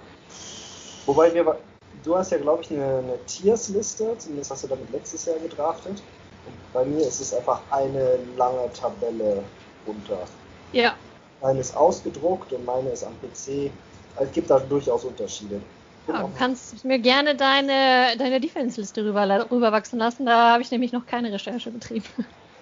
Wobei 1.05 1.33
wir, 1.33 1.59
du 2.03 2.17
hast 2.17 2.31
ja 2.31 2.37
glaube 2.37 2.63
ich 2.63 2.71
eine, 2.71 2.97
eine 2.97 3.25
Tiers-Liste, 3.25 4.17
zumindest 4.17 4.51
hast 4.51 4.63
du 4.63 4.67
damit 4.67 4.89
letztes 4.91 5.25
Jahr 5.25 5.37
gedraftet. 5.39 6.01
Und 6.45 6.73
bei 6.73 6.85
mir 6.85 7.07
ist 7.07 7.21
es 7.21 7.33
einfach 7.33 7.61
eine 7.71 8.17
lange 8.37 8.71
Tabelle 8.73 9.43
runter. 9.85 10.25
Ja. 10.71 10.95
Meine 11.41 11.59
ist 11.59 11.75
ausgedruckt 11.75 12.53
und 12.53 12.65
meine 12.65 12.89
ist 12.89 13.03
am 13.03 13.13
PC. 13.19 13.71
Also 14.15 14.29
es 14.29 14.31
gibt 14.35 14.49
da 14.49 14.59
durchaus 14.59 15.05
Unterschiede. 15.05 15.61
Ja, 16.07 16.23
du 16.23 16.33
kannst 16.33 16.83
mir 16.83 16.99
gerne 16.99 17.35
deine, 17.35 18.17
deine 18.17 18.39
Defense-Liste 18.39 19.05
rüber, 19.05 19.49
rüberwachsen 19.49 19.99
lassen. 19.99 20.25
Da 20.25 20.53
habe 20.53 20.61
ich 20.61 20.71
nämlich 20.71 20.91
noch 20.91 21.05
keine 21.05 21.31
Recherche 21.31 21.71
betrieben. 21.71 22.05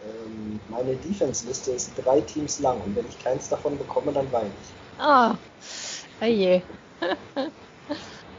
Ähm, 0.06 0.60
meine 0.70 0.96
Defense-Liste 0.96 1.72
ist 1.72 1.92
drei 1.96 2.22
Teams 2.22 2.60
lang 2.60 2.80
und 2.82 2.96
wenn 2.96 3.06
ich 3.08 3.20
keins 3.20 3.50
davon 3.50 3.78
bekomme, 3.78 4.14
dann 4.14 4.32
weine 4.32 4.52
ich. 4.62 4.74
Ah, 4.98 5.36
oh, 6.22 6.26
je. 6.26 6.62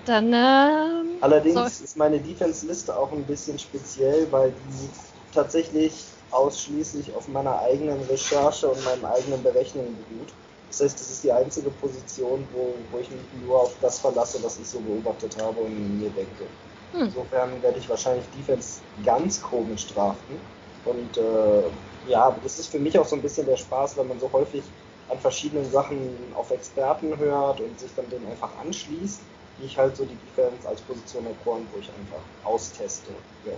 dann. 0.05 0.33
Ähm, 0.33 1.19
Allerdings 1.21 1.79
so. 1.79 1.85
ist 1.85 1.97
meine 1.97 2.21
Defense-Liste 2.21 2.97
auch 2.97 3.13
ein 3.13 3.25
bisschen 3.25 3.59
speziell, 3.59 4.31
weil 4.33 4.53
die 4.53 5.35
tatsächlich 5.35 6.10
ausschließlich 6.31 7.13
auf 7.15 7.29
meiner 7.29 7.59
eigenen 7.61 8.01
Recherche 8.03 8.69
und 8.69 8.85
meinem 8.85 9.05
eigenen 9.05 9.43
Berechnen 9.43 9.97
beruht. 9.97 10.33
Das 10.69 10.81
heißt, 10.81 11.01
das 11.01 11.11
ist 11.11 11.25
die 11.25 11.33
einzige 11.33 11.71
Position, 11.71 12.47
wo, 12.53 12.75
wo 12.91 12.99
ich 12.99 13.11
mich 13.11 13.21
nur 13.45 13.61
auf 13.61 13.73
das 13.81 13.99
verlasse, 13.99 14.39
was 14.43 14.59
ich 14.59 14.69
so 14.69 14.79
beobachtet 14.81 15.37
habe 15.43 15.61
und 15.61 15.99
mir 15.99 16.11
denke. 16.11 16.45
Hm. 16.93 17.07
Insofern 17.07 17.61
werde 17.63 17.79
ich 17.79 17.89
wahrscheinlich 17.89 18.25
Defense 18.37 18.81
ganz 19.05 19.43
komisch 19.43 19.89
draften. 19.89 20.37
Und 20.85 21.17
äh, 21.19 22.11
ja, 22.11 22.37
das 22.43 22.59
ist 22.59 22.69
für 22.69 22.79
mich 22.79 22.99
auch 22.99 23.07
so 23.07 23.17
ein 23.17 23.23
bisschen 23.23 23.47
der 23.47 23.57
Spaß, 23.57 23.97
wenn 23.97 24.09
man 24.09 24.21
so 24.21 24.33
häufig 24.33 24.63
an 25.09 25.19
verschiedenen 25.19 25.69
Sachen 25.71 25.99
auf 26.37 26.51
Experten 26.53 27.19
hört 27.19 27.61
und 27.61 27.79
sich 27.81 27.91
dann 27.97 28.09
denen 28.09 28.27
einfach 28.29 28.57
anschließt, 28.59 29.21
wie 29.59 29.67
ich 29.67 29.77
halt 29.77 29.97
so 29.97 30.05
die 30.05 30.15
Defense 30.15 30.69
als 30.69 30.81
Position 30.83 31.27
erkoren, 31.27 31.67
wo 31.73 31.81
ich 31.81 31.89
einfach 31.89 32.23
austeste. 32.45 33.11
Ja 33.45 33.53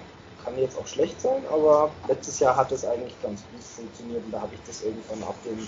kann 0.44 0.58
jetzt 0.58 0.76
auch 0.76 0.86
schlecht 0.86 1.20
sein, 1.20 1.46
aber 1.46 1.94
letztes 2.08 2.40
Jahr 2.40 2.56
hat 2.56 2.72
es 2.72 2.84
eigentlich 2.84 3.20
ganz 3.22 3.42
gut 3.50 3.62
funktioniert 3.62 4.24
und 4.24 4.32
da 4.32 4.40
habe 4.40 4.54
ich 4.54 4.60
das 4.66 4.82
irgendwann 4.82 5.22
auf 5.22 5.36
dem 5.42 5.58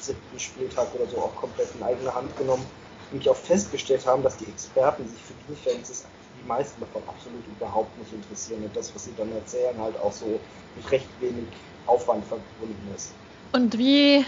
siebten 0.00 0.38
Spieltag 0.38 0.94
oder 0.94 1.06
so 1.06 1.18
auch 1.18 1.36
komplett 1.36 1.74
in 1.74 1.82
eigene 1.82 2.14
Hand 2.14 2.36
genommen 2.36 2.66
und 3.10 3.18
mich 3.18 3.28
auch 3.28 3.36
festgestellt 3.36 4.06
haben, 4.06 4.22
dass 4.22 4.36
die 4.36 4.46
Experten 4.46 5.06
sich 5.06 5.22
für 5.22 5.34
Defenses 5.34 6.04
die 6.36 6.46
meisten 6.46 6.80
davon 6.80 7.02
absolut 7.08 7.46
überhaupt 7.46 7.98
nicht 7.98 8.12
interessieren 8.12 8.64
und 8.64 8.76
das, 8.76 8.94
was 8.94 9.04
sie 9.04 9.14
dann 9.14 9.32
erzählen, 9.32 9.78
halt 9.80 9.96
auch 9.98 10.12
so 10.12 10.40
mit 10.74 10.90
recht 10.92 11.08
wenig 11.20 11.48
Aufwand 11.86 12.24
verbunden 12.24 12.92
ist. 12.94 13.12
Und 13.52 13.76
wie 13.76 14.24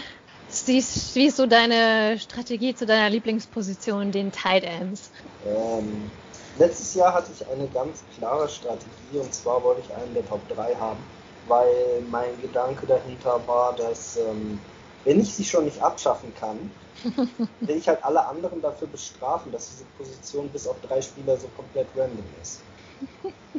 siehst, 0.47 1.15
wie 1.15 1.27
ist 1.27 1.37
so 1.37 1.45
deine 1.45 2.19
Strategie 2.19 2.75
zu 2.75 2.85
deiner 2.85 3.09
Lieblingsposition, 3.09 4.11
den 4.11 4.31
Tight 4.31 4.63
Ends? 4.63 5.11
Ähm, 5.45 6.11
Letztes 6.57 6.93
Jahr 6.93 7.13
hatte 7.13 7.31
ich 7.33 7.47
eine 7.47 7.67
ganz 7.67 8.03
klare 8.17 8.47
Strategie 8.47 9.17
und 9.17 9.33
zwar 9.33 9.63
wollte 9.63 9.81
ich 9.81 9.95
einen 9.95 10.13
der 10.13 10.27
Top 10.27 10.41
3 10.49 10.75
haben, 10.75 10.99
weil 11.47 12.01
mein 12.11 12.39
Gedanke 12.41 12.85
dahinter 12.85 13.39
war, 13.47 13.75
dass 13.75 14.17
ähm, 14.17 14.59
wenn 15.03 15.19
ich 15.19 15.33
sie 15.33 15.43
schon 15.43 15.65
nicht 15.65 15.81
abschaffen 15.81 16.31
kann, 16.39 16.71
will 17.59 17.75
ich 17.75 17.87
halt 17.87 18.03
alle 18.03 18.25
anderen 18.25 18.61
dafür 18.61 18.87
bestrafen, 18.87 19.51
dass 19.51 19.71
diese 19.71 19.85
Position 19.97 20.47
bis 20.49 20.67
auf 20.67 20.75
drei 20.87 21.01
Spieler 21.01 21.37
so 21.37 21.47
komplett 21.57 21.87
random 21.95 22.23
ist. 22.41 22.61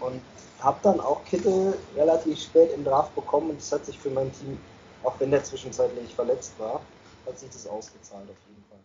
Und 0.00 0.22
habe 0.60 0.78
dann 0.82 1.00
auch 1.00 1.24
Kittel 1.24 1.76
relativ 1.96 2.40
spät 2.40 2.72
im 2.74 2.84
Draft 2.84 3.14
bekommen 3.14 3.50
und 3.50 3.60
das 3.60 3.72
hat 3.72 3.84
sich 3.84 3.98
für 3.98 4.10
mein 4.10 4.32
Team, 4.32 4.58
auch 5.02 5.14
wenn 5.18 5.30
der 5.30 5.44
zwischenzeitlich 5.44 6.14
verletzt 6.14 6.54
war, 6.58 6.80
hat 7.26 7.38
sich 7.38 7.50
das 7.50 7.66
ausgezahlt 7.66 8.28
auf 8.30 8.36
jeden 8.48 8.64
Fall. 8.70 8.78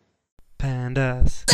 Pandas. 0.57 1.45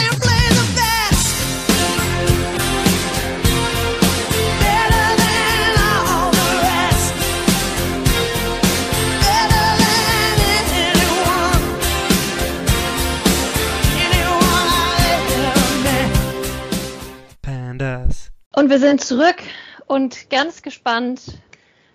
Und 18.65 18.69
wir 18.71 18.79
sind 18.79 19.03
zurück 19.03 19.43
und 19.85 20.29
ganz 20.29 20.61
gespannt, 20.63 21.21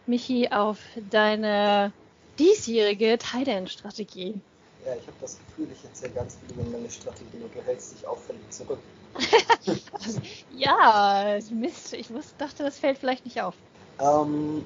Michi, 0.06 0.50
auf 0.52 0.78
deine 1.10 1.90
diesjährige 2.38 3.18
Tight-End-Strategie. 3.18 4.40
Ja, 4.86 4.94
ich 4.94 5.06
habe 5.06 5.16
das 5.20 5.36
Gefühl, 5.38 5.68
ich 5.72 5.84
erzähle 5.84 6.12
ganz 6.14 6.36
viel 6.36 6.54
über 6.54 6.70
meine 6.70 6.90
Strategie 6.90 7.38
und 7.42 7.54
du 7.54 7.62
hältst 7.62 7.92
dich 7.92 8.06
auffällig 8.06 8.42
zurück. 8.50 8.78
ja, 10.56 11.38
Mist, 11.52 11.92
ich 11.92 12.10
wusste, 12.10 12.32
dachte, 12.38 12.62
das 12.62 12.78
fällt 12.78 12.98
vielleicht 12.98 13.24
nicht 13.24 13.42
auf. 13.42 13.54
Ähm, 14.00 14.64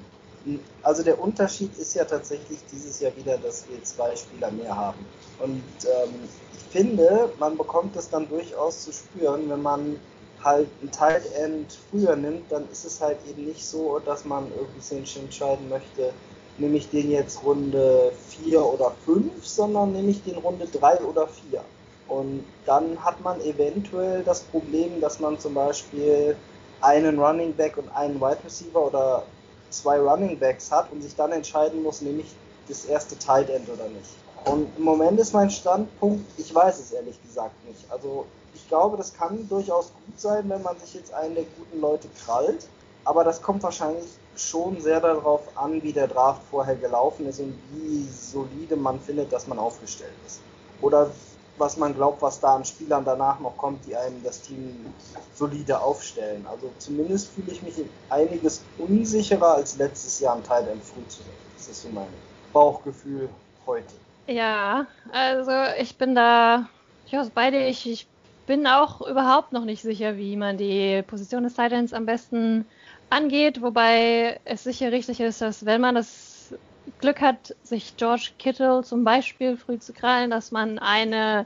also 0.83 1.03
der 1.03 1.19
Unterschied 1.19 1.75
ist 1.77 1.95
ja 1.95 2.05
tatsächlich 2.05 2.59
dieses 2.71 2.99
Jahr 2.99 3.15
wieder, 3.15 3.37
dass 3.37 3.65
wir 3.67 3.83
zwei 3.83 4.15
Spieler 4.15 4.51
mehr 4.51 4.75
haben. 4.75 5.05
Und 5.39 5.63
ähm, 5.83 6.13
ich 6.53 6.63
finde, 6.71 7.31
man 7.39 7.57
bekommt 7.57 7.95
es 7.95 8.09
dann 8.09 8.29
durchaus 8.29 8.83
zu 8.83 8.91
spüren, 8.91 9.49
wenn 9.49 9.61
man 9.61 9.99
halt 10.43 10.69
ein 10.83 10.91
Tight 10.91 11.25
End 11.33 11.77
früher 11.89 12.15
nimmt, 12.15 12.51
dann 12.51 12.69
ist 12.71 12.85
es 12.85 13.01
halt 13.01 13.17
eben 13.27 13.45
nicht 13.45 13.65
so, 13.65 13.99
dass 13.99 14.25
man 14.25 14.47
irgendwie 14.55 14.81
sich 14.81 15.17
entscheiden 15.17 15.67
möchte, 15.69 16.13
nehme 16.57 16.77
ich 16.77 16.89
den 16.89 17.11
jetzt 17.11 17.43
Runde 17.43 18.11
4 18.43 18.63
oder 18.63 18.91
5, 19.05 19.45
sondern 19.45 19.93
nehme 19.93 20.11
ich 20.11 20.23
den 20.23 20.37
Runde 20.37 20.67
3 20.67 20.99
oder 21.01 21.27
4. 21.27 21.61
Und 22.07 22.45
dann 22.65 23.03
hat 23.03 23.21
man 23.21 23.41
eventuell 23.41 24.23
das 24.23 24.41
Problem, 24.41 25.01
dass 25.01 25.19
man 25.19 25.39
zum 25.39 25.53
Beispiel 25.55 26.35
einen 26.81 27.19
Running 27.19 27.53
Back 27.53 27.77
und 27.77 27.89
einen 27.89 28.21
Wide 28.21 28.37
Receiver 28.45 28.87
oder 28.87 29.23
zwei 29.69 29.99
Running 29.99 30.37
Backs 30.37 30.71
hat 30.71 30.91
und 30.91 31.01
sich 31.01 31.15
dann 31.15 31.31
entscheiden 31.31 31.83
muss, 31.83 32.01
nehme 32.01 32.21
ich 32.21 32.35
das 32.67 32.85
erste 32.85 33.17
Tight 33.17 33.49
End 33.49 33.67
oder 33.69 33.87
nicht. 33.87 34.11
Und 34.45 34.67
im 34.77 34.83
Moment 34.83 35.19
ist 35.19 35.33
mein 35.33 35.49
Standpunkt, 35.49 36.23
ich 36.37 36.53
weiß 36.53 36.79
es 36.79 36.91
ehrlich 36.91 37.21
gesagt 37.23 37.55
nicht. 37.67 37.83
Also 37.89 38.25
ich 38.53 38.67
glaube, 38.67 38.95
das 38.97 39.13
kann 39.13 39.47
durchaus 39.49 39.91
gut 40.05 40.19
sein, 40.19 40.47
wenn 40.47 40.61
man 40.61 40.77
sich 40.79 40.93
jetzt 40.93 41.13
einen 41.13 41.35
der 41.35 41.45
guten 41.57 41.81
Leute 41.81 42.07
krallt. 42.23 42.67
Aber 43.03 43.23
das 43.23 43.41
kommt 43.41 43.63
wahrscheinlich 43.63 44.05
schon 44.37 44.79
sehr 44.81 44.99
darauf 44.99 45.57
an, 45.57 45.81
wie 45.83 45.93
der 45.93 46.07
Draft 46.07 46.43
vorher 46.49 46.75
gelaufen 46.75 47.27
ist 47.27 47.39
und 47.39 47.57
wie 47.71 48.03
solide 48.03 48.75
man 48.75 48.99
findet, 48.99 49.31
dass 49.31 49.47
man 49.47 49.59
aufgestellt 49.59 50.15
ist. 50.25 50.41
Oder 50.81 51.11
was 51.57 51.77
man 51.77 51.93
glaubt, 51.93 52.21
was 52.21 52.39
da 52.39 52.55
an 52.55 52.65
Spielern 52.65 53.05
danach 53.05 53.39
noch 53.39 53.57
kommt, 53.57 53.85
die 53.85 53.95
einem 53.95 54.21
das 54.23 54.41
Team 54.41 54.93
solide 55.33 55.79
aufstellen. 55.79 56.45
Also 56.47 56.73
zumindest 56.79 57.29
fühle 57.29 57.51
ich 57.51 57.61
mich 57.61 57.75
einiges 58.09 58.63
unsicherer 58.77 59.55
als 59.55 59.77
letztes 59.77 60.19
Jahr 60.19 60.35
am 60.35 60.43
Teil 60.43 60.67
im 60.67 60.81
früh 60.81 61.07
zurück. 61.07 61.33
Das 61.57 61.67
ist 61.69 61.81
so 61.81 61.89
mein 61.89 62.07
Bauchgefühl 62.51 63.29
heute. 63.65 63.93
Ja, 64.27 64.87
also 65.11 65.51
ich 65.79 65.97
bin 65.97 66.15
da 66.15 66.67
durchaus 67.03 67.29
beide. 67.29 67.65
Ich, 67.67 67.89
ich 67.89 68.07
bin 68.45 68.67
auch 68.67 69.01
überhaupt 69.01 69.53
noch 69.53 69.65
nicht 69.65 69.81
sicher, 69.81 70.17
wie 70.17 70.35
man 70.35 70.57
die 70.57 71.03
Position 71.03 71.43
des 71.43 71.55
Titans 71.55 71.93
am 71.93 72.05
besten 72.05 72.65
angeht, 73.09 73.61
wobei 73.61 74.39
es 74.45 74.63
sicher 74.63 74.91
richtig 74.91 75.19
ist, 75.19 75.41
dass 75.41 75.65
wenn 75.65 75.81
man 75.81 75.95
das 75.95 76.53
Glück 76.99 77.21
hat, 77.21 77.55
sich 77.63 77.97
George 77.97 78.31
Kittle 78.37 78.83
zum 78.83 79.03
Beispiel 79.03 79.57
früh 79.57 79.79
zu 79.79 79.93
krallen, 79.93 80.29
dass 80.29 80.51
man 80.51 80.79
eine 80.79 81.45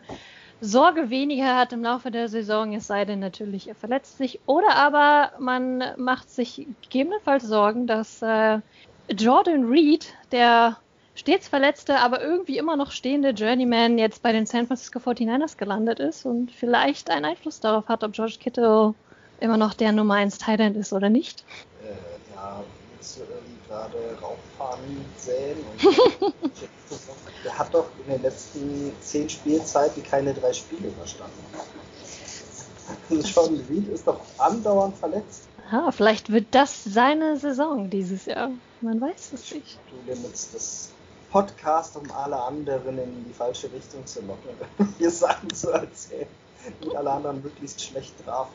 Sorge 0.62 1.10
weniger 1.10 1.56
hat 1.56 1.72
im 1.72 1.84
Laufe 1.84 2.12
der 2.12 2.28
Saison, 2.28 2.74
es 2.74 2.88
sei 2.88 3.06
denn 3.06 3.20
natürlich, 3.20 3.70
er 3.70 3.76
verletzt 3.76 4.18
sich. 4.18 4.40
Oder 4.46 4.76
aber 4.76 5.32
man 5.40 5.84
macht 5.98 6.30
sich 6.30 6.68
gegebenenfalls 6.82 7.44
Sorgen, 7.44 7.88
dass 7.88 8.22
äh, 8.22 8.60
Jordan 9.10 9.66
Reed, 9.66 10.14
der 10.32 10.78
stets 11.16 11.48
verletzte, 11.48 12.00
aber 12.00 12.22
irgendwie 12.22 12.58
immer 12.58 12.76
noch 12.76 12.92
stehende 12.92 13.30
Journeyman 13.30 13.98
jetzt 13.98 14.22
bei 14.22 14.32
den 14.32 14.46
San 14.46 14.68
Francisco 14.68 15.00
49ers 15.00 15.58
gelandet 15.58 16.00
ist 16.00 16.26
und 16.26 16.52
vielleicht 16.52 17.10
einen 17.10 17.26
Einfluss 17.26 17.60
darauf 17.60 17.88
hat, 17.88 18.04
ob 18.04 18.14
George 18.14 18.38
Kittle 18.40 18.94
immer 19.42 19.58
noch 19.58 19.74
der 19.74 19.92
Nummer 19.92 20.16
1 20.16 20.38
Thailand 20.38 20.78
ist 20.78 20.94
oder 20.94 21.10
nicht. 21.10 21.44
Äh, 21.84 22.36
ja, 22.36 22.64
willst 22.96 23.18
du 23.18 23.22
irgendwie 23.22 23.68
gerade 23.68 24.18
Rauchfahnen 24.22 25.06
säen? 25.18 25.58
Und 26.20 26.52
der 27.44 27.58
hat 27.58 27.74
doch 27.74 27.88
in 28.06 28.14
den 28.14 28.22
letzten 28.22 28.92
zehn 29.02 29.30
Spielzeiten 29.30 30.04
keine 30.04 30.34
drei 30.34 30.54
Spiele 30.54 30.90
überstanden. 30.90 31.44
Also 33.10 33.28
John 33.28 33.66
Reed 33.70 33.88
ist 33.90 34.08
doch 34.08 34.20
andauernd 34.38 34.98
verletzt. 34.98 35.44
Ah, 35.72 35.92
vielleicht 35.92 36.32
wird 36.32 36.48
das 36.52 36.84
seine 36.84 37.38
Saison 37.38 37.90
dieses 37.90 38.26
Jahr. 38.26 38.50
Man 38.82 39.00
weiß 39.00 39.34
es 39.34 39.52
nicht. 39.52 39.80
Du 39.90 40.12
nimmst 40.12 40.56
das 40.56 40.90
Podcast, 41.32 41.96
um 41.96 42.10
alle 42.12 42.42
anderen 42.42 42.98
in 42.98 43.26
die 43.26 43.34
falsche 43.34 43.72
Richtung 43.72 44.06
zu 44.06 44.22
locken. 44.22 44.50
Hier 44.98 45.12
Sachen 45.12 45.54
zu 45.54 45.70
erzählen, 45.70 46.28
die 46.84 46.96
alle 46.96 47.12
anderen 47.12 47.44
möglichst 47.44 47.84
schlecht 47.84 48.14
drauf. 48.26 48.48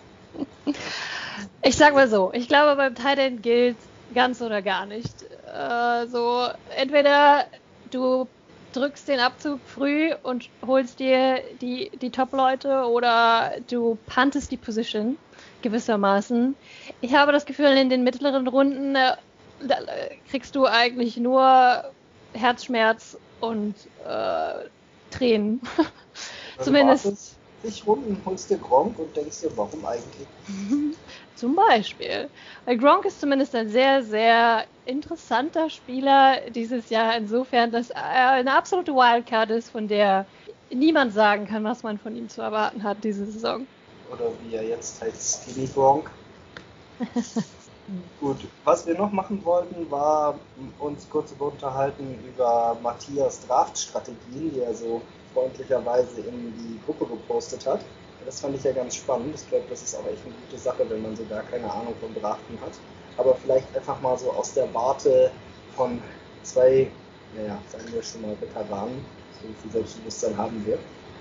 Ich 1.62 1.76
sag 1.76 1.95
mal 1.95 2.09
so, 2.09 2.30
ich 2.32 2.49
glaube 2.49 2.76
beim 2.76 2.95
Titan 2.95 3.41
gilt 3.43 3.76
ganz 4.14 4.41
oder 4.43 4.62
gar 4.62 4.87
nicht. 4.87 5.14
Äh, 5.53 6.07
so, 6.07 6.49
entweder 6.76 7.47
du 7.91 8.28
drückst 8.72 9.09
den 9.09 9.20
Abzug 9.20 9.61
früh 9.66 10.12
und 10.22 10.49
holst 10.66 10.99
dir 10.99 11.41
die, 11.61 11.91
die 12.01 12.11
Top-Leute 12.11 12.85
oder 12.87 13.53
du 13.70 13.97
puntest 14.07 14.51
die 14.51 14.57
Position 14.57 15.16
gewissermaßen. 15.62 16.55
Ich 17.01 17.14
habe 17.14 17.32
das 17.32 17.47
Gefühl, 17.47 17.76
in 17.76 17.89
den 17.89 18.05
mittleren 18.05 18.47
Runden 18.47 18.97
äh, 18.97 19.12
da, 19.61 19.76
äh, 19.76 20.16
kriegst 20.30 20.55
du 20.57 20.66
eigentlich 20.66 21.16
nur 21.16 21.85
Herzschmerz 22.35 23.16
und 23.41 23.74
äh, 24.07 24.68
Tränen. 25.11 25.61
Also 26.57 26.70
Zumindest. 26.70 27.34
Dich 27.64 27.86
Runden 27.86 28.22
holst 28.26 28.50
dir 28.50 28.58
Gronk 28.58 28.98
und 28.98 29.16
denkst 29.16 29.40
dir, 29.40 29.50
warum 29.56 29.86
eigentlich? 29.86 30.28
Zum 31.34 31.56
Beispiel. 31.56 32.30
Weil 32.66 32.76
Gronk 32.76 33.06
ist 33.06 33.20
zumindest 33.20 33.54
ein 33.54 33.70
sehr, 33.70 34.02
sehr 34.02 34.66
interessanter 34.84 35.70
Spieler 35.70 36.50
dieses 36.50 36.90
Jahr, 36.90 37.16
insofern, 37.16 37.70
dass 37.70 37.90
er 37.90 38.32
eine 38.32 38.54
absolute 38.54 38.92
Wildcard 38.92 39.50
ist, 39.50 39.70
von 39.70 39.88
der 39.88 40.26
niemand 40.70 41.12
sagen 41.12 41.46
kann, 41.46 41.64
was 41.64 41.82
man 41.82 41.98
von 41.98 42.14
ihm 42.14 42.28
zu 42.28 42.42
erwarten 42.42 42.82
hat 42.82 43.02
diese 43.02 43.24
Saison. 43.24 43.66
Oder 44.10 44.30
wie 44.40 44.54
er 44.54 44.64
jetzt 44.64 45.00
heißt, 45.00 45.42
Skinny 45.42 45.66
Gronk. 45.66 46.10
Gut, 48.18 48.46
was 48.64 48.86
wir 48.86 48.96
noch 48.96 49.12
machen 49.12 49.44
wollten, 49.44 49.90
war 49.90 50.38
uns 50.78 51.08
kurz 51.08 51.32
unterhalten 51.32 52.24
über 52.24 52.78
Matthias 52.82 53.40
Draftstrategien, 53.40 54.52
die 54.52 54.60
er 54.60 54.74
so 54.74 55.02
freundlicherweise 55.35 56.20
in 56.20 56.55
die 56.57 56.80
Gruppe 56.87 57.07
gepostet 57.07 57.66
hat. 57.66 57.80
Das 58.24 58.41
fand 58.41 58.57
ich 58.57 58.64
ja 58.64 58.72
ganz 58.72 58.97
spannend. 58.97 59.35
Ich 59.35 59.49
glaube, 59.51 59.64
das 59.68 59.82
ist 59.82 59.95
auch 59.95 60.07
echt 60.07 60.24
eine 60.24 60.35
gute 60.47 60.59
Sache, 60.62 60.87
wenn 60.89 61.03
man 61.03 61.14
so 61.14 61.24
gar 61.26 61.43
keine 61.43 61.70
Ahnung 61.70 61.95
vom 62.01 62.14
Draften 62.14 62.59
hat. 62.61 62.72
Aber 63.18 63.35
vielleicht 63.35 63.66
einfach 63.76 64.01
mal 64.01 64.16
so 64.18 64.32
aus 64.32 64.55
der 64.55 64.72
Warte 64.72 65.30
von 65.76 66.01
zwei, 66.43 66.91
naja, 67.37 67.59
sagen 67.70 67.85
wir 67.93 68.03
schon 68.03 68.22
mal 68.22 68.37
Veteranen, 68.41 69.05
so 69.43 69.49
viel 69.62 69.72
Selbstbewusstsein 69.72 70.37
haben 70.39 70.64
wir. 70.66 70.78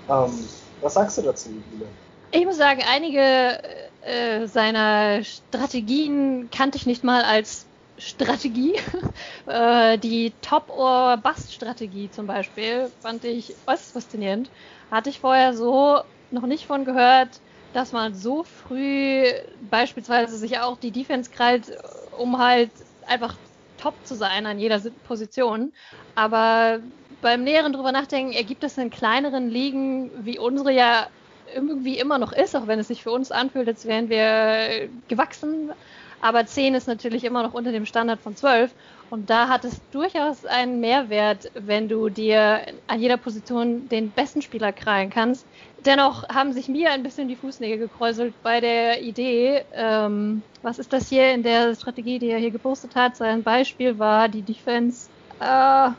Ähm, 0.08 0.48
was 0.80 0.94
sagst 0.94 1.18
du 1.18 1.22
dazu, 1.22 1.50
Jule? 1.50 1.86
Ich 2.30 2.44
muss 2.44 2.56
sagen, 2.56 2.82
einige 2.90 3.60
äh, 4.00 4.46
seiner 4.46 5.22
Strategien 5.22 6.48
kannte 6.50 6.78
ich 6.78 6.86
nicht 6.86 7.04
mal 7.04 7.22
als 7.22 7.66
Strategie. 7.98 8.74
äh, 9.46 9.98
die 9.98 10.38
Top-or-Bust-Strategie 10.40 12.10
zum 12.10 12.26
Beispiel 12.26 12.92
fand 13.00 13.24
ich 13.24 13.56
äußerst 13.66 13.92
faszinierend. 13.92 14.50
Hatte 14.90 15.10
ich 15.10 15.20
vorher 15.20 15.54
so 15.54 16.00
noch 16.30 16.46
nicht 16.46 16.66
von 16.66 16.84
gehört, 16.84 17.42
dass 17.72 17.92
man 17.92 18.14
so 18.14 18.44
früh 18.44 19.24
beispielsweise 19.60 20.36
sich 20.38 20.58
auch 20.58 20.78
die 20.78 20.92
Defense 20.92 21.30
krallt, 21.30 21.72
um 22.10 22.38
halt 22.38 22.84
einfach 23.02 23.38
top 23.76 24.06
zu 24.06 24.14
sein 24.14 24.46
an 24.46 24.58
jeder 24.58 24.80
Position. 25.02 25.72
Aber 26.14 26.80
beim 27.20 27.42
näheren 27.42 27.72
drüber 27.72 27.92
nachdenken 27.92 28.32
ergibt 28.32 28.64
es 28.64 28.78
in 28.78 28.90
kleineren 28.90 29.48
Ligen 29.48 30.24
wie 30.24 30.38
unsere 30.38 30.72
ja 30.72 31.08
irgendwie 31.46 31.98
immer 31.98 32.18
noch 32.18 32.32
ist, 32.32 32.56
auch 32.56 32.66
wenn 32.66 32.78
es 32.78 32.88
sich 32.88 33.02
für 33.02 33.10
uns 33.10 33.30
anfühlt, 33.30 33.68
als 33.68 33.84
wären 33.84 34.08
wir 34.08 34.88
gewachsen. 35.08 35.72
Aber 36.20 36.46
10 36.46 36.74
ist 36.74 36.86
natürlich 36.86 37.24
immer 37.24 37.42
noch 37.42 37.54
unter 37.54 37.72
dem 37.72 37.86
Standard 37.86 38.20
von 38.20 38.36
12. 38.36 38.72
Und 39.10 39.30
da 39.30 39.48
hat 39.48 39.64
es 39.64 39.80
durchaus 39.92 40.44
einen 40.44 40.80
Mehrwert, 40.80 41.50
wenn 41.54 41.88
du 41.88 42.08
dir 42.08 42.62
an 42.86 43.00
jeder 43.00 43.16
Position 43.16 43.88
den 43.88 44.10
besten 44.10 44.42
Spieler 44.42 44.72
krallen 44.72 45.10
kannst. 45.10 45.46
Dennoch 45.84 46.28
haben 46.30 46.52
sich 46.52 46.68
mir 46.68 46.90
ein 46.90 47.02
bisschen 47.02 47.28
die 47.28 47.36
Fußnägel 47.36 47.78
gekräuselt 47.78 48.34
bei 48.42 48.60
der 48.60 49.02
Idee, 49.02 49.64
ähm, 49.74 50.42
was 50.62 50.78
ist 50.78 50.94
das 50.94 51.10
hier 51.10 51.32
in 51.32 51.42
der 51.42 51.74
Strategie, 51.74 52.18
die 52.18 52.30
er 52.30 52.38
hier 52.38 52.50
gepostet 52.50 52.96
hat? 52.96 53.16
Sein 53.16 53.42
Beispiel 53.42 53.98
war 53.98 54.28
die 54.28 54.40
Defense 54.40 55.10
äh, 55.40 55.90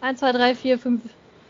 1, 0.00 0.20
2, 0.20 0.32
3, 0.32 0.54
4, 0.54 0.78
5, 0.78 1.02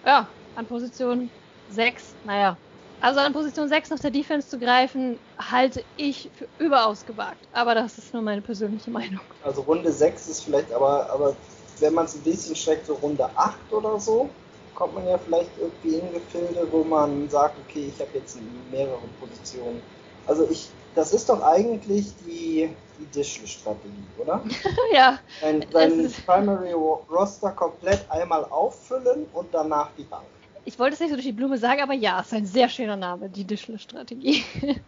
ja, 0.05 0.27
an 0.57 0.67
Position 0.67 1.31
6, 1.71 2.15
naja, 2.25 2.57
also 3.05 3.21
an 3.21 3.35
Position 3.35 3.69
6 3.69 3.91
nach 3.91 3.99
der 3.99 4.11
Defense 4.11 4.49
zu 4.49 4.59
greifen, 4.59 5.19
halte 5.39 5.85
ich 5.99 6.31
für 6.35 6.49
überaus 6.59 7.05
gewagt. 7.05 7.47
Aber 7.53 7.75
das 7.75 7.99
ist 7.99 8.15
nur 8.15 8.23
meine 8.23 8.41
persönliche 8.41 8.91
Meinung. 8.91 9.21
Also 9.43 9.61
Runde 9.61 9.93
6 9.93 10.29
ist 10.29 10.45
vielleicht, 10.45 10.73
aber, 10.73 11.11
aber 11.11 11.37
wenn 11.81 11.93
man 11.93 12.07
es 12.07 12.15
ein 12.15 12.23
bisschen 12.23 12.57
streckt, 12.57 12.87
so 12.87 12.95
Runde 12.95 13.29
8 13.37 13.57
oder 13.73 14.01
so, 14.01 14.31
kommt 14.75 14.95
man 14.95 15.07
ja 15.07 15.19
vielleicht 15.19 15.51
irgendwie 15.61 15.97
in 15.97 16.13
Gefilde, 16.15 16.67
wo 16.71 16.83
man 16.83 17.29
sagt, 17.29 17.57
okay, 17.69 17.93
ich 17.95 18.01
habe 18.01 18.11
jetzt 18.15 18.39
mehrere 18.71 18.99
Positionen. 19.21 19.83
Also 20.27 20.49
ich, 20.51 20.71
das 20.95 21.13
ist 21.13 21.29
doch 21.29 21.43
eigentlich 21.43 22.07
die, 22.27 22.71
die 22.99 23.07
Dischle-Strategie, 23.15 24.09
oder? 24.17 24.43
ja. 24.95 25.19
Dein, 25.43 25.67
dein 25.71 26.11
Primary 26.25 26.73
Roster 26.73 27.51
komplett 27.51 28.11
einmal 28.11 28.45
auffüllen 28.47 29.27
und 29.35 29.49
danach 29.53 29.91
die 29.99 30.05
Bank 30.05 30.25
ich 30.65 30.79
wollte 30.79 30.95
es 30.95 31.01
nicht 31.01 31.11
so 31.11 31.17
durch 31.17 31.27
die 31.27 31.33
Blume 31.33 31.59
sagen, 31.59 31.83
aber 31.83 31.95
ja, 31.95 32.21
es 32.21 32.27
ist 32.27 32.35
ein 32.35 32.47
sehr 32.47 32.69
schöner 32.69 32.97
Name, 32.97 33.29
die 33.29 33.45
Dischle-Strategie. 33.45 34.45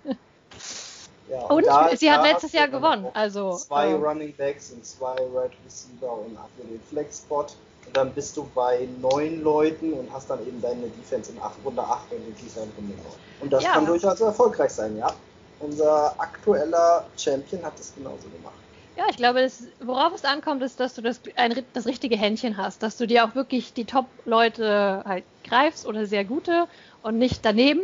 Ja, 1.29 1.41
und, 1.47 1.57
und 1.57 1.67
da, 1.67 1.91
sie 1.97 2.11
hat 2.11 2.23
letztes 2.23 2.53
Jahr 2.53 2.69
gewonnen. 2.69 3.09
Also, 3.13 3.57
zwei 3.57 3.91
ähm, 3.91 4.03
Running 4.03 4.33
Backs 4.37 4.71
und 4.71 4.85
zwei 4.87 5.17
Right 5.35 5.51
Receiver 5.65 6.13
und 6.13 6.39
für 6.57 6.67
den 6.69 6.81
Flex-Spot. 6.89 7.47
Und 7.87 7.97
dann 7.97 8.13
bist 8.13 8.37
du 8.37 8.49
bei 8.55 8.89
neun 9.01 9.43
Leuten 9.43 9.93
und 9.93 10.13
hast 10.13 10.31
dann 10.31 10.41
eben 10.47 10.61
deine 10.61 10.89
Defense 10.89 11.33
in 11.33 11.41
acht, 11.41 11.57
Runde 11.65 11.83
8 11.83 12.13
und 12.13 12.29
in 12.29 12.35
dieser 12.37 12.61
Runde 12.61 12.81
9. 12.81 12.95
Und 13.41 13.53
das 13.53 13.63
ja. 13.63 13.73
kann 13.73 13.87
durchaus 13.87 14.21
erfolgreich 14.21 14.71
sein, 14.71 14.97
ja. 14.97 15.13
Unser 15.61 16.15
aktueller 16.19 17.07
Champion 17.17 17.65
hat 17.65 17.79
das 17.79 17.93
genauso 17.95 18.29
gemacht. 18.29 18.55
Ja, 18.97 19.05
ich 19.11 19.17
glaube, 19.19 19.43
das, 19.43 19.63
worauf 19.79 20.15
es 20.15 20.25
ankommt, 20.25 20.63
ist, 20.63 20.81
dass 20.81 20.95
du 20.95 21.03
das, 21.03 21.21
ein, 21.37 21.67
das 21.75 21.87
richtige 21.87 22.17
Händchen 22.17 22.57
hast, 22.57 22.83
dass 22.83 22.97
du 22.97 23.07
dir 23.07 23.27
auch 23.27 23.35
wirklich 23.35 23.75
die 23.75 23.85
Top-Leute 23.85 25.03
halt 25.05 25.27
greifst 25.45 25.85
oder 25.85 26.07
sehr 26.07 26.25
gute 26.25 26.67
und 27.03 27.19
nicht 27.19 27.45
daneben. 27.45 27.83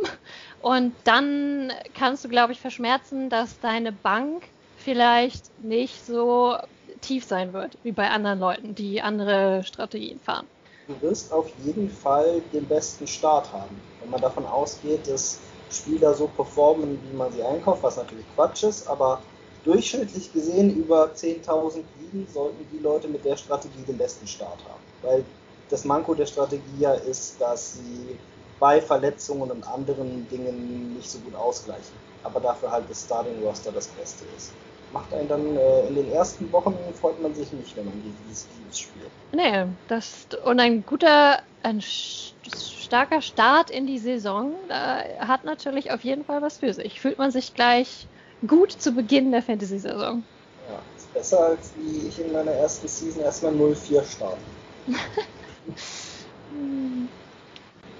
Und 0.59 0.97
dann 1.05 1.71
kannst 1.93 2.25
du, 2.25 2.29
glaube 2.31 2.53
ich, 2.55 2.61
verschmerzen, 2.61 3.29
dass 3.29 3.61
deine 3.61 3.93
Bank 3.93 4.49
vielleicht 4.75 5.59
nicht 5.59 6.03
so 6.07 6.57
tief 7.03 7.27
sein 7.27 7.53
wird 7.53 7.79
wie 7.83 7.93
bei 7.93 8.09
anderen 8.09 8.39
Leuten, 8.39 8.75
die 8.75 9.03
andere 9.03 9.65
Strategien 9.65 10.19
fahren. 10.19 10.49
Du 10.87 11.01
wirst 11.03 11.31
auf 11.31 11.49
jeden 11.59 11.91
Fall 11.91 12.41
den 12.53 12.67
besten 12.67 13.07
Start 13.07 13.53
haben. 13.53 13.83
Wenn 14.01 14.11
man 14.11 14.21
davon 14.23 14.47
ausgeht, 14.47 15.07
dass 15.09 15.41
Spieler 15.69 16.15
so 16.15 16.27
performen, 16.29 17.03
wie 17.03 17.17
man 17.17 17.31
sie 17.33 17.43
einkauft, 17.43 17.83
was 17.83 17.97
natürlich 17.99 18.27
Quatsch 18.35 18.63
ist, 18.63 18.87
aber 18.87 19.23
durchschnittlich 19.63 20.33
gesehen 20.33 20.75
über 20.77 21.15
10.000 21.15 21.85
Ligen 21.99 22.27
sollten 22.27 22.69
die 22.71 22.79
Leute 22.79 23.09
mit 23.09 23.25
der 23.25 23.37
Strategie 23.37 23.85
den 23.85 23.99
besten 23.99 24.27
Start 24.27 24.65
haben. 24.65 24.83
Weil 25.03 25.25
das 25.69 25.85
Manko 25.85 26.15
der 26.15 26.27
Strategie 26.27 26.79
ja 26.81 26.93
ist, 26.93 27.41
dass 27.41 27.73
sie 27.73 28.19
bei 28.59 28.81
Verletzungen 28.81 29.51
und 29.51 29.65
anderen 29.65 30.29
Dingen 30.29 30.93
nicht 30.93 31.11
so 31.11 31.19
gut 31.21 31.35
ausgleichen. 31.35 31.99
Aber 32.23 32.41
dafür 32.41 32.71
halt 32.71 32.89
das 32.89 33.03
Starting 33.03 33.43
Roster 33.43 33.73
das 33.73 33.89
Beste 33.89 34.25
ist. 34.37 34.53
Macht 34.93 35.13
einen 35.15 35.29
dann 35.29 35.57
äh, 35.57 35.89
in 35.89 35.95
den 35.95 36.13
ersten 36.13 36.53
Wochen 36.53 36.77
freut 36.95 37.21
man 37.21 37.35
sich 37.35 37.53
nicht, 37.53 37.77
wenn 37.77 37.87
man 37.87 38.03
dieses 38.03 38.47
Teams 38.49 38.79
spielt. 38.79 39.11
Nee, 39.35 39.67
das 39.89 40.29
und 40.45 40.61
ein 40.61 40.85
guter, 40.85 41.39
ein 41.63 41.81
starker 41.81 43.23
Start 43.23 43.71
in 43.71 43.87
die 43.87 43.99
Saison 43.99 44.55
äh, 44.69 45.19
hat 45.19 45.45
natürlich 45.45 45.91
auf 45.91 46.05
jeden 46.05 46.25
Fall 46.25 46.43
was 46.43 46.59
für 46.59 46.75
sich. 46.75 47.01
Fühlt 47.01 47.19
man 47.19 47.31
sich 47.31 47.55
gleich 47.55 48.09
gut 48.47 48.73
zu 48.73 48.93
Beginn 48.93 49.33
der 49.33 49.43
Fantasy-Saison. 49.43 50.25
Ja, 50.69 50.79
ist 50.97 51.13
besser 51.15 51.41
als 51.41 51.73
wie 51.77 52.09
ich 52.09 52.21
in 52.21 52.33
meiner 52.33 52.53
ersten 52.53 52.89
Season 52.89 53.23
erstmal 53.23 53.53
0-4 53.53 54.05
starte. 54.05 54.39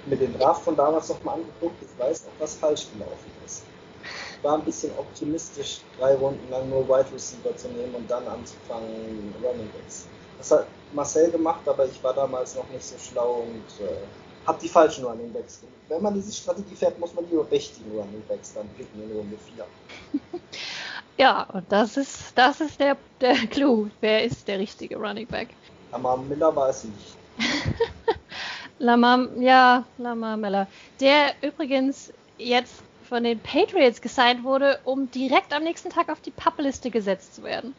Mit 0.05 0.19
dem 0.19 0.37
Draft 0.37 0.63
von 0.63 0.75
damals 0.75 1.07
nochmal 1.09 1.35
angeguckt, 1.35 1.81
ich 1.81 1.97
weiß 1.99 2.23
auch, 2.25 2.31
was 2.39 2.55
falsch 2.55 2.87
gelaufen 2.93 3.31
ist. 3.45 3.63
Ich 4.37 4.43
war 4.43 4.57
ein 4.57 4.65
bisschen 4.65 4.91
optimistisch, 4.97 5.79
drei 5.97 6.15
Runden 6.15 6.51
lang 6.51 6.69
nur 6.69 6.85
Wide 6.89 7.05
Receiver 7.13 7.55
zu 7.55 7.69
nehmen 7.69 7.95
und 7.95 8.11
dann 8.11 8.27
anzufangen, 8.27 9.33
Running 9.41 9.69
Backs. 9.71 10.07
Das 10.37 10.51
hat 10.51 10.67
Marcel 10.91 11.31
gemacht, 11.31 11.61
aber 11.65 11.85
ich 11.85 12.03
war 12.03 12.13
damals 12.13 12.55
noch 12.55 12.67
nicht 12.69 12.83
so 12.83 12.97
schlau 12.97 13.45
und 13.47 13.85
äh, 13.85 13.93
habe 14.45 14.59
die 14.61 14.69
falschen 14.69 15.05
Running 15.05 15.31
Backs. 15.31 15.61
Wenn 15.87 16.01
man 16.01 16.13
diese 16.13 16.31
Strategie 16.31 16.75
fährt, 16.75 16.99
muss 16.99 17.13
man 17.13 17.25
die 17.29 17.35
richtigen 17.35 17.91
Running 17.91 18.23
Backs 18.27 18.53
dann 18.53 18.67
picken 18.77 19.03
in 19.03 19.17
Runde 19.17 19.37
4. 19.55 19.65
Ja, 21.17 21.43
und 21.53 21.71
das 21.71 21.95
ist, 21.95 22.31
das 22.35 22.59
ist 22.59 22.79
der, 22.79 22.97
der 23.21 23.35
Clou. 23.51 23.87
Wer 24.01 24.23
ist 24.23 24.47
der 24.47 24.59
richtige 24.59 24.97
Running 24.97 25.27
Back? 25.27 25.49
Aber 25.91 26.17
Miller 26.17 26.55
war 26.55 26.69
es 26.69 26.83
nicht. 26.83 27.15
Lamar, 28.79 29.27
ja, 29.37 29.83
Lamar 29.97 30.37
Miller. 30.37 30.67
Der 30.99 31.35
übrigens 31.41 32.11
jetzt 32.37 32.81
von 33.07 33.23
den 33.23 33.39
Patriots 33.39 34.01
gesigned 34.01 34.43
wurde, 34.43 34.79
um 34.85 35.09
direkt 35.11 35.53
am 35.53 35.63
nächsten 35.63 35.89
Tag 35.91 36.09
auf 36.09 36.19
die 36.21 36.31
Pappliste 36.31 36.89
gesetzt 36.89 37.35
zu 37.35 37.43
werden. 37.43 37.75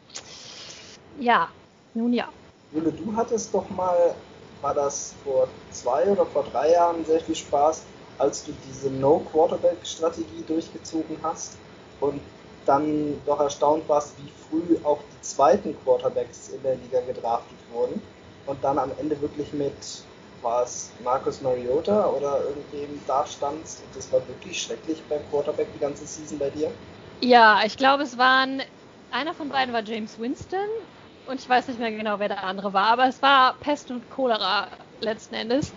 Ja, 1.19 1.49
nun 1.93 2.13
ja. 2.13 2.29
Jule, 2.71 2.91
du 2.91 3.15
hattest 3.15 3.53
doch 3.53 3.69
mal, 3.69 4.15
war 4.61 4.73
das 4.73 5.13
vor 5.23 5.47
zwei 5.71 6.09
oder 6.09 6.25
vor 6.25 6.43
drei 6.43 6.71
Jahren 6.71 7.05
sehr 7.05 7.19
viel 7.19 7.35
Spaß, 7.35 7.85
als 8.17 8.43
du 8.45 8.53
diese 8.65 8.89
No-Quarterback-Strategie 8.89 10.43
durchgezogen 10.47 11.17
hast 11.21 11.57
und 11.99 12.21
dann 12.65 13.21
doch 13.25 13.39
erstaunt 13.39 13.87
warst, 13.87 14.17
wie 14.17 14.29
früh 14.49 14.77
auch 14.83 14.99
die 15.11 15.21
zweiten 15.21 15.75
Quarterbacks 15.83 16.49
in 16.49 16.63
der 16.63 16.75
Liga 16.75 17.01
gedraftet 17.01 17.57
wurden 17.69 18.01
und 18.45 18.63
dann 18.63 18.79
am 18.79 18.91
Ende 18.99 19.19
wirklich 19.21 19.53
mit, 19.53 19.73
war 20.41 20.63
es 20.63 20.91
Marcus 21.03 21.41
Mariota 21.41 22.09
oder 22.09 22.39
irgendwem 22.43 23.01
da 23.07 23.25
standst 23.25 23.81
und 23.83 23.95
das 23.95 24.11
war 24.11 24.27
wirklich 24.27 24.61
schrecklich 24.61 25.01
beim 25.09 25.21
Quarterback 25.29 25.73
die 25.73 25.79
ganze 25.79 26.05
Season 26.05 26.39
bei 26.39 26.49
dir? 26.49 26.71
Ja, 27.21 27.61
ich 27.65 27.77
glaube, 27.77 28.03
es 28.03 28.17
waren, 28.17 28.61
einer 29.11 29.33
von 29.33 29.49
beiden 29.49 29.73
war 29.73 29.83
James 29.83 30.19
Winston 30.19 30.59
und 31.25 31.41
ich 31.41 31.49
weiß 31.49 31.67
nicht 31.67 31.79
mehr 31.79 31.91
genau, 31.91 32.19
wer 32.19 32.29
der 32.29 32.43
andere 32.43 32.73
war, 32.73 32.87
aber 32.87 33.07
es 33.07 33.21
war 33.21 33.59
Pest 33.59 33.91
und 33.91 34.09
Cholera 34.09 34.77
letzten 34.99 35.35
Endes. 35.35 35.75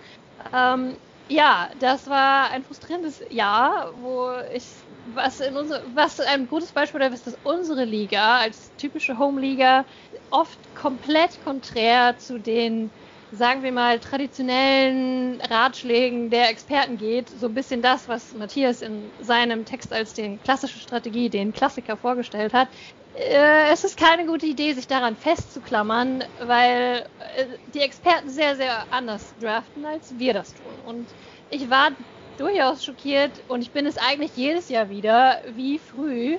Ähm, 0.53 0.99
ja, 1.27 1.71
das 1.77 2.07
war 2.07 2.49
ein 2.49 2.63
frustrierendes 2.63 3.23
Jahr, 3.29 3.93
wo 3.95 4.31
ich 4.51 4.87
was 5.05 5.39
in 5.39 5.55
unsere, 5.57 5.83
was 5.93 6.19
ein 6.19 6.47
gutes 6.47 6.73
Beispiel 6.73 6.99
dafür 6.99 7.15
ist, 7.15 7.27
dass 7.27 7.35
unsere 7.43 7.85
Liga 7.85 8.39
als 8.39 8.75
typische 8.77 9.19
Home-Liga 9.19 9.85
oft 10.31 10.73
komplett 10.73 11.39
konträr 11.39 12.17
zu 12.17 12.39
den, 12.39 12.95
sagen 13.31 13.63
wir 13.63 13.71
mal, 13.71 13.99
traditionellen 13.99 15.41
Ratschlägen 15.41 16.29
der 16.29 16.49
Experten 16.49 16.97
geht. 16.97 17.29
So 17.29 17.47
ein 17.47 17.53
bisschen 17.53 17.81
das, 17.81 18.07
was 18.07 18.33
Matthias 18.33 18.81
in 18.81 19.11
seinem 19.21 19.65
Text 19.65 19.93
als 19.93 20.13
den 20.13 20.41
klassische 20.41 20.79
Strategie, 20.79 21.29
den 21.29 21.53
Klassiker 21.53 21.97
vorgestellt 21.97 22.53
hat. 22.53 22.69
Äh, 23.15 23.71
es 23.71 23.83
ist 23.83 23.97
keine 23.97 24.25
gute 24.25 24.45
Idee, 24.45 24.73
sich 24.73 24.87
daran 24.87 25.15
festzuklammern, 25.15 26.23
weil 26.45 27.05
äh, 27.35 27.45
die 27.73 27.79
Experten 27.79 28.29
sehr, 28.29 28.55
sehr 28.55 28.85
anders 28.91 29.33
draften, 29.39 29.85
als 29.85 30.17
wir 30.17 30.33
das 30.33 30.53
tun. 30.53 30.73
Und 30.85 31.07
ich 31.49 31.69
war 31.69 31.91
durchaus 32.37 32.85
schockiert 32.85 33.31
und 33.47 33.61
ich 33.61 33.71
bin 33.71 33.85
es 33.85 33.97
eigentlich 33.97 34.35
jedes 34.35 34.69
Jahr 34.69 34.89
wieder, 34.89 35.41
wie 35.55 35.77
früh 35.77 36.37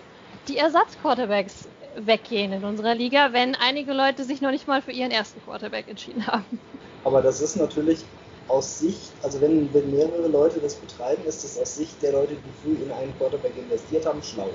die 0.48 0.56
Ersatzquarterbacks 0.56 1.68
weggehen 1.96 2.52
in 2.52 2.64
unserer 2.64 2.94
Liga, 2.94 3.32
wenn 3.32 3.54
einige 3.54 3.92
Leute 3.92 4.24
sich 4.24 4.40
noch 4.40 4.50
nicht 4.50 4.66
mal 4.66 4.80
für 4.80 4.92
ihren 4.92 5.10
ersten 5.10 5.42
Quarterback 5.42 5.88
entschieden 5.88 6.26
haben. 6.26 6.58
Aber 7.02 7.22
das 7.22 7.40
ist 7.40 7.56
natürlich 7.56 8.04
aus 8.46 8.78
Sicht, 8.78 9.12
also 9.22 9.40
wenn, 9.40 9.72
wenn 9.72 9.90
mehrere 9.90 10.26
Leute 10.26 10.60
das 10.60 10.80
betreiben, 10.80 11.24
ist 11.24 11.44
das 11.44 11.56
aus 11.56 11.74
Sicht 11.76 12.02
der 12.02 12.12
Leute, 12.12 12.34
die 12.34 12.52
früh 12.52 12.74
in 12.74 12.90
einen 12.90 13.16
Quarterback 13.16 13.56
investiert 13.56 14.06
haben, 14.06 14.22
schlau. 14.22 14.50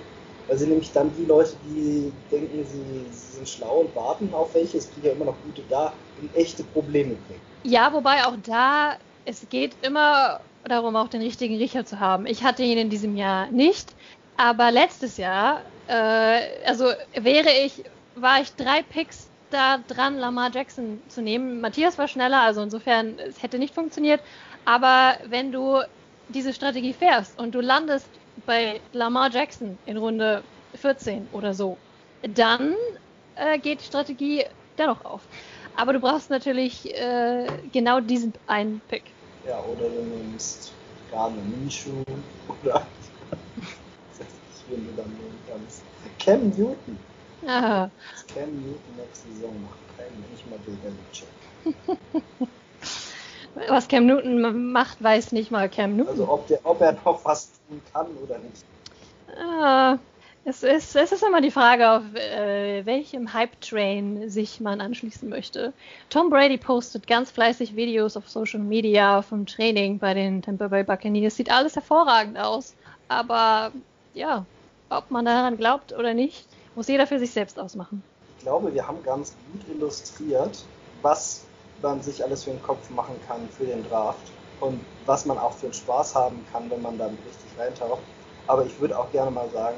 Weil 0.48 0.58
sie 0.58 0.68
nämlich 0.68 0.91
dann 0.91 1.14
die 1.14 1.26
Leute, 1.26 1.56
die 1.64 2.12
denken, 2.30 2.66
sie, 2.66 3.12
sie 3.12 3.36
sind 3.38 3.50
schlau 3.50 3.80
und 3.80 3.96
warten 3.96 4.34
auf 4.34 4.54
welche, 4.54 4.78
es 4.78 4.91
kriegen 4.91 5.08
ja 5.08 5.14
immer 5.14 5.26
noch 5.26 5.41
gute 5.41 5.64
da, 5.64 5.98
in 6.18 6.32
echte 6.34 6.64
Probleme 6.64 7.16
bringen. 7.16 7.41
Ja, 7.64 7.93
wobei 7.93 8.26
auch 8.26 8.36
da, 8.43 9.00
es 9.24 9.48
geht 9.50 9.78
immer 9.84 10.41
darum, 10.64 10.96
auch 10.96 11.08
den 11.08 11.22
richtigen 11.22 11.56
Riecher 11.56 11.86
zu 11.86 12.00
haben. 12.00 12.26
Ich 12.28 12.43
hatte 12.43 12.64
ihn 12.64 12.78
in 12.78 12.89
diesem 12.89 13.16
Jahr 13.16 13.50
nicht, 13.50 13.96
aber 14.36 14.72
letztes 14.72 15.18
Jahr, 15.18 15.64
äh, 15.88 16.64
also 16.66 16.86
wäre 17.14 17.50
ich, 17.66 17.84
war 18.14 18.41
ich 18.41 18.56
drei 18.56 18.84
Picks 18.84 19.32
da 19.50 19.78
dran, 19.78 20.18
Lamar 20.18 20.52
Jackson 20.54 21.00
zu 21.10 21.22
nehmen. 21.22 21.62
Matthias 21.62 21.98
war 21.98 22.08
schneller, 22.08 22.41
also 22.41 22.62
insofern, 22.62 23.20
es 23.20 23.41
hätte 23.41 23.60
nicht 23.60 23.74
funktioniert. 23.74 24.22
Aber 24.66 25.18
wenn 25.28 25.52
du 25.52 25.82
diese 26.30 26.54
Strategie 26.54 26.93
fährst 26.93 27.39
und 27.39 27.54
du 27.54 27.62
landest 27.62 28.10
bei 28.46 28.82
Lamar 28.91 29.32
Jackson 29.32 29.78
in 29.86 29.98
Runde 29.98 30.43
14 30.76 31.28
oder 31.32 31.54
so, 31.54 31.78
dann 32.22 32.74
äh, 33.36 33.60
geht 33.60 33.82
die 33.82 33.86
Strategie 33.86 34.46
dennoch 34.78 35.06
auf. 35.06 35.22
Aber 35.76 35.93
du 35.93 36.00
brauchst 36.00 36.30
natürlich 36.30 36.93
äh, 36.96 37.46
genau 37.72 38.00
diesen 38.00 38.34
einen 38.48 38.82
Pick. 38.82 39.14
Ja, 39.48 39.62
oder 39.64 39.89
du 39.89 40.02
nimmst 40.02 40.74
Gardner 41.12 41.43
Minshew 41.43 42.04
oder 42.48 42.82
wenn 44.70 44.86
du 44.88 44.93
dann 44.93 45.10
nehmen 45.10 45.39
kannst. 45.48 45.84
Cam 46.20 46.50
Newton. 46.50 46.98
Aha. 47.48 47.89
Cam 48.34 48.50
Newton 48.62 48.96
nächste 48.98 49.28
Saison 49.34 49.54
macht 49.64 49.98
keinen, 49.98 50.24
nicht 50.32 50.50
mal 50.50 50.60
Bill 50.66 50.78
Belichick. 50.84 51.28
Was 53.70 53.88
Cam 53.88 54.06
Newton 54.06 54.72
macht, 54.72 55.02
weiß 55.02 55.32
nicht 55.32 55.52
mal 55.52 55.70
Cam 55.70 55.96
Newton. 55.96 56.12
Also 56.12 56.30
ob, 56.30 56.48
der, 56.48 56.60
ob 56.64 56.82
er 56.82 56.93
noch 57.06 57.24
was 57.24 57.52
tun 57.68 57.82
kann 57.93 58.08
oder 58.22 58.38
nicht. 58.39 58.66
Ah, 59.38 59.98
es, 60.43 60.62
ist, 60.62 60.96
es 60.96 61.12
ist 61.12 61.24
immer 61.24 61.41
die 61.41 61.52
Frage, 61.52 61.89
auf 61.89 62.04
äh, 62.16 62.86
welchem 62.86 63.34
Hype-Train 63.34 64.30
sich 64.30 64.60
man 64.60 64.82
anschließen 64.82 65.30
möchte. 65.30 65.74
Tom 66.10 66.30
Brady 66.30 66.58
postet 66.58 67.08
ganz 67.08 67.32
fleißig 67.32 67.76
Videos 67.76 68.18
auf 68.18 68.30
Social 68.30 68.60
Media 68.60 69.22
vom 69.22 69.46
Training 69.46 70.00
bei 70.00 70.14
den 70.14 70.41
Tampa 70.41 70.68
Bay 70.68 70.84
Buccaneers. 70.84 71.36
Sieht 71.36 71.50
alles 71.50 71.76
hervorragend 71.76 72.38
aus. 72.38 72.76
Aber 73.08 73.72
ja, 74.14 74.46
ob 74.89 75.12
man 75.12 75.26
daran 75.26 75.58
glaubt 75.58 75.93
oder 75.93 76.14
nicht, 76.14 76.46
muss 76.76 76.88
jeder 76.88 77.07
für 77.07 77.19
sich 77.19 77.32
selbst 77.32 77.59
ausmachen. 77.59 78.03
Ich 78.38 78.43
glaube, 78.43 78.73
wir 78.73 78.88
haben 78.88 79.01
ganz 79.03 79.34
gut 79.51 79.61
illustriert, 79.76 80.65
was 81.01 81.45
man 81.82 82.01
sich 82.01 82.23
alles 82.23 82.43
für 82.43 82.51
den 82.51 82.61
Kopf 82.61 82.89
machen 82.89 83.15
kann 83.28 83.49
für 83.49 83.65
den 83.65 83.84
Draft 83.84 84.32
und 84.59 84.80
was 85.05 85.26
man 85.26 85.38
auch 85.38 85.53
für 85.53 85.67
einen 85.67 85.73
Spaß 85.73 86.15
haben 86.15 86.45
kann, 86.51 86.69
wenn 86.69 86.82
man 86.82 86.97
dann 86.97 87.17
richtig 87.26 87.57
reintaucht. 87.57 88.01
Aber 88.47 88.65
ich 88.65 88.80
würde 88.80 88.97
auch 88.97 89.11
gerne 89.11 89.32
mal 89.32 89.49
sagen, 89.49 89.78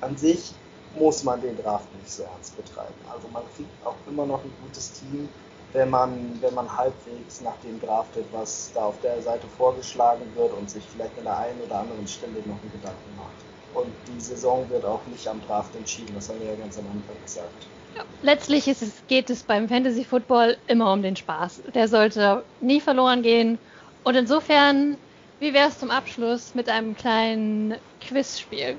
an 0.00 0.16
sich 0.16 0.52
muss 0.98 1.22
man 1.24 1.40
den 1.40 1.56
Draft 1.56 1.92
nicht 1.94 2.10
so 2.10 2.22
ernst 2.22 2.56
betreiben. 2.56 2.94
Also 3.12 3.28
man 3.28 3.42
kriegt 3.54 3.70
auch 3.86 3.94
immer 4.06 4.26
noch 4.26 4.42
ein 4.42 4.52
gutes 4.62 4.92
Team, 4.92 5.28
wenn 5.72 5.90
man, 5.90 6.40
wenn 6.40 6.54
man 6.54 6.76
halbwegs 6.76 7.40
nach 7.42 7.56
dem 7.62 7.80
draftet, 7.80 8.24
was 8.32 8.70
da 8.74 8.86
auf 8.86 9.00
der 9.00 9.20
Seite 9.22 9.46
vorgeschlagen 9.56 10.24
wird 10.34 10.52
und 10.54 10.70
sich 10.70 10.84
vielleicht 10.84 11.16
an 11.18 11.24
der 11.24 11.38
einen 11.38 11.60
oder 11.60 11.80
anderen 11.80 12.06
Stelle 12.06 12.40
noch 12.46 12.60
einen 12.60 12.72
Gedanken 12.72 13.16
macht. 13.16 13.47
Und 13.78 13.92
die 14.08 14.20
Saison 14.20 14.68
wird 14.70 14.84
auch 14.84 15.00
nicht 15.06 15.26
am 15.28 15.40
Draft 15.46 15.74
entschieden, 15.76 16.12
das 16.14 16.28
haben 16.28 16.40
wir 16.40 16.48
ja 16.48 16.56
ganz 16.56 16.76
am 16.78 16.86
Anfang 16.86 17.14
gesagt. 17.22 17.66
Ja. 17.94 18.02
Letztlich 18.22 18.66
es, 18.66 19.02
geht 19.06 19.30
es 19.30 19.44
beim 19.44 19.68
Fantasy 19.68 20.04
Football 20.04 20.56
immer 20.66 20.92
um 20.92 21.02
den 21.02 21.14
Spaß. 21.14 21.62
Der 21.74 21.86
sollte 21.86 22.42
nie 22.60 22.80
verloren 22.80 23.22
gehen. 23.22 23.56
Und 24.02 24.16
insofern, 24.16 24.96
wie 25.38 25.54
wäre 25.54 25.68
es 25.68 25.78
zum 25.78 25.92
Abschluss 25.92 26.56
mit 26.56 26.68
einem 26.68 26.96
kleinen 26.96 27.76
Quizspiel? 28.00 28.76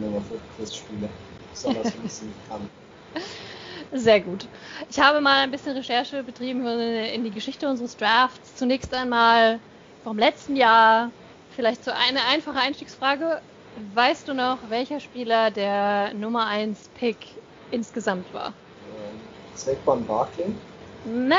Nur 0.00 0.22
für 0.22 0.40
Quizspiele, 0.56 1.10
besonders 1.50 1.92
wenn 1.94 2.06
ich 2.06 2.12
sie 2.12 2.24
nicht 2.26 2.48
kann. 2.48 2.70
Sehr 3.92 4.20
gut. 4.20 4.46
Ich 4.88 4.98
habe 4.98 5.20
mal 5.20 5.42
ein 5.42 5.50
bisschen 5.50 5.76
Recherche 5.76 6.22
betrieben 6.22 6.66
in 6.66 7.24
die 7.24 7.30
Geschichte 7.30 7.68
unseres 7.68 7.98
Drafts. 7.98 8.56
Zunächst 8.56 8.94
einmal 8.94 9.60
vom 10.04 10.18
letzten 10.18 10.56
Jahr. 10.56 11.10
Vielleicht 11.54 11.84
so 11.84 11.90
eine 11.90 12.24
einfache 12.24 12.58
Einstiegsfrage. 12.58 13.42
Weißt 13.74 14.28
du 14.28 14.34
noch, 14.34 14.68
welcher 14.68 15.00
Spieler 15.00 15.50
der 15.50 16.12
Nummer 16.14 16.46
1 16.46 16.88
Pick 16.94 17.40
insgesamt 17.70 18.32
war? 18.32 18.54
Saquon 19.54 20.04
Barkley? 20.06 20.54
Ne, 21.04 21.36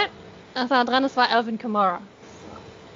das 0.54 0.70
war 0.70 0.84
dran, 0.86 1.04
es 1.04 1.16
war 1.16 1.30
Alvin 1.30 1.58
Kamara. 1.58 2.10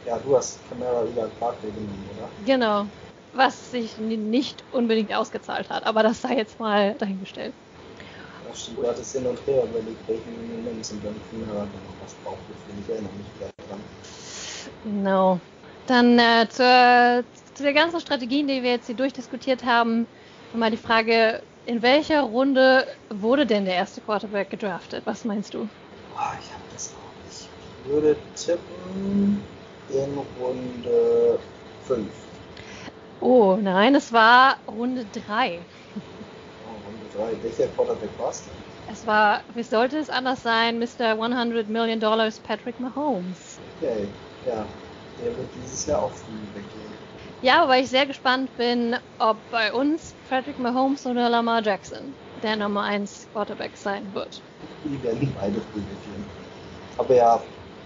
Ja, 0.06 0.18
du 0.20 0.36
hast 0.36 0.68
Kamara 0.70 1.04
über 1.06 1.28
Barkley 1.28 1.72
genommen, 1.72 2.10
oder? 2.16 2.30
Genau. 2.46 2.88
Was 3.34 3.70
sich 3.70 3.98
nicht 3.98 4.66
unbedingt 4.72 5.14
ausgezahlt 5.14 5.70
hat, 5.70 5.86
aber 5.86 6.02
das 6.02 6.22
sei 6.22 6.36
jetzt 6.36 6.60
mal 6.60 6.96
dahingestellt. 6.96 7.56
Du 8.76 8.88
hattest 8.88 9.12
hin 9.12 9.28
und 9.28 9.46
her 9.46 9.64
überlegt, 9.66 10.08
welchen 10.08 10.64
nimmst 10.64 10.94
und 10.94 11.04
dann 11.04 11.16
Kamara 11.30 11.66
dann 11.66 11.82
was 12.02 12.14
Bauchgefühl. 12.16 12.80
Ich 12.82 12.90
erinnere 12.90 13.14
mich 13.14 13.28
wieder 13.36 13.52
dran. 13.68 13.84
Genau. 14.84 15.42
Dann 15.86 16.20
äh, 16.20 16.48
zur, 16.50 17.26
zu 17.58 17.64
der 17.64 17.74
ganzen 17.74 18.00
Strategien, 18.00 18.48
die 18.48 18.62
wir 18.62 18.70
jetzt 18.70 18.86
hier 18.86 18.96
durchdiskutiert 18.96 19.66
haben, 19.66 20.06
nochmal 20.54 20.70
die 20.70 20.78
Frage, 20.78 21.42
in 21.66 21.82
welcher 21.82 22.22
Runde 22.22 22.86
wurde 23.10 23.48
denn 23.48 23.66
der 23.66 23.74
erste 23.74 24.00
Quarterback 24.00 24.52
gedraftet? 24.52 25.02
Was 25.06 25.26
meinst 25.26 25.56
du? 25.56 25.68
Boah, 26.14 26.38
ich 26.40 26.52
habe 26.54 26.64
das 26.72 26.94
auch 26.94 27.26
nicht. 27.26 27.50
Ich 27.84 27.92
würde 27.92 28.16
tippen 28.36 29.42
in 29.90 30.20
Runde 30.40 31.40
5. 31.86 32.08
Oh 33.22 33.58
nein, 33.60 33.96
es 33.96 34.14
war 34.14 34.58
Runde 34.68 35.06
3. 35.28 35.58
Oh, 35.58 36.70
Runde 36.86 37.34
drei. 37.36 37.44
Welcher 37.44 37.68
Quarterback 37.74 38.10
war's 38.20 38.44
denn? 38.44 38.54
Es 38.94 39.08
war, 39.08 39.42
wie 39.56 39.64
sollte 39.64 39.98
es 39.98 40.12
anders 40.12 40.44
sein, 40.44 40.78
Mr. 40.78 41.20
100 41.20 41.68
Million 41.68 42.00
Dollars 42.00 42.40
Patrick 42.40 42.80
Mahomes. 42.80 43.58
Okay, 43.82 44.08
ja. 44.46 44.64
Der 45.20 45.36
wird 45.36 45.50
dieses 45.62 45.88
Jahr 45.88 46.04
auch 46.04 46.12
früh 46.12 46.38
weggehen. 46.54 47.07
Ja, 47.42 47.64
aber 47.64 47.78
ich 47.78 47.90
sehr 47.90 48.06
gespannt 48.06 48.50
bin, 48.58 48.96
ob 49.20 49.38
bei 49.52 49.72
uns 49.72 50.14
Patrick 50.30 50.58
Mahomes 50.60 51.06
oder 51.06 51.30
Lamar 51.30 51.62
Jackson 51.64 52.14
der 52.42 52.56
Nummer 52.56 52.84
1 52.84 53.28
Quarterback 53.32 53.78
sein 53.78 54.14
wird. 54.14 54.42
Die 54.84 55.04
werden 55.04 55.32
beide 55.40 55.56
weggehen. 55.56 56.26
Aber 56.98 57.14
ja, 57.14 57.40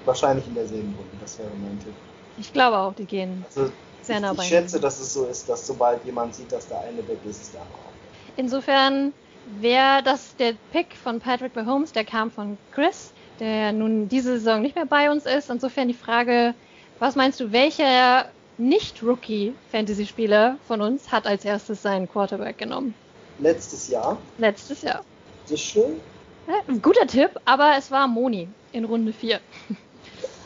wahrscheinlich 0.06 0.47
in 0.47 0.56
derselben 0.56 0.93
Runde. 0.95 1.18
Das 1.20 1.38
wäre 1.38 1.49
mein 1.49 1.80
Tipp. 1.80 1.93
Ich 2.38 2.54
glaube 2.54 2.78
auch, 2.78 2.93
die 2.93 3.06
gehen 3.06 3.45
Also, 3.56 3.72
sehr 4.02 4.20
nah 4.20 4.32
ich, 4.32 4.39
ich 4.39 4.45
schätze, 4.47 4.80
dass 4.80 4.99
es 4.99 5.14
so 5.14 5.26
ist, 5.26 5.47
dass 5.49 5.68
sobald 5.68 6.04
jemand 6.06 6.34
sieht, 6.34 6.52
dass 6.52 6.68
der 6.68 6.80
eine 6.82 7.06
weg 7.08 7.20
ist, 7.26 7.41
ist 7.41 7.54
der 7.54 7.62
andere 7.62 7.76
auch. 7.76 7.93
Insofern 8.38 9.14
wäre 9.43 10.02
das 10.04 10.36
der 10.38 10.54
Pick 10.72 10.95
von 10.95 11.20
Patrick 11.20 11.56
Mahomes, 11.56 11.91
der 11.91 12.06
kam 12.06 12.32
von 12.32 12.58
Chris, 12.72 13.14
der 13.39 13.74
nun 13.74 14.08
diese 14.08 14.38
Saison 14.39 14.62
nicht 14.62 14.76
mehr 14.76 14.86
bei 14.86 15.12
uns 15.12 15.26
ist. 15.26 15.49
Insofern 15.49 15.88
die 15.88 15.93
Frage, 15.93 16.56
was 16.99 17.16
meinst 17.16 17.39
du, 17.39 17.52
welcher 17.52 18.32
Nicht-Rookie-Fantasy-Spieler 18.62 20.59
von 20.68 20.82
uns 20.82 21.12
hat 21.12 21.26
als 21.26 21.43
erstes 21.45 21.82
seinen 21.82 22.07
Quarterback 22.07 22.57
genommen? 22.57 22.93
Letztes 23.39 23.88
Jahr, 23.88 24.18
Letztes 24.38 24.82
Jahr. 24.84 25.03
das 25.43 25.51
ist 25.51 25.62
schön. 25.62 25.99
Ja, 26.47 26.53
guter 26.82 27.07
Tipp, 27.07 27.32
aber 27.45 27.74
es 27.78 27.89
war 27.89 28.07
Moni 28.07 28.49
in 28.72 28.86
Runde 28.86 29.14
4. 29.14 29.39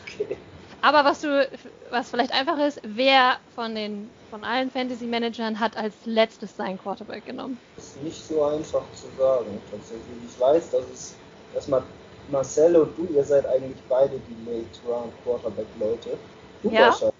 Okay. 0.03 0.37
Aber 0.81 1.03
was 1.03 1.21
du, 1.21 1.49
was 1.89 2.09
vielleicht 2.09 2.31
einfach 2.31 2.57
ist, 2.59 2.79
wer 2.83 3.37
von 3.53 3.75
den, 3.75 4.09
von 4.29 4.43
allen 4.43 4.69
Fantasy-Managern 4.71 5.59
hat 5.59 5.75
als 5.75 6.05
letztes 6.05 6.55
seinen 6.55 6.77
Quarterback 6.77 7.25
genommen? 7.25 7.59
ist 7.77 8.01
nicht 8.01 8.23
so 8.25 8.43
einfach 8.43 8.83
zu 8.93 9.07
sagen, 9.17 9.59
tatsächlich. 9.69 10.05
Ich 10.29 10.39
weiß, 10.39 10.71
dass 10.71 10.85
es 10.93 11.15
erstmal 11.53 11.83
Marcel 12.31 12.75
und 12.77 12.97
du, 12.97 13.07
ihr 13.13 13.23
seid 13.23 13.45
eigentlich 13.45 13.81
beide 13.89 14.13
die 14.29 14.49
Late 14.49 14.79
Round 14.87 15.11
Quarterback 15.23 15.67
Leute. 15.79 16.17
Du 16.63 16.71
Ja. 16.71 16.87
wahrscheinlich. 16.87 17.14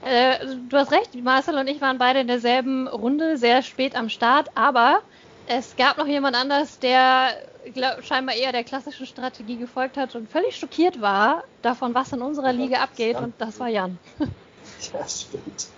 Äh, 0.00 0.38
du 0.68 0.76
hast 0.76 0.92
recht, 0.92 1.14
Marcel 1.22 1.56
und 1.58 1.66
ich 1.68 1.80
waren 1.80 1.98
beide 1.98 2.20
in 2.20 2.26
derselben 2.26 2.88
Runde, 2.88 3.36
sehr 3.36 3.62
spät 3.62 3.94
am 3.94 4.08
Start, 4.08 4.48
aber 4.54 5.02
es 5.44 5.76
gab 5.76 5.96
noch 5.98 6.06
jemand 6.06 6.34
anders, 6.36 6.78
der 6.80 7.34
glaub, 7.72 8.02
scheinbar 8.02 8.34
eher 8.34 8.52
der 8.52 8.64
klassischen 8.64 9.06
Strategie 9.06 9.58
gefolgt 9.58 9.96
hat 9.96 10.14
und 10.16 10.28
völlig 10.28 10.56
schockiert 10.56 11.00
war 11.00 11.44
davon, 11.62 11.94
was 11.94 12.12
in 12.12 12.22
unserer 12.22 12.52
Ja, 12.52 12.64
Liga 12.64 12.78
abgeht, 12.82 13.16
und 13.16 13.40
das 13.40 13.60
war 13.60 13.68
Jan. 13.68 14.00
Ja, 14.92 15.06
stimmt. 15.08 15.68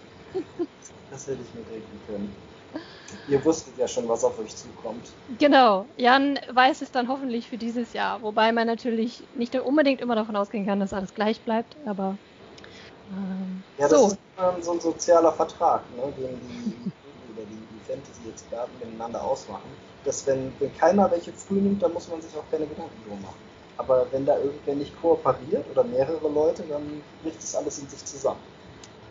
Das 1.11 1.27
hätte 1.27 1.43
ich 1.43 1.55
mir 1.55 1.65
denken 1.65 2.01
können. 2.07 2.35
Ihr 3.27 3.45
wusstet 3.45 3.77
ja 3.77 3.89
schon, 3.89 4.09
was 4.09 4.25
auf 4.25 4.39
euch 4.39 4.57
zukommt. 4.57 5.17
Genau, 5.29 5.89
Jan 5.97 6.39
weiß 6.51 6.83
es 6.83 6.91
dann 6.91 7.09
hoffentlich 7.09 7.49
für 7.49 7.59
dieses 7.59 7.93
Jahr, 7.93 8.23
wobei 8.23 8.53
man 8.53 8.67
natürlich 8.67 9.29
nicht 9.35 9.55
unbedingt 9.57 10.01
immer 10.01 10.15
davon 10.15 10.37
ausgehen 10.37 10.67
kann, 10.67 10.81
dass 10.81 10.93
alles 10.93 11.15
gleich 11.15 11.43
bleibt, 11.45 11.77
aber 11.87 12.19
ähm, 13.11 13.65
Ja, 13.79 13.89
das 13.89 14.01
so. 14.01 14.07
ist 14.09 14.19
ähm, 14.39 14.63
so 14.63 14.73
ein 14.73 14.81
sozialer 14.81 15.33
Vertrag, 15.33 15.91
ne, 15.91 16.13
den 16.17 16.41
die, 16.41 16.77
oder 17.33 17.45
die, 17.47 17.57
die 17.67 17.81
Fantasy-Experten 17.81 18.79
miteinander 18.79 19.23
ausmachen. 19.25 19.71
Dass 20.05 20.27
wenn, 20.27 20.53
wenn 20.61 20.73
keiner 20.73 21.11
welche 21.11 21.33
früh 21.33 21.61
nimmt, 21.61 21.83
dann 21.83 21.93
muss 21.93 22.09
man 22.09 22.21
sich 22.23 22.37
auch 22.37 22.49
keine 22.51 22.67
Gedanken 22.67 23.03
drum 23.07 23.23
machen. 23.23 23.41
Aber 23.77 24.07
wenn 24.13 24.27
da 24.27 24.39
irgendwer 24.39 24.75
nicht 24.75 24.97
kooperiert 24.97 25.69
oder 25.71 25.85
mehrere 25.85 26.29
Leute, 26.29 26.65
dann 26.65 27.05
bricht 27.23 27.43
das 27.43 27.55
alles 27.55 27.79
in 27.79 27.89
sich 27.89 28.05
zusammen. 28.05 28.41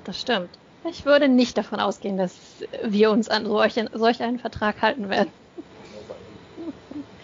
Das 0.03 0.19
stimmt. 0.19 0.59
Ich 0.89 1.05
würde 1.05 1.27
nicht 1.27 1.57
davon 1.57 1.79
ausgehen, 1.79 2.17
dass 2.17 2.63
wir 2.83 3.11
uns 3.11 3.29
an 3.29 3.45
solch, 3.45 3.75
solch 3.93 4.21
einen 4.21 4.39
Vertrag 4.39 4.81
halten 4.81 5.09
werden. 5.09 5.33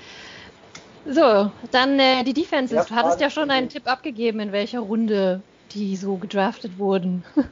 So, 1.06 1.52
dann 1.72 2.00
äh, 2.00 2.24
die 2.24 2.34
Defenses. 2.34 2.76
Ja, 2.76 2.84
du 2.86 2.96
hattest 2.96 3.20
ja 3.20 3.30
schon 3.30 3.52
einen 3.52 3.70
Tipp 3.70 3.88
abgegeben, 3.88 4.40
in 4.40 4.52
welcher 4.52 4.80
Runde 4.80 5.44
die 5.74 5.96
so 5.96 6.18
gedraftet 6.18 6.78
wurden. 6.78 7.24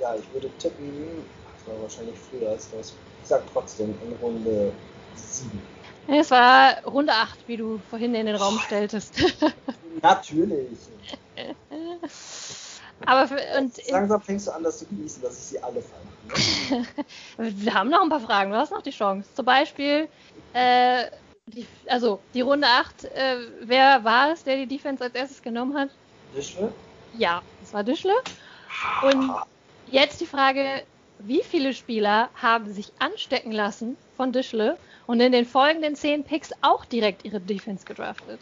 Ja, 0.00 0.14
ich 0.14 0.32
würde 0.32 0.48
tippen, 0.58 1.24
das 1.56 1.74
war 1.74 1.82
wahrscheinlich 1.82 2.14
früher 2.16 2.50
als 2.50 2.70
das. 2.70 2.92
Ich 3.20 3.28
sag 3.28 3.42
trotzdem 3.52 3.92
in 4.06 4.12
Runde 4.22 4.72
7. 5.16 5.60
es 6.06 6.30
war 6.30 6.80
Runde 6.84 7.12
8, 7.12 7.48
wie 7.48 7.56
du 7.56 7.80
vorhin 7.90 8.14
in 8.14 8.26
den 8.26 8.36
Raum 8.36 8.60
stelltest. 8.60 9.20
Natürlich. 10.02 10.78
Aber 13.06 13.26
für, 13.26 13.40
und 13.58 13.72
Langsam 13.90 14.20
fängst 14.22 14.46
du 14.46 14.52
an, 14.52 14.62
das 14.62 14.78
zu 14.78 14.86
genießen, 14.86 15.20
dass 15.20 15.36
ich 15.36 15.44
sie 15.46 15.62
alle 15.62 15.82
fand. 15.82 16.70
Ne? 16.70 16.86
wir 17.38 17.74
haben 17.74 17.90
noch 17.90 18.02
ein 18.02 18.08
paar 18.08 18.20
Fragen. 18.20 18.52
Du 18.52 18.56
hast 18.56 18.70
noch 18.70 18.82
die 18.82 18.90
Chance. 18.90 19.28
Zum 19.34 19.44
Beispiel, 19.44 20.08
äh, 20.52 21.06
die, 21.46 21.66
also 21.88 22.20
die 22.34 22.42
Runde 22.42 22.66
8, 22.68 23.04
äh, 23.04 23.36
wer 23.62 24.04
war 24.04 24.32
es, 24.32 24.44
der 24.44 24.56
die 24.56 24.68
Defense 24.68 25.02
als 25.02 25.14
erstes 25.14 25.42
genommen 25.42 25.76
hat? 25.76 25.90
Dischle? 26.36 26.72
Ja, 27.12 27.42
das 27.68 27.74
war 27.74 27.84
Dischle. 27.84 28.14
Und 29.02 29.30
jetzt 29.84 30.22
die 30.22 30.26
Frage, 30.26 30.86
wie 31.18 31.42
viele 31.42 31.74
Spieler 31.74 32.30
haben 32.34 32.72
sich 32.72 32.92
anstecken 32.98 33.52
lassen 33.52 33.98
von 34.16 34.32
Dischle 34.32 34.78
und 35.06 35.20
in 35.20 35.32
den 35.32 35.44
folgenden 35.44 35.94
zehn 35.94 36.24
Picks 36.24 36.50
auch 36.62 36.86
direkt 36.86 37.26
ihre 37.26 37.40
Defense 37.40 37.84
gedraftet? 37.84 38.40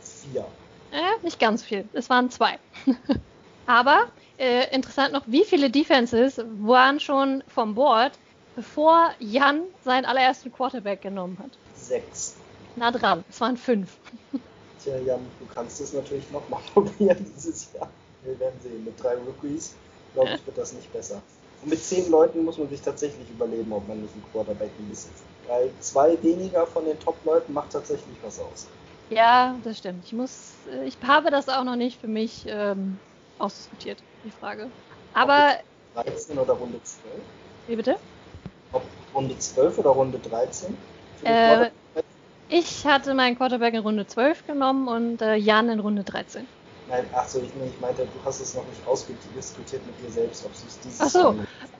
Vier. 0.00 0.46
Äh, 0.90 1.22
nicht 1.22 1.38
ganz 1.38 1.62
viel. 1.62 1.86
Es 1.92 2.08
waren 2.08 2.30
zwei. 2.30 2.58
Aber 3.66 4.06
äh, 4.38 4.74
interessant 4.74 5.12
noch, 5.12 5.26
wie 5.26 5.44
viele 5.44 5.68
Defenses 5.68 6.38
waren 6.38 6.98
schon 6.98 7.44
vom 7.46 7.74
Board, 7.74 8.18
bevor 8.54 9.10
Jan 9.18 9.64
seinen 9.82 10.06
allerersten 10.06 10.50
Quarterback 10.50 11.02
genommen 11.02 11.38
hat? 11.38 11.58
Sechs. 11.74 12.36
Na 12.74 12.90
dran, 12.90 13.22
es 13.28 13.38
waren 13.40 13.58
fünf. 13.58 13.98
Tja, 14.82 14.96
Jan, 14.96 15.20
du 15.38 15.46
kannst 15.46 15.78
es 15.82 15.92
natürlich 15.92 16.30
nochmal 16.30 16.62
probieren 16.72 17.18
dieses 17.36 17.70
Jahr. 17.74 17.90
Wir 18.24 18.38
werden 18.38 18.58
sehen. 18.62 18.84
Mit 18.84 19.02
drei 19.02 19.14
Rookies, 19.14 19.74
glaube 20.14 20.30
ich, 20.34 20.46
wird 20.46 20.58
das 20.58 20.72
nicht 20.72 20.92
besser. 20.92 21.22
Und 21.62 21.70
mit 21.70 21.82
zehn 21.82 22.10
Leuten 22.10 22.44
muss 22.44 22.58
man 22.58 22.68
sich 22.68 22.80
tatsächlich 22.80 23.28
überleben, 23.30 23.72
ob 23.72 23.86
man 23.86 24.00
nicht 24.00 24.14
einen 24.14 24.24
Quarterback 24.32 24.70
misst. 24.88 25.10
Weil 25.46 25.70
zwei 25.80 26.22
weniger 26.22 26.66
von 26.66 26.84
den 26.84 26.98
Top-Leuten 27.00 27.52
macht 27.52 27.72
tatsächlich 27.72 28.16
was 28.22 28.40
aus. 28.40 28.66
Ja, 29.10 29.56
das 29.64 29.78
stimmt. 29.78 30.04
Ich 30.04 30.12
muss, 30.12 30.52
äh, 30.72 30.86
ich 30.86 30.96
habe 31.06 31.30
das 31.30 31.48
auch 31.48 31.64
noch 31.64 31.76
nicht 31.76 32.00
für 32.00 32.06
mich 32.06 32.44
ähm, 32.46 32.98
ausdiskutiert, 33.38 34.02
die 34.24 34.30
Frage. 34.30 34.68
Aber, 35.12 35.56
13 35.94 36.38
oder 36.38 36.54
Runde 36.54 36.80
12? 36.82 37.00
wie 37.66 37.76
bitte? 37.76 37.96
Ob 38.72 38.82
Runde 39.14 39.36
12 39.38 39.78
oder 39.78 39.90
Runde 39.90 40.18
13? 40.18 40.76
Für 41.18 41.26
den 41.26 41.34
Äh? 41.34 41.70
Ich 42.48 42.84
hatte 42.84 43.14
meinen 43.14 43.36
Quarterback 43.36 43.74
in 43.74 43.80
Runde 43.80 44.06
12 44.06 44.46
genommen 44.46 44.88
und 44.88 45.22
äh, 45.22 45.36
Jan 45.36 45.68
in 45.68 45.80
Runde 45.80 46.02
13. 46.04 46.46
Nein, 46.90 47.08
ach 47.14 47.28
so, 47.28 47.38
ich, 47.38 47.44
ich 47.48 47.80
meinte, 47.80 48.02
du 48.02 48.24
hast 48.24 48.40
es 48.40 48.54
noch 48.54 48.66
nicht 48.66 48.84
ausdiskutiert 48.86 49.86
mit 49.86 50.00
dir 50.00 50.10
selbst, 50.10 50.44
ob 50.44 50.52
du 50.52 50.66
es 50.66 50.80
dieses 50.80 51.00
Ach 51.00 51.08
so. 51.08 51.34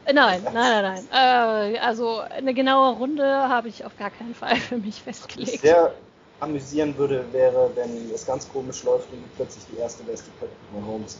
Äh, 0.04 0.12
Nein, 0.12 0.40
nein, 0.42 0.54
nein, 0.54 1.06
nein. 1.10 1.74
Äh, 1.74 1.78
also 1.80 2.20
eine 2.20 2.54
genaue 2.54 2.96
Runde 2.96 3.24
habe 3.24 3.68
ich 3.68 3.84
auf 3.84 3.96
gar 3.96 4.10
keinen 4.10 4.34
Fall 4.34 4.56
für 4.56 4.78
mich 4.78 5.04
Was 5.06 5.18
festgelegt. 5.18 5.60
sehr 5.62 5.92
amüsieren 6.38 6.96
würde, 6.96 7.30
wäre, 7.32 7.70
wenn 7.74 8.10
es 8.14 8.24
ganz 8.24 8.48
komisch 8.48 8.84
läuft 8.84 9.10
und 9.12 9.22
plötzlich 9.36 9.64
die 9.72 9.78
erste 9.78 10.02
beste 10.04 10.30
Patrick 10.38 10.56
Mahomes. 10.72 11.18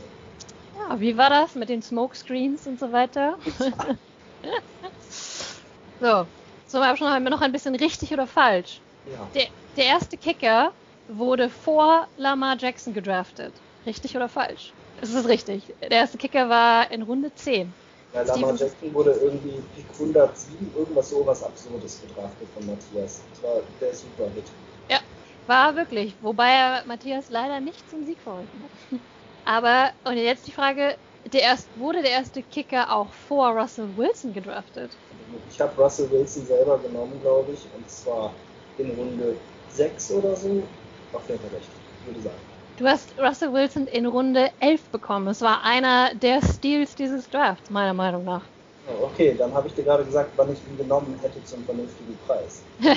Ja, 0.76 1.00
wie 1.00 1.16
war 1.18 1.28
das 1.28 1.54
mit 1.56 1.68
den 1.68 1.82
Smokescreens 1.82 2.66
und 2.66 2.78
so 2.78 2.92
weiter? 2.92 3.36
so, 6.00 6.26
zum 6.66 6.82
Abschluss 6.82 7.10
haben 7.10 7.24
wir 7.24 7.30
noch 7.30 7.42
ein 7.42 7.52
bisschen 7.52 7.74
richtig 7.74 8.12
oder 8.12 8.26
falsch. 8.26 8.80
Ja. 9.06 9.28
Der, 9.34 9.46
der 9.76 9.84
erste 9.84 10.16
Kicker 10.16 10.72
wurde 11.08 11.50
vor 11.50 12.08
Lamar 12.16 12.56
Jackson 12.58 12.94
gedraftet. 12.94 13.52
Richtig 13.86 14.16
oder 14.16 14.28
falsch? 14.28 14.74
Es 14.96 15.12
ist 15.14 15.26
richtig. 15.28 15.74
Der 15.80 15.90
erste 15.92 16.18
Kicker 16.18 16.48
war 16.48 16.90
in 16.90 17.02
Runde 17.02 17.34
10. 17.34 17.74
Weil 18.12 18.26
Lamar 18.26 18.54
Jackson 18.56 18.92
wurde 18.92 19.12
irgendwie 19.12 19.62
Pick 19.74 19.98
107, 19.98 20.72
irgendwas 20.74 21.10
so 21.10 21.24
was 21.26 21.42
Absurdes 21.42 22.00
gedraftet 22.00 22.48
von 22.50 22.66
Matthias. 22.66 23.24
Das 23.30 23.42
war 23.42 23.62
der 23.80 23.94
Super-Hit. 23.94 24.50
War 25.46 25.74
wirklich, 25.76 26.22
wobei 26.22 26.48
er 26.50 26.86
Matthias 26.86 27.28
leider 27.28 27.60
nicht 27.60 27.88
zum 27.90 28.04
Sieg 28.04 28.22
verholfen 28.22 28.62
hat. 28.62 28.70
Aber, 29.44 29.92
und 30.04 30.16
jetzt 30.16 30.46
die 30.46 30.52
Frage, 30.52 30.96
der 31.26 31.42
erst, 31.42 31.74
wurde 31.76 32.02
der 32.02 32.12
erste 32.12 32.42
Kicker 32.42 32.94
auch 32.94 33.12
vor 33.12 33.50
Russell 33.50 33.96
Wilson 33.96 34.32
gedraftet? 34.32 34.98
Ich 35.48 35.60
habe 35.60 35.80
Russell 35.82 36.10
Wilson 36.10 36.44
selber 36.46 36.78
genommen, 36.78 37.20
glaube 37.20 37.52
ich, 37.52 37.72
und 37.74 37.90
zwar 37.90 38.34
in 38.78 38.90
Runde 38.92 39.36
6 39.68 40.10
oder 40.10 40.36
so. 40.36 40.62
Auf 41.12 41.28
jeden 41.28 41.40
Fall 41.40 41.50
recht, 41.50 41.70
würde 42.04 42.20
sagen. 42.20 42.49
Du 42.80 42.86
hast 42.86 43.14
Russell 43.18 43.52
Wilson 43.52 43.86
in 43.88 44.06
Runde 44.06 44.50
11 44.58 44.90
bekommen. 44.90 45.28
Es 45.28 45.42
war 45.42 45.62
einer 45.64 46.14
der 46.14 46.40
Steals 46.40 46.94
dieses 46.94 47.28
Drafts, 47.28 47.68
meiner 47.68 47.92
Meinung 47.92 48.24
nach. 48.24 48.48
Oh, 48.88 49.04
okay, 49.04 49.36
dann 49.36 49.52
habe 49.52 49.68
ich 49.68 49.74
dir 49.74 49.84
gerade 49.84 50.02
gesagt, 50.02 50.32
wann 50.36 50.50
ich 50.50 50.66
ihn 50.66 50.78
genommen 50.78 51.18
hätte 51.20 51.44
zum 51.44 51.62
vernünftigen 51.66 52.16
Preis. 52.16 52.64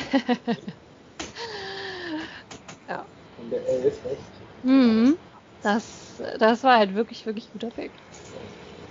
Ja. 2.87 3.05
Runde 3.37 3.57
11, 3.65 4.05
echt? 4.05 4.31
Mhm. 4.61 5.17
Das, 5.61 6.21
das 6.39 6.63
war 6.63 6.77
halt 6.77 6.95
wirklich, 6.95 7.25
wirklich 7.25 7.51
guter 7.51 7.69
Pick. 7.69 7.91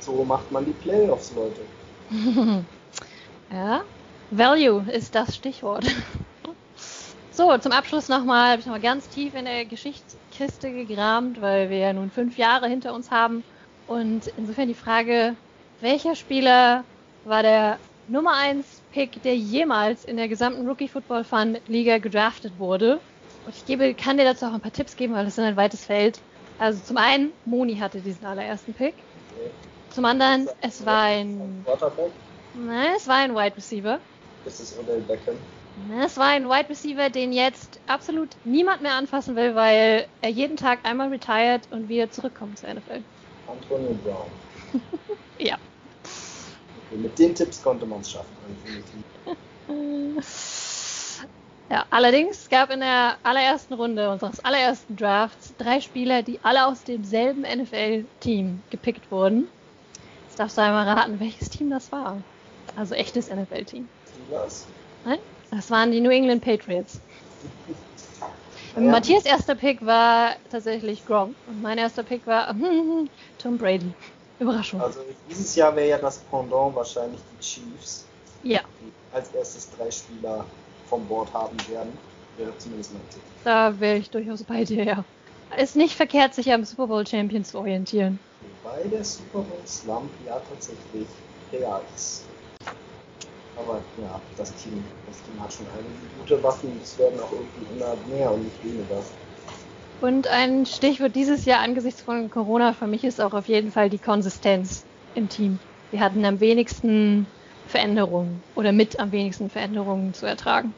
So 0.01 0.24
macht 0.24 0.51
man 0.51 0.66
die 0.66 0.72
Playoffs, 0.72 1.30
Leute. 1.30 1.62
ja. 3.51 3.82
Value 4.28 4.90
ist 4.93 5.14
das 5.14 5.34
Stichwort. 5.36 5.86
So, 7.34 7.57
zum 7.57 7.72
Abschluss 7.72 8.09
nochmal, 8.09 8.51
habe 8.51 8.61
ich 8.61 8.66
nochmal 8.66 8.82
ganz 8.82 9.09
tief 9.09 9.32
in 9.32 9.47
der 9.47 9.64
Geschichtskiste 10.33 10.72
gegramt, 10.72 11.41
weil 11.41 11.68
wir 11.70 11.78
ja 11.78 11.93
nun 11.93 12.11
fünf 12.11 12.39
Jahre 12.39 12.66
hinter 12.66 12.95
uns 12.95 13.11
haben. 13.11 13.45
Und 13.87 14.26
insofern 14.39 14.68
die 14.68 14.74
Frage, 14.74 15.37
welcher 15.80 16.16
Spieler 16.16 16.85
war 17.24 17.43
der 17.43 17.78
Nummer 18.09 18.35
1 18.37 18.64
Pick, 18.93 19.22
der 19.22 19.37
jemals 19.37 20.05
in 20.05 20.16
der 20.16 20.28
gesamten 20.28 20.66
Rookie 20.66 20.89
Football 20.89 21.24
Fun 21.24 21.59
Liga 21.68 21.99
gedraftet 21.99 22.53
wurde? 22.59 22.99
Und 23.45 23.55
ich 23.55 23.66
gebe, 23.66 23.95
kann 23.95 24.16
dir 24.16 24.24
dazu 24.24 24.47
auch 24.47 24.55
ein 24.55 24.61
paar 24.61 24.72
Tipps 24.72 24.97
geben, 24.97 25.14
weil 25.14 25.24
das 25.24 25.37
ist 25.37 25.45
ein 25.45 25.57
weites 25.57 25.85
Feld. 25.85 26.18
Also 26.59 26.80
zum 26.83 26.97
einen, 26.97 27.33
Moni 27.45 27.76
hatte 27.76 28.01
diesen 28.01 28.24
allerersten 28.24 28.72
Pick. 28.72 28.95
Zum 29.91 30.05
anderen, 30.05 30.49
es 30.62 30.87
war 30.87 31.03
ein, 31.03 31.64
nein, 32.55 32.93
es 32.97 33.07
war 33.07 33.16
ein 33.16 33.35
Wide 33.35 33.57
Receiver. 33.57 33.99
Ist 34.47 34.61
es 34.61 34.78
Odell 34.78 35.01
Beckham? 35.01 35.37
Ne, 35.75 36.05
Es 36.05 36.16
war 36.16 36.29
ein 36.29 36.49
Wide 36.49 36.68
Receiver, 36.68 37.09
den 37.11 37.33
jetzt 37.33 37.81
absolut 37.87 38.29
niemand 38.45 38.83
mehr 38.83 38.95
anfassen 38.95 39.37
will, 39.37 39.55
weil 39.55 40.07
er 40.20 40.29
jeden 40.31 40.57
Tag 40.57 40.81
einmal 40.85 41.09
retired 41.09 41.62
und 41.70 41.89
wieder 41.89 42.11
zurückkommt 42.11 42.59
zur 42.59 42.68
NFL. 42.75 43.03
Antonio 43.49 43.95
Brown. 44.05 44.27
Ja. 45.39 45.59
Okay, 46.87 47.01
mit 47.03 47.18
den 47.18 47.35
Tipps 47.35 47.61
konnte 47.62 47.85
man 47.85 48.01
es 48.01 48.11
schaffen, 48.11 48.37
definitiv. 48.49 49.03
Ja, 51.73 51.87
allerdings 51.89 52.51
gab 52.51 52.70
in 52.70 52.81
der 52.81 53.16
allerersten 53.23 53.73
Runde 53.73 54.11
unseres 54.11 54.41
allerersten 54.41 54.95
Drafts 54.95 55.55
drei 55.57 55.81
Spieler, 55.81 56.23
die 56.23 56.39
alle 56.43 56.66
aus 56.66 56.85
demselben 56.85 57.43
NFL-Team 57.43 58.61
gepickt 58.68 59.11
wurden. 59.11 59.49
Jetzt 60.27 60.39
darfst 60.39 60.59
du 60.59 60.62
einmal 60.62 60.87
raten, 60.87 61.18
welches 61.18 61.49
Team 61.49 61.70
das 61.70 61.91
war. 61.91 62.23
Also 62.77 62.95
echtes 62.95 63.31
NFL-Team. 63.31 63.89
Steelers? 64.27 64.66
Nein? 65.07 65.18
Das 65.53 65.70
waren 65.70 65.92
die 65.92 66.00
New 66.00 66.11
England 66.11 66.42
Patriots. 66.42 66.98
Ja. 68.74 68.80
Matthias 68.80 69.26
erster 69.26 69.55
Pick 69.55 69.84
war 69.84 70.36
tatsächlich 70.48 71.05
Gronk 71.05 71.36
und 71.46 71.61
mein 71.61 71.76
erster 71.78 72.05
Pick 72.05 72.26
war 72.26 72.55
Tom 73.38 73.59
Brady. 73.59 73.94
Überraschung. 74.38 74.80
Also 74.80 75.05
dieses 75.28 75.55
Jahr 75.55 75.76
wäre 75.76 75.88
ja 75.90 75.98
das 75.98 76.18
Pendant 76.24 76.74
wahrscheinlich 76.74 77.20
die 77.30 77.38
Chiefs, 77.38 78.07
Ja, 78.42 78.62
die 78.80 78.92
als 79.12 79.28
erstes 79.34 79.70
drei 79.70 79.90
Spieler 79.90 80.46
vom 80.86 81.07
Board 81.07 81.32
haben 81.34 81.57
werden. 81.68 81.98
Wäre 82.36 82.57
zumindest 82.57 82.94
mein 82.94 83.09
Tipp. 83.11 83.22
da 83.44 83.78
wäre 83.78 83.98
ich 83.98 84.11
durchaus 84.11 84.42
bei 84.44 84.64
dir, 84.64 84.84
ja. 84.84 85.05
Ist 85.59 85.76
nicht 85.76 85.94
verkehrt, 85.94 86.32
sich 86.34 86.50
am 86.50 86.64
Super 86.64 86.86
Bowl 86.86 87.07
Champion 87.07 87.44
zu 87.44 87.59
orientieren. 87.59 88.20
Wobei 88.40 88.88
der 88.88 89.05
Super 89.05 89.42
Bowl 89.42 89.66
Slump 89.66 90.12
ja 90.24 90.40
tatsächlich 90.40 91.09
real 91.53 91.84
ist. 91.94 92.32
Aber 93.57 93.80
ja, 94.00 94.20
das 94.36 94.55
Team, 94.55 94.84
das 95.07 95.16
Team 95.22 95.42
hat 95.42 95.53
schon 95.53 95.66
einige 95.66 96.07
gute 96.18 96.42
Waffen. 96.42 96.72
Es 96.82 96.98
werden 96.98 97.20
auch 97.20 97.32
irgendwie 97.32 97.74
immer 97.76 97.96
mehr 98.16 98.32
und 98.32 98.44
nicht 98.44 98.64
weniger. 98.64 99.03
Und 100.00 100.26
ein 100.26 100.66
Stichwort 100.66 101.14
dieses 101.14 101.44
Jahr 101.44 101.61
angesichts 101.61 102.00
von 102.03 102.28
Corona 102.28 102.72
für 102.72 102.86
mich 102.86 103.05
ist 103.05 103.20
auch 103.20 103.34
auf 103.34 103.46
jeden 103.46 103.70
Fall 103.70 103.88
die 103.88 103.98
Konsistenz 103.98 104.84
im 105.14 105.28
Team. 105.28 105.61
Wir 105.90 106.00
hatten 106.00 106.24
am 106.24 106.40
wenigsten 106.40 107.26
Veränderungen 107.66 108.42
oder 108.55 108.72
mit 108.72 108.98
am 108.98 109.12
wenigsten 109.12 109.48
Veränderungen 109.48 110.12
zu 110.14 110.26
ertragen. 110.26 110.74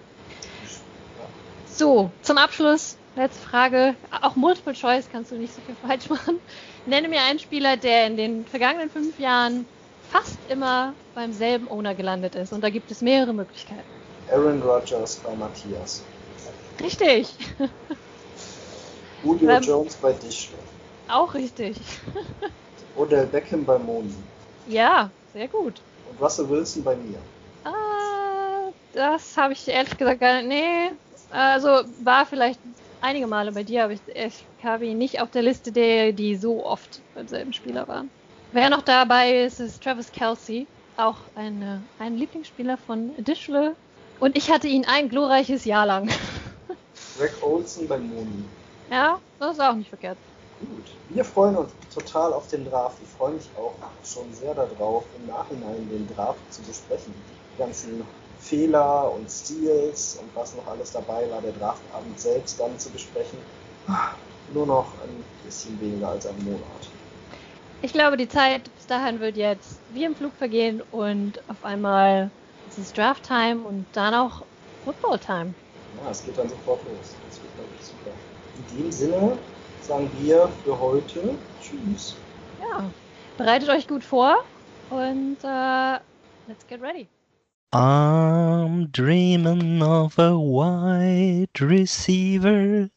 So, 1.67 2.11
zum 2.23 2.39
Abschluss, 2.39 2.99
letzte 3.17 3.41
Frage. 3.41 3.97
Auch 4.23 4.37
Multiple 4.37 4.75
Choice 4.75 5.09
kannst 5.11 5.33
du 5.33 5.37
nicht 5.37 5.55
so 5.55 5.63
viel 5.63 5.75
falsch 5.75 6.09
machen. 6.09 6.39
Nenne 6.87 7.09
mir 7.09 7.23
einen 7.23 7.39
Spieler, 7.39 7.77
der 7.77 8.07
in 8.07 8.17
den 8.17 8.45
vergangenen 8.45 8.91
fünf 8.91 9.19
Jahren 9.19 9.67
fast 10.15 10.39
immer 10.49 10.95
beim 11.15 11.33
selben 11.33 11.69
Owner 11.69 11.95
gelandet 11.95 12.37
ist. 12.37 12.53
Und 12.53 12.63
da 12.63 12.71
gibt 12.71 12.89
es 12.93 13.01
mehrere 13.01 13.33
Möglichkeiten. 13.33 13.83
Aaron 14.31 14.63
Rodgers 14.63 15.17
bei 15.17 15.35
Matthias. 15.35 16.03
Richtig. 16.81 17.29
Julio 19.25 19.51
Ähm. 19.51 19.63
Jones 19.63 19.95
bei 19.97 20.13
Dischle. 20.13 20.57
Auch 21.09 21.35
richtig. 21.35 21.77
Odell 22.97 23.27
Beckham 23.27 23.65
bei 23.65 23.77
Moni. 23.79 24.15
Ja, 24.69 25.11
sehr 25.33 25.49
gut. 25.49 25.81
Und 26.09 26.21
Russell 26.23 26.49
Wilson 26.49 26.85
bei 26.85 26.95
mir. 26.95 27.19
Ah, 27.65 28.71
das 28.93 29.37
habe 29.37 29.53
ich 29.53 29.67
ehrlich 29.67 29.97
gesagt 29.99 30.21
gar 30.21 30.43
nicht. 30.43 30.49
Nee, 30.49 30.93
also 31.31 31.69
war 32.05 32.25
vielleicht 32.25 32.61
einige 33.01 33.27
Male 33.27 33.51
bei 33.53 33.65
dir, 33.65 33.85
aber 33.85 33.95
ich, 33.95 34.01
ich 34.15 34.47
habe 34.63 34.87
ihn 34.87 34.99
nicht 34.99 35.21
auf 35.21 35.31
der 35.31 35.43
Liste 35.43 35.73
der, 35.73 36.13
die 36.13 36.37
so 36.37 36.65
oft 36.65 37.03
beim 37.15 37.27
selben 37.27 37.53
Spieler 37.53 37.89
waren. 37.89 38.11
Wer 38.55 38.71
noch 38.71 38.83
dabei 38.83 39.47
ist, 39.47 39.59
ist 39.59 39.83
Travis 39.83 40.13
Kelsey, 40.13 40.65
auch 40.97 41.17
ein, 41.35 41.61
äh, 41.61 41.79
ein 42.01 42.17
Lieblingsspieler 42.17 42.79
von 42.79 43.13
Dischle. 43.25 43.75
Und 44.21 44.39
ich 44.39 44.49
hatte 44.49 44.69
ihn 44.69 44.85
ein 44.85 45.09
glorreiches 45.09 45.65
Jahr 45.65 45.87
lang. 45.87 46.09
Greg 47.19 47.33
Olson 47.43 47.89
bei 47.89 47.99
Moni. 47.99 48.45
ja, 48.93 49.19
das 49.41 49.55
ist 49.55 49.61
auch 49.61 49.75
nicht 49.75 49.89
verkehrt. 49.89 50.17
Gut. 50.61 50.85
Wir 51.09 51.25
freuen 51.25 51.57
uns 51.57 51.73
total 51.93 52.33
auf 52.33 52.47
den 52.47 52.65
Draft. 52.71 52.97
Ich 53.03 53.09
freue 53.19 53.33
mich 53.33 53.51
auch 53.59 53.75
schon 54.05 54.33
sehr 54.33 54.55
darauf, 54.55 55.03
im 55.19 55.27
Nachhinein 55.27 55.89
den 55.91 56.09
Draft 56.15 56.39
zu 56.51 56.63
besprechen. 56.63 57.13
Die 57.57 57.59
ganzen 57.59 58.07
Fehler 58.39 59.13
und 59.13 59.29
Steals 59.29 60.21
und 60.21 60.31
was 60.37 60.55
noch 60.55 60.69
alles 60.69 60.93
dabei 60.93 61.29
war, 61.29 61.41
der 61.43 61.53
Draftabend 61.55 62.21
selbst 62.21 62.61
dann 62.61 62.79
zu 62.79 62.89
besprechen. 62.91 63.39
Nur 64.53 64.67
noch 64.67 64.87
ein 65.03 65.25
bisschen 65.45 65.81
weniger 65.81 66.11
als 66.11 66.25
ein 66.29 66.37
Monat. 66.45 66.94
Ich 67.85 67.93
glaube, 67.93 68.17
die 68.17 68.29
Zeit 68.29 68.65
bis 68.75 68.87
dahin 68.87 69.21
wird 69.21 69.37
jetzt 69.37 69.79
wie 69.93 70.05
im 70.05 70.17
Flug 70.17 70.33
vergehen 70.39 70.81
und 70.91 71.39
auf 71.51 71.63
einmal 71.63 72.31
ist 72.67 72.79
es 72.79 72.95
Draft 72.95 73.25
Time 73.25 73.61
und 73.61 73.85
dann 73.93 74.15
auch 74.15 74.47
Football 74.85 75.19
Time. 75.19 75.53
Ja, 76.03 76.11
es 76.11 76.25
geht 76.25 76.39
dann 76.39 76.49
sofort 76.49 76.81
los. 76.85 77.15
Das 77.29 77.43
wird, 77.43 77.55
glaube 77.55 77.69
ich, 77.79 77.85
super. 77.85 78.11
In 78.73 78.79
dem 78.79 78.91
Sinne 78.91 79.39
sagen 79.83 80.11
wir 80.19 80.49
für 80.65 80.81
heute 80.81 81.35
Tschüss. 81.61 82.17
Ja, 82.59 82.91
bereitet 83.37 83.69
euch 83.69 83.87
gut 83.87 84.03
vor 84.03 84.35
und 84.89 85.37
äh, 85.45 85.99
let's 86.49 86.67
get 86.67 86.81
ready. 86.81 87.07
I'm 87.75 88.91
dreaming 88.93 89.83
of 89.83 90.19
a 90.19 90.39
wide 90.39 91.61
receiver, 91.61 92.89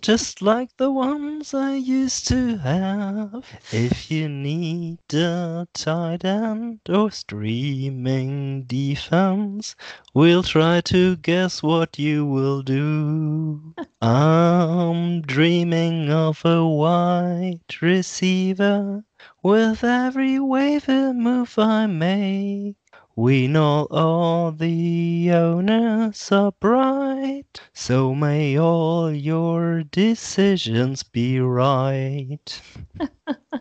just 0.00 0.42
like 0.42 0.76
the 0.76 0.90
ones 0.90 1.54
I 1.54 1.74
used 1.74 2.28
to 2.28 2.58
have. 2.58 3.44
If 3.72 4.10
you 4.10 4.28
need 4.28 4.98
a 5.12 5.66
tight 5.72 6.24
end 6.24 6.80
or 6.88 7.10
streaming 7.10 8.64
defense, 8.64 9.76
we'll 10.12 10.42
try 10.42 10.80
to 10.82 11.16
guess 11.16 11.62
what 11.62 11.98
you 11.98 12.26
will 12.26 12.62
do. 12.62 13.74
I'm 14.02 15.22
dreaming 15.22 16.10
of 16.10 16.44
a 16.44 16.66
wide 16.66 17.60
receiver 17.80 19.04
with 19.42 19.84
every 19.84 20.38
waiver 20.38 21.14
move 21.14 21.58
I 21.58 21.86
make. 21.86 22.76
We 23.16 23.48
know 23.48 23.88
all 23.90 24.52
the 24.52 25.30
owners 25.32 26.30
are 26.30 26.52
bright, 26.52 27.60
so 27.72 28.14
may 28.14 28.56
all 28.56 29.10
your 29.12 29.82
decisions 29.82 31.02
be 31.02 31.40
right. 31.40 32.60